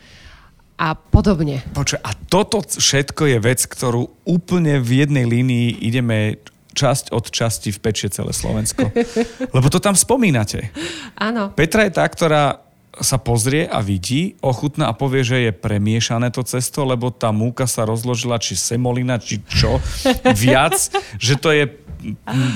a 0.78 0.94
podobne. 0.94 1.58
Počuaj, 1.74 1.98
a 1.98 2.10
toto 2.30 2.62
všetko 2.62 3.34
je 3.34 3.38
vec, 3.42 3.66
ktorú 3.66 4.06
úplne 4.22 4.78
v 4.78 5.02
jednej 5.02 5.26
línii 5.26 5.82
ideme 5.82 6.38
časť 6.72 7.12
od 7.12 7.28
časti 7.28 7.70
v 7.70 7.78
pečie 7.78 8.08
celé 8.08 8.32
Slovensko. 8.34 8.88
Lebo 9.56 9.66
to 9.68 9.78
tam 9.78 9.96
spomínate. 9.96 10.72
Áno. 11.16 11.52
Petra 11.52 11.86
je 11.86 11.92
tá, 11.92 12.04
ktorá 12.08 12.72
sa 13.00 13.16
pozrie 13.16 13.64
a 13.64 13.80
vidí, 13.80 14.36
ochutná 14.44 14.92
a 14.92 14.96
povie, 14.96 15.24
že 15.24 15.48
je 15.48 15.52
premiešané 15.56 16.28
to 16.28 16.44
cesto, 16.44 16.84
lebo 16.84 17.08
tá 17.08 17.32
múka 17.32 17.64
sa 17.64 17.88
rozložila, 17.88 18.36
či 18.36 18.52
semolina, 18.52 19.16
či 19.16 19.40
čo, 19.48 19.80
viac, 20.44 20.76
že 21.16 21.40
to 21.40 21.56
je, 21.56 21.72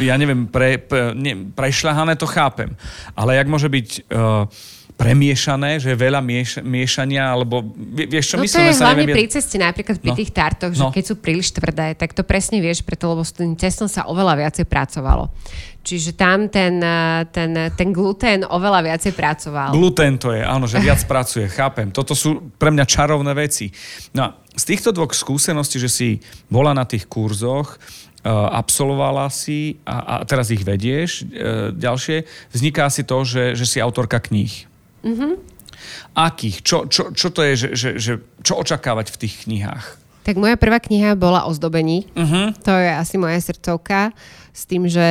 ja 0.02 0.16
neviem, 0.18 0.46
pre, 0.50 0.78
pre, 0.78 1.14
ne, 1.14 1.50
prešľahané, 1.54 2.18
to 2.18 2.26
chápem. 2.26 2.74
Ale 3.14 3.38
jak 3.38 3.48
môže 3.48 3.68
byť... 3.70 3.88
Uh, 4.10 4.46
premiešané, 4.96 5.76
že 5.76 5.92
je 5.92 5.98
veľa 6.00 6.24
mieš, 6.24 6.64
miešania, 6.64 7.28
alebo 7.28 7.60
vieš 7.92 8.32
čo 8.32 8.36
no 8.40 8.48
myslím? 8.48 8.64
to 8.64 8.68
je 8.72 8.80
hlavne 8.80 9.06
pri 9.12 9.24
ceste, 9.28 9.56
napríklad 9.60 9.96
pri 10.00 10.10
no. 10.12 10.16
tých 10.16 10.32
tartoch, 10.32 10.72
že 10.72 10.80
no. 10.80 10.88
keď 10.88 11.04
sú 11.04 11.14
príliš 11.20 11.52
tvrdé, 11.52 11.92
tak 11.92 12.16
to 12.16 12.24
presne 12.24 12.64
vieš, 12.64 12.80
preto 12.80 13.12
lebo 13.12 13.20
s 13.20 13.36
tým 13.36 13.52
cestom 13.60 13.92
sa 13.92 14.08
oveľa 14.08 14.40
viacej 14.40 14.64
pracovalo. 14.64 15.28
Čiže 15.86 16.18
tam 16.18 16.48
ten, 16.48 16.80
eh, 16.80 17.28
ten, 17.28 17.52
ten 17.76 17.88
gluten 17.92 18.42
oveľa 18.48 18.82
viacej 18.88 19.12
pracoval. 19.12 19.70
Gluten 19.76 20.16
to 20.16 20.32
je, 20.32 20.40
áno, 20.42 20.64
že 20.64 20.80
viac 20.80 20.98
pracuje, 21.04 21.44
chápem. 21.52 21.92
Toto 21.92 22.16
sú 22.16 22.50
pre 22.56 22.72
mňa 22.72 22.88
čarovné 22.88 23.36
veci. 23.36 23.68
No 24.16 24.20
a 24.26 24.28
z 24.56 24.64
týchto 24.64 24.96
dvoch 24.96 25.12
skúseností, 25.12 25.76
že 25.76 25.92
si 25.92 26.08
bola 26.48 26.72
na 26.72 26.88
tých 26.88 27.04
kurzoch, 27.04 27.76
absolvovala 28.30 29.30
si 29.30 29.78
a, 29.86 30.20
a 30.20 30.26
teraz 30.26 30.50
ich 30.50 30.66
vedieš 30.66 31.22
e, 31.22 31.70
ďalšie, 31.70 32.26
vzniká 32.50 32.90
si 32.90 33.06
to, 33.06 33.22
že, 33.22 33.54
že 33.54 33.66
si 33.66 33.78
autorka 33.78 34.18
kníh. 34.18 34.66
Mm-hmm. 35.06 35.32
Akých? 36.16 36.64
Čo, 36.64 36.90
čo, 36.90 37.14
čo 37.14 37.28
to 37.30 37.44
je, 37.44 37.52
že, 37.54 37.68
že, 37.76 37.90
že, 38.00 38.12
čo 38.42 38.58
očakávať 38.58 39.12
v 39.12 39.20
tých 39.20 39.34
knihách? 39.46 39.84
Tak 40.26 40.34
moja 40.42 40.58
prvá 40.58 40.82
kniha 40.82 41.14
bola 41.14 41.46
o 41.46 41.54
zdobení. 41.54 42.10
Uh-huh. 42.18 42.50
To 42.66 42.74
je 42.74 42.90
asi 42.90 43.14
moja 43.14 43.38
srdcovka. 43.38 44.10
S 44.50 44.66
tým, 44.66 44.90
že 44.90 45.06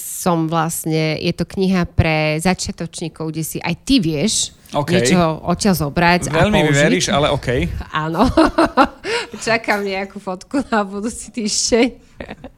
som 0.00 0.48
vlastne, 0.48 1.20
je 1.20 1.34
to 1.36 1.44
kniha 1.44 1.84
pre 1.84 2.40
začiatočníkov, 2.40 3.28
kde 3.28 3.44
si 3.44 3.58
aj 3.60 3.74
ty 3.84 4.00
vieš 4.00 4.56
okay. 4.74 5.02
niečo 5.02 5.20
odtiaľ 5.46 5.74
zobrať 5.78 6.20
Veľmi 6.32 6.58
a 6.58 6.64
použiť. 6.66 6.80
veríš, 6.82 7.06
ale 7.12 7.26
OK. 7.30 7.48
Áno. 8.04 8.26
Čakám 9.46 9.86
nejakú 9.86 10.18
fotku 10.18 10.64
na 10.68 10.82
budúci 10.82 11.30
týždeň. 11.30 11.86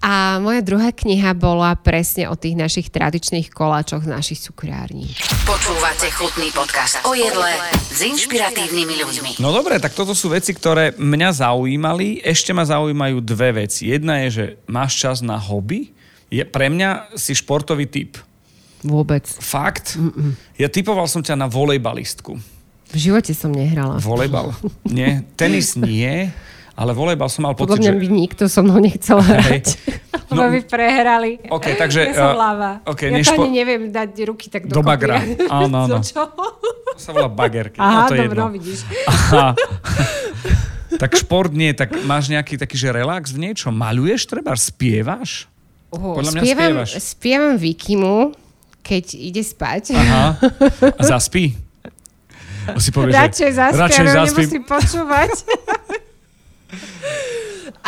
A 0.00 0.40
moja 0.40 0.64
druhá 0.64 0.96
kniha 0.96 1.36
bola 1.36 1.76
presne 1.76 2.24
o 2.24 2.32
tých 2.32 2.56
našich 2.56 2.88
tradičných 2.88 3.52
koláčoch 3.52 4.00
z 4.00 4.08
našich 4.08 4.40
cukrární. 4.40 5.12
Počúvate 5.44 6.08
chutný 6.16 6.48
podcast 6.56 7.04
o 7.04 7.12
jedle 7.12 7.52
s 7.76 8.00
inšpiratívnymi 8.00 8.94
ľuďmi. 8.96 9.30
No 9.44 9.52
dobre, 9.52 9.76
tak 9.76 9.92
toto 9.92 10.16
sú 10.16 10.32
veci, 10.32 10.56
ktoré 10.56 10.96
mňa 10.96 11.44
zaujímali. 11.44 12.24
Ešte 12.24 12.56
ma 12.56 12.64
zaujímajú 12.64 13.20
dve 13.20 13.68
veci. 13.68 13.92
Jedna 13.92 14.24
je, 14.24 14.28
že 14.32 14.44
máš 14.64 14.96
čas 14.96 15.20
na 15.20 15.36
hobby. 15.36 15.92
Je, 16.32 16.40
pre 16.48 16.72
mňa 16.72 17.12
si 17.20 17.36
športový 17.36 17.84
typ. 17.84 18.16
Vôbec. 18.80 19.28
Fakt? 19.28 20.00
Mm-mm. 20.00 20.32
Ja 20.56 20.72
typoval 20.72 21.12
som 21.12 21.20
ťa 21.20 21.36
na 21.36 21.44
volejbalistku. 21.44 22.40
V 22.90 22.96
živote 22.96 23.36
som 23.36 23.52
nehrala. 23.52 24.00
Volejbal? 24.00 24.56
Nie. 24.88 25.28
Tenis 25.36 25.76
nie. 25.76 26.32
Ale 26.80 26.96
volejbal 26.96 27.28
som 27.28 27.44
mal 27.44 27.52
pocit, 27.52 27.76
Podľa 27.76 27.92
mňa 27.92 27.92
by 28.00 28.06
nikto 28.08 28.48
so 28.48 28.64
mnou 28.64 28.80
nechcel 28.80 29.20
hrať. 29.20 29.76
No, 30.32 30.48
by 30.48 30.64
vyprehrali. 30.64 31.44
OK, 31.52 31.76
takže... 31.76 32.08
Ja 32.08 32.32
som 32.32 32.40
láva. 32.40 32.80
Okay, 32.88 33.12
ja 33.12 33.20
to 33.20 33.36
ani 33.36 33.52
neviem 33.52 33.92
dať 33.92 34.16
ruky 34.24 34.48
tak 34.48 34.64
do, 34.64 34.80
do 34.80 34.82
bagra. 34.86 35.20
Áno, 35.60 35.84
áno. 35.84 36.00
To 36.00 36.96
sa 36.96 37.12
volá 37.12 37.28
bagerky. 37.28 37.76
Aha, 37.76 38.06
no, 38.06 38.08
to 38.08 38.16
dobro, 38.16 38.48
jedno. 38.48 38.56
vidíš. 38.56 38.88
Aha. 39.04 39.52
tak 40.96 41.20
šport 41.20 41.52
nie, 41.52 41.76
tak 41.76 41.92
máš 42.08 42.32
nejaký 42.32 42.56
taký, 42.56 42.80
že 42.80 42.88
relax 42.96 43.28
v 43.28 43.50
niečom? 43.50 43.76
Maluješ 43.76 44.24
treba? 44.24 44.56
Spievaš? 44.56 45.52
Uh, 45.92 46.16
Podľa 46.16 46.32
mňa 46.32 46.42
spievam, 46.46 46.64
spievaš. 46.64 46.90
Spievam 47.02 47.54
Vikimu, 47.60 48.16
keď 48.80 49.04
ide 49.20 49.42
spať. 49.44 49.98
Aha. 49.98 50.38
A 51.00 51.02
zaspí? 51.04 51.58
Si 52.78 52.92
povie, 52.92 53.10
radšej 53.16 53.50
zaspím, 53.56 53.80
radšej 53.82 54.06
zaspím. 54.06 54.36
nemusím 54.36 54.62
počúvať. 54.68 55.30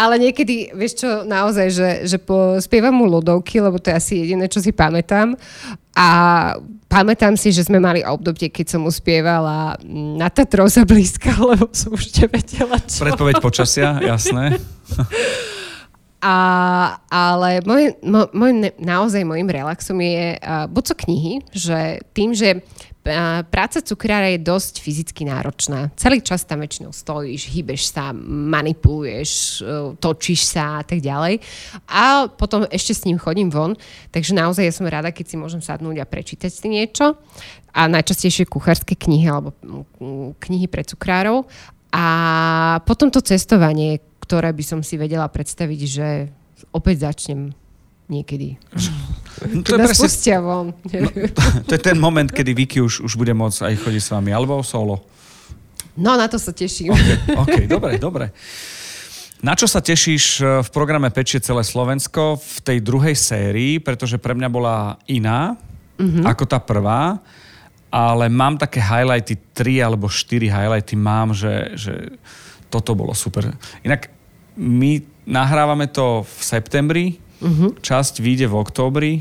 Ale 0.02 0.18
niekedy, 0.18 0.74
vieš 0.74 1.06
čo, 1.06 1.22
naozaj, 1.22 1.66
že, 1.70 1.90
že 2.10 2.18
po, 2.18 2.58
spievam 2.58 2.90
mu 2.90 3.06
ľudovky, 3.06 3.62
lebo 3.62 3.78
to 3.78 3.94
je 3.94 3.98
asi 4.02 4.12
jediné, 4.26 4.50
čo 4.50 4.58
si 4.58 4.74
pamätám. 4.74 5.38
A 5.94 6.08
pamätám 6.90 7.38
si, 7.38 7.54
že 7.54 7.70
sme 7.70 7.78
mali 7.78 8.02
obdobie, 8.02 8.50
keď 8.50 8.66
som 8.66 8.80
mu 8.82 8.90
spievala 8.90 9.78
na 9.86 10.26
Tatrov 10.26 10.66
sa 10.74 10.82
blízka, 10.82 11.30
lebo 11.54 11.70
som 11.70 11.94
už 11.94 12.18
nevedela 12.18 12.82
čo. 12.82 13.06
Predpoveď 13.06 13.38
počasia, 13.38 14.02
jasné. 14.02 14.58
A, 16.22 17.02
ale 17.10 17.66
môj, 17.66 17.98
môj, 17.98 18.30
môj, 18.30 18.70
naozaj 18.78 19.26
môjim 19.26 19.50
relaxom 19.50 19.98
je 19.98 20.38
uh, 20.38 20.70
buď 20.70 20.84
so 20.86 20.94
knihy, 20.94 21.42
že 21.50 21.98
tým, 22.14 22.30
že 22.30 22.62
práca 23.50 23.82
cukrára 23.82 24.30
je 24.30 24.38
dosť 24.38 24.78
fyzicky 24.78 25.26
náročná. 25.26 25.90
Celý 25.98 26.22
čas 26.22 26.46
tam 26.46 26.62
väčšinou 26.62 26.94
stojíš, 26.94 27.50
hýbeš 27.50 27.90
sa, 27.90 28.14
manipuluješ, 28.14 29.30
uh, 29.62 29.92
točíš 29.98 30.46
sa 30.46 30.80
a 30.80 30.82
tak 30.86 31.02
ďalej. 31.02 31.42
A 31.90 32.30
potom 32.30 32.62
ešte 32.70 32.94
s 32.94 33.04
ním 33.04 33.18
chodím 33.18 33.50
von, 33.50 33.74
takže 34.14 34.38
naozaj 34.38 34.64
ja 34.70 34.74
som 34.74 34.86
rada, 34.86 35.10
keď 35.10 35.34
si 35.34 35.36
môžem 35.36 35.58
sadnúť 35.58 35.98
a 35.98 36.06
prečítať 36.06 36.50
si 36.50 36.66
niečo. 36.70 37.18
A 37.72 37.88
najčastejšie 37.88 38.46
kuchárske 38.46 38.94
knihy 38.94 39.26
alebo 39.32 39.56
knihy 40.38 40.68
pre 40.68 40.86
cukrárov. 40.86 41.48
A 41.92 42.06
potom 42.84 43.10
to 43.10 43.24
cestovanie, 43.24 44.00
ktoré 44.22 44.52
by 44.54 44.64
som 44.64 44.80
si 44.84 44.96
vedela 44.96 45.26
predstaviť, 45.28 45.80
že 45.88 46.08
opäť 46.72 47.10
začnem 47.10 47.52
niekedy. 48.10 48.58
No, 49.42 49.62
to, 49.62 49.74
je 49.74 49.86
presne, 49.86 50.02
pustia 50.06 50.38
von. 50.42 50.74
No, 50.90 51.08
to 51.66 51.72
je 51.74 51.82
ten 51.82 51.98
moment, 51.98 52.28
kedy 52.28 52.54
Vicky 52.54 52.78
už, 52.82 53.02
už 53.02 53.12
bude 53.18 53.34
môcť 53.34 53.70
aj 53.70 53.74
chodiť 53.82 54.02
s 54.02 54.10
vami, 54.10 54.30
alebo 54.30 54.62
solo. 54.62 55.02
No, 55.98 56.16
na 56.16 56.26
to 56.26 56.40
sa 56.40 56.56
teším. 56.56 56.94
OK, 56.94 57.36
okay 57.44 57.64
dobre, 57.68 58.00
dobre. 58.00 58.32
Na 59.42 59.58
čo 59.58 59.66
sa 59.66 59.82
tešíš 59.82 60.38
v 60.62 60.68
programe 60.70 61.10
Pečie 61.10 61.42
celé 61.42 61.66
Slovensko 61.66 62.38
v 62.38 62.56
tej 62.62 62.78
druhej 62.78 63.18
sérii, 63.18 63.82
pretože 63.82 64.14
pre 64.14 64.38
mňa 64.38 64.48
bola 64.48 64.94
iná 65.10 65.58
mm-hmm. 65.98 66.22
ako 66.22 66.44
tá 66.46 66.62
prvá, 66.62 67.18
ale 67.90 68.30
mám 68.30 68.54
také 68.54 68.78
highlighty, 68.78 69.34
tri 69.50 69.82
alebo 69.82 70.06
štyri 70.06 70.46
highlighty 70.46 70.94
mám, 70.94 71.34
že, 71.34 71.74
že 71.74 71.94
toto 72.70 72.94
bolo 72.94 73.12
super. 73.12 73.50
Inak 73.82 74.08
my 74.56 75.02
nahrávame 75.26 75.90
to 75.90 76.22
v 76.22 76.38
septembri, 76.40 77.06
uh-huh. 77.42 77.70
časť 77.82 78.22
vyjde 78.22 78.46
v 78.46 78.54
októbri, 78.54 79.12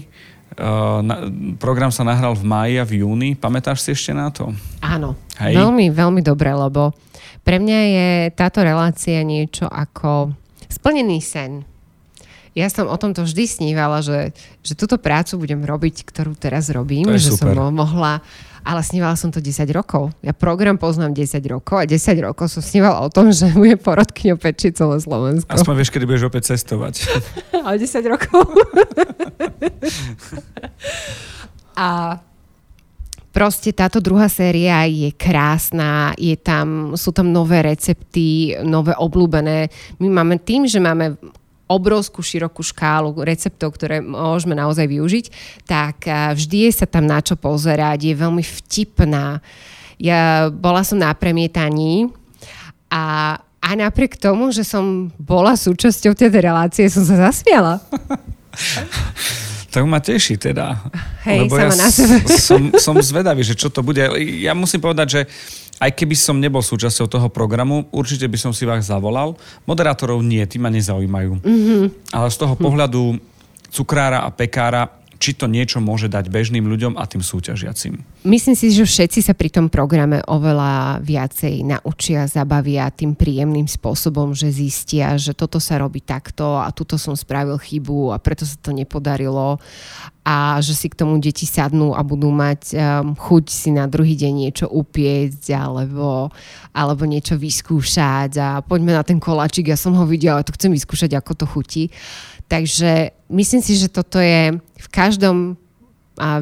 uh, 0.61 1.01
na, 1.01 1.28
program 1.57 1.89
sa 1.89 2.05
nahral 2.05 2.38
v 2.38 2.45
máji 2.45 2.74
a 2.78 2.86
v 2.86 3.01
júni. 3.01 3.34
Pamätáš 3.34 3.82
si 3.82 3.89
ešte 3.91 4.13
na 4.13 4.30
to? 4.30 4.53
Áno, 4.86 5.17
Hej. 5.41 5.57
veľmi, 5.57 5.89
veľmi 5.89 6.22
dobre, 6.22 6.53
lebo 6.53 6.93
pre 7.41 7.57
mňa 7.57 7.80
je 7.89 8.09
táto 8.38 8.61
relácia 8.61 9.26
niečo 9.26 9.65
ako 9.65 10.38
splnený 10.69 11.19
sen. 11.19 11.65
Ja 12.51 12.67
som 12.67 12.91
o 12.91 12.97
tomto 12.99 13.24
vždy 13.24 13.47
snívala, 13.47 14.03
že, 14.03 14.36
že 14.59 14.76
túto 14.76 14.99
prácu 14.99 15.39
budem 15.39 15.63
robiť, 15.63 16.03
ktorú 16.03 16.36
teraz 16.36 16.67
robím, 16.67 17.07
že 17.15 17.32
super. 17.32 17.55
som 17.55 17.72
mohla 17.72 18.19
ale 18.62 18.82
snívala 18.86 19.18
som 19.18 19.34
to 19.34 19.41
10 19.41 19.66
rokov. 19.74 20.14
Ja 20.22 20.34
program 20.38 20.78
poznám 20.78 21.18
10 21.18 21.41
rokov 21.49 21.82
a 21.82 21.86
10 21.89 21.97
rokov 22.22 22.53
som 22.53 22.62
snívala 22.62 23.01
o 23.01 23.09
tom, 23.09 23.30
že 23.36 23.49
bude 23.53 23.78
porodkyňo 23.82 24.38
peči 24.38 24.74
celé 24.74 25.01
Slovensko. 25.01 25.49
Aspoň 25.49 25.74
vieš, 25.82 25.89
kedy 25.93 26.05
budeš 26.05 26.30
opäť 26.30 26.53
cestovať. 26.53 27.05
o 27.68 27.74
10 27.74 28.12
rokov. 28.12 28.43
a 31.82 32.20
proste 33.34 33.72
táto 33.74 33.97
druhá 34.03 34.30
séria 34.30 34.86
je 34.86 35.09
krásna, 35.16 36.14
je 36.20 36.36
tam, 36.38 36.93
sú 36.93 37.09
tam 37.16 37.34
nové 37.34 37.64
recepty, 37.66 38.53
nové 38.62 38.93
obľúbené. 38.93 39.72
My 39.97 40.07
máme 40.12 40.38
tým, 40.43 40.68
že 40.68 40.78
máme 40.78 41.18
obrovskú 41.72 42.19
širokú 42.19 42.59
škálu 42.61 43.15
receptov, 43.24 43.80
ktoré 43.80 44.03
môžeme 44.03 44.53
naozaj 44.53 44.86
využiť, 44.91 45.26
tak 45.63 46.03
vždy 46.36 46.67
je 46.67 46.72
sa 46.76 46.86
tam 46.86 47.07
na 47.07 47.24
čo 47.24 47.39
pozerať, 47.39 48.11
je 48.11 48.13
veľmi 48.19 48.43
vtipná. 48.43 49.39
Ja 49.95 50.51
bola 50.51 50.84
som 50.84 50.99
na 50.99 51.15
premietaní 51.15 52.11
a 52.91 53.38
a 53.61 53.78
napriek 53.78 54.17
tomu, 54.17 54.49
že 54.49 54.65
som 54.65 55.13
bola 55.22 55.53
súčasťou 55.53 56.17
tej 56.17 56.34
relácie, 56.34 56.89
som 56.89 57.05
sa 57.05 57.30
zasmiala. 57.30 57.78
Tak 59.72 59.88
ma 59.88 60.03
teší 60.03 60.36
teda. 60.36 60.84
Hej, 61.24 61.47
lebo 61.47 61.55
ja 61.55 61.72
na 61.72 61.88
sebe. 61.88 62.28
som, 62.28 62.76
som 62.76 62.91
zvedavý, 62.99 63.39
že 63.39 63.55
čo 63.55 63.72
to 63.72 63.80
bude. 63.80 64.03
Ja 64.19 64.51
musím 64.51 64.84
povedať, 64.84 65.07
že 65.07 65.22
aj 65.82 65.92
keby 65.98 66.14
som 66.14 66.38
nebol 66.38 66.62
súčasťou 66.62 67.10
toho 67.10 67.28
programu, 67.34 67.90
určite 67.90 68.30
by 68.30 68.38
som 68.38 68.54
si 68.54 68.70
vás 68.70 68.86
zavolal. 68.86 69.34
Moderátorov 69.66 70.22
nie, 70.22 70.46
tí 70.46 70.62
ma 70.62 70.70
nezaujímajú. 70.70 71.42
Mm-hmm. 71.42 72.14
Ale 72.14 72.28
z 72.30 72.38
toho 72.38 72.54
pohľadu 72.54 73.18
cukrára 73.74 74.22
a 74.22 74.30
pekára 74.30 75.01
či 75.22 75.38
to 75.38 75.45
niečo 75.45 75.78
môže 75.78 76.09
dať 76.09 76.34
bežným 76.34 76.65
ľuďom 76.65 76.97
a 76.97 77.05
tým 77.05 77.22
súťažiacim. 77.22 78.01
Myslím 78.26 78.57
si, 78.57 78.74
že 78.74 78.89
všetci 78.89 79.22
sa 79.22 79.38
pri 79.38 79.53
tom 79.53 79.69
programe 79.69 80.17
oveľa 80.26 80.97
viacej 81.05 81.61
naučia, 81.61 82.26
zabavia 82.26 82.89
tým 82.89 83.13
príjemným 83.13 83.69
spôsobom, 83.69 84.34
že 84.34 84.49
zistia, 84.49 85.13
že 85.22 85.38
toto 85.38 85.61
sa 85.61 85.78
robí 85.78 86.01
takto 86.01 86.57
a 86.57 86.74
tuto 86.74 86.97
som 86.97 87.13
spravil 87.13 87.61
chybu 87.61 88.09
a 88.09 88.17
preto 88.17 88.49
sa 88.49 88.57
to 88.57 88.74
nepodarilo 88.74 89.61
a 90.22 90.61
že 90.61 90.78
si 90.78 90.86
k 90.89 90.97
tomu 90.97 91.17
deti 91.17 91.49
sadnú 91.49 91.97
a 91.97 92.05
budú 92.05 92.30
mať 92.30 92.78
um, 92.78 93.17
chuť 93.17 93.45
si 93.49 93.69
na 93.74 93.89
druhý 93.89 94.13
deň 94.13 94.34
niečo 94.45 94.65
upiecť 94.69 95.49
alebo, 95.53 96.30
alebo 96.74 97.03
niečo 97.09 97.41
vyskúšať 97.41 98.32
a 98.38 98.47
poďme 98.61 98.93
na 98.93 99.01
ten 99.01 99.17
koláčik, 99.17 99.74
ja 99.74 99.78
som 99.78 99.97
ho 99.97 100.05
videla, 100.05 100.45
to 100.45 100.53
chcem 100.53 100.74
vyskúšať, 100.74 101.17
ako 101.17 101.32
to 101.34 101.45
chutí. 101.49 101.84
Takže 102.52 103.16
myslím 103.32 103.64
si, 103.64 103.80
že 103.80 103.88
toto 103.88 104.20
je 104.20 104.60
v 104.60 104.88
každom 104.91 105.56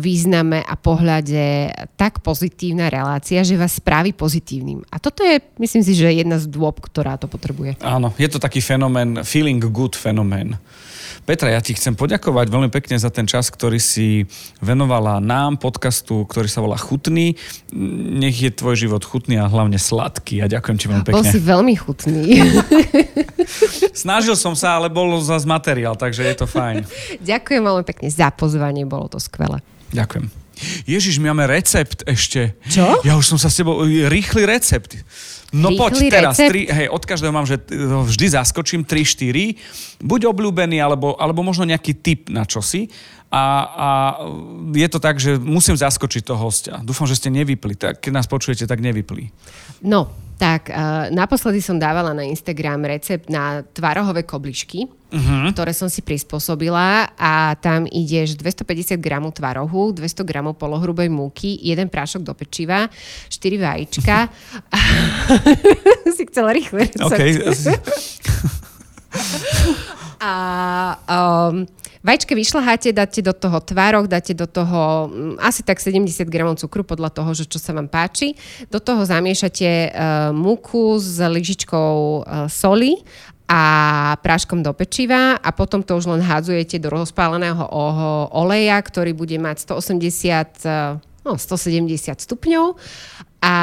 význame 0.02 0.66
a 0.66 0.74
pohľade 0.74 1.70
tak 1.94 2.26
pozitívna 2.26 2.90
relácia, 2.90 3.46
že 3.46 3.54
vás 3.54 3.78
spraví 3.78 4.18
pozitívnym. 4.18 4.82
A 4.90 4.98
toto 4.98 5.22
je, 5.22 5.38
myslím 5.62 5.86
si, 5.86 5.94
že 5.94 6.10
jedna 6.10 6.42
z 6.42 6.50
dôb, 6.50 6.82
ktorá 6.82 7.22
to 7.22 7.30
potrebuje. 7.30 7.78
Áno, 7.86 8.10
je 8.18 8.26
to 8.26 8.42
taký 8.42 8.60
fenomén, 8.60 9.22
feeling 9.22 9.62
good 9.62 9.94
fenomén. 9.94 10.58
Petra, 11.30 11.54
ja 11.54 11.62
ti 11.62 11.78
chcem 11.78 11.94
poďakovať 11.94 12.50
veľmi 12.50 12.74
pekne 12.74 12.98
za 12.98 13.14
ten 13.14 13.30
čas, 13.30 13.54
ktorý 13.54 13.78
si 13.78 14.26
venovala 14.66 15.22
nám, 15.22 15.62
podcastu, 15.62 16.26
ktorý 16.26 16.50
sa 16.50 16.58
volá 16.66 16.74
Chutný. 16.74 17.38
Nech 18.18 18.42
je 18.42 18.50
tvoj 18.50 18.74
život 18.74 19.06
chutný 19.06 19.38
a 19.38 19.46
hlavne 19.46 19.78
sladký. 19.78 20.42
A 20.42 20.50
ďakujem 20.50 20.78
ti 20.82 20.90
veľmi 20.90 21.06
pekne. 21.06 21.22
Bol 21.22 21.30
si 21.30 21.38
veľmi 21.38 21.78
chutný. 21.78 22.50
Snažil 24.02 24.34
som 24.34 24.58
sa, 24.58 24.82
ale 24.82 24.90
bol 24.90 25.22
zase 25.22 25.46
materiál, 25.46 25.94
takže 25.94 26.26
je 26.26 26.34
to 26.34 26.50
fajn. 26.50 26.90
Ďakujem 27.30 27.62
veľmi 27.62 27.86
pekne 27.86 28.10
za 28.10 28.34
pozvanie, 28.34 28.90
bolo 28.90 29.06
to 29.14 29.22
skvelé. 29.22 29.62
Ďakujem. 29.94 30.34
Ježiš, 30.90 31.22
my 31.22 31.30
máme 31.30 31.46
recept 31.46 32.10
ešte. 32.10 32.58
Čo? 32.66 33.06
Ja 33.06 33.16
už 33.22 33.30
som 33.30 33.38
sa 33.38 33.54
s 33.54 33.62
tebou... 33.62 33.86
Rýchly 33.86 34.50
recept. 34.50 34.98
No 35.50 35.74
Rýchly 35.74 35.82
poď 35.82 35.94
teraz, 36.14 36.36
tri, 36.38 36.70
hej, 36.70 36.88
od 36.94 37.02
každého 37.02 37.34
mám, 37.34 37.50
že 37.50 37.58
vždy 38.06 38.38
zaskočím 38.38 38.86
3-4, 38.86 39.58
buď 39.98 40.30
obľúbený, 40.30 40.78
alebo, 40.78 41.18
alebo 41.18 41.42
možno 41.42 41.66
nejaký 41.66 41.98
tip 41.98 42.30
na 42.30 42.46
čosi. 42.46 42.86
A, 43.30 43.44
a 43.70 43.88
je 44.74 44.88
to 44.90 44.98
tak, 45.02 45.22
že 45.22 45.38
musím 45.38 45.78
zaskočiť 45.78 46.22
toho 46.26 46.50
hostia. 46.50 46.82
Dúfam, 46.82 47.06
že 47.06 47.18
ste 47.18 47.30
nevypli. 47.34 47.78
Tak, 47.78 48.02
keď 48.02 48.12
nás 48.14 48.26
počujete, 48.30 48.66
tak 48.66 48.82
nevypli. 48.82 49.30
No, 49.86 50.10
tak 50.42 50.70
uh, 50.70 51.10
naposledy 51.14 51.62
som 51.62 51.78
dávala 51.78 52.14
na 52.14 52.26
Instagram 52.26 52.86
recept 52.90 53.30
na 53.30 53.62
tvarohové 53.62 54.26
kobličky, 54.26 54.90
uh-huh. 55.10 55.50
ktoré 55.54 55.74
som 55.74 55.90
si 55.90 56.06
prispôsobila 56.06 57.10
a 57.18 57.58
tam 57.58 57.90
ideš 57.90 58.38
250 58.38 58.98
gramov 59.02 59.36
tvarohu, 59.36 59.92
200 59.94 60.24
gramov 60.26 60.56
polohrubej 60.62 61.10
múky, 61.10 61.58
jeden 61.60 61.90
prášok 61.90 62.22
do 62.24 62.34
pečiva, 62.38 62.88
4 63.30 63.58
vajíčka. 63.58 64.30
si 66.18 66.24
chcela 66.30 66.54
rýchle. 66.54 66.90
Okay. 66.98 67.40
a 70.22 70.34
um, 71.10 71.66
Vajíčka 72.00 72.32
vyšľaháte, 72.32 72.96
dáte 72.96 73.20
do 73.20 73.36
toho 73.36 73.60
tvárok, 73.60 74.08
dáte 74.08 74.32
do 74.32 74.48
toho 74.48 75.12
um, 75.12 75.36
asi 75.36 75.68
tak 75.68 75.84
70 75.84 76.08
gramov 76.32 76.56
cukru 76.56 76.88
podľa 76.88 77.12
toho, 77.12 77.36
že 77.36 77.44
čo 77.44 77.60
sa 77.60 77.76
vám 77.76 77.92
páči. 77.92 78.40
Do 78.72 78.80
toho 78.80 79.04
zamiešate 79.04 79.92
uh, 79.92 80.32
múku 80.32 80.96
s 80.96 81.20
lyžičkou 81.20 82.24
uh, 82.24 82.48
soli 82.48 83.04
a 83.50 83.62
práškom 84.22 84.62
do 84.62 84.70
pečiva 84.78 85.34
a 85.34 85.50
potom 85.50 85.82
to 85.82 85.98
už 85.98 86.06
len 86.06 86.22
hádzujete 86.22 86.78
do 86.78 86.94
rozpáleného 86.94 87.66
oleja, 88.30 88.78
ktorý 88.78 89.18
bude 89.18 89.42
mať 89.42 89.66
180 89.66 91.26
no, 91.26 91.34
170 91.34 91.90
stupňov 92.14 92.78
a 93.40 93.56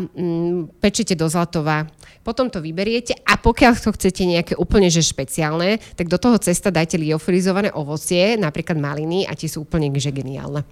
mm, 0.00 0.80
pečete 0.80 1.12
do 1.12 1.26
zlatova 1.28 1.90
potom 2.24 2.48
to 2.48 2.64
vyberiete 2.64 3.12
a 3.22 3.36
pokiaľ 3.36 3.72
to 3.76 3.92
chcete 3.92 4.24
nejaké 4.24 4.56
úplne 4.56 4.88
že 4.88 5.04
špeciálne, 5.04 5.76
tak 5.94 6.08
do 6.08 6.16
toho 6.16 6.40
cesta 6.40 6.72
dajte 6.72 6.96
liofrizované 6.96 7.68
ovocie, 7.76 8.40
napríklad 8.40 8.80
maliny 8.80 9.28
a 9.28 9.36
tie 9.36 9.46
sú 9.46 9.68
úplne 9.68 9.92
že 9.94 10.10
geniálne. 10.10 10.64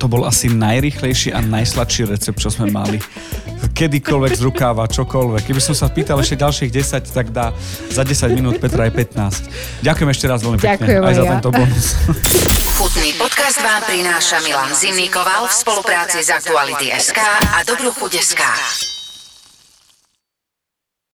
To 0.00 0.06
bol 0.06 0.24
asi 0.24 0.48
najrychlejší 0.48 1.34
a 1.34 1.42
najsladší 1.42 2.08
recept, 2.08 2.38
čo 2.38 2.48
sme 2.48 2.70
mali. 2.70 3.02
kedykoľvek 3.74 4.32
z 4.38 4.42
rukáva, 4.46 4.86
čokoľvek. 4.86 5.50
Keby 5.50 5.60
som 5.60 5.74
sa 5.74 5.90
pýtal 5.90 6.22
ešte 6.22 6.38
ďalších 6.38 6.70
10, 6.70 7.10
tak 7.10 7.34
dá 7.34 7.50
za 7.90 8.06
10 8.06 8.30
minút 8.32 8.62
Petra 8.62 8.86
je 8.86 8.92
15. 8.94 9.82
Ďakujem 9.82 10.08
ešte 10.14 10.26
raz 10.30 10.40
veľmi 10.46 10.62
pekne 10.62 10.78
Ďakujem 10.78 11.02
aj 11.02 11.14
za 11.14 11.24
ja. 11.26 11.30
tento 11.36 11.50
bonus. 11.50 11.86
Chutný 12.78 13.10
podcast 13.18 13.58
vám 13.60 13.82
prináša 13.86 14.38
Milan 14.46 14.70
Zimnikoval 14.72 15.50
v 15.50 15.54
spolupráci 15.54 16.22
s 16.22 16.30
Aktuality.sk 16.30 17.18
a 17.18 17.66
Dobrú 17.66 17.90
chuť.sk. 17.90 18.93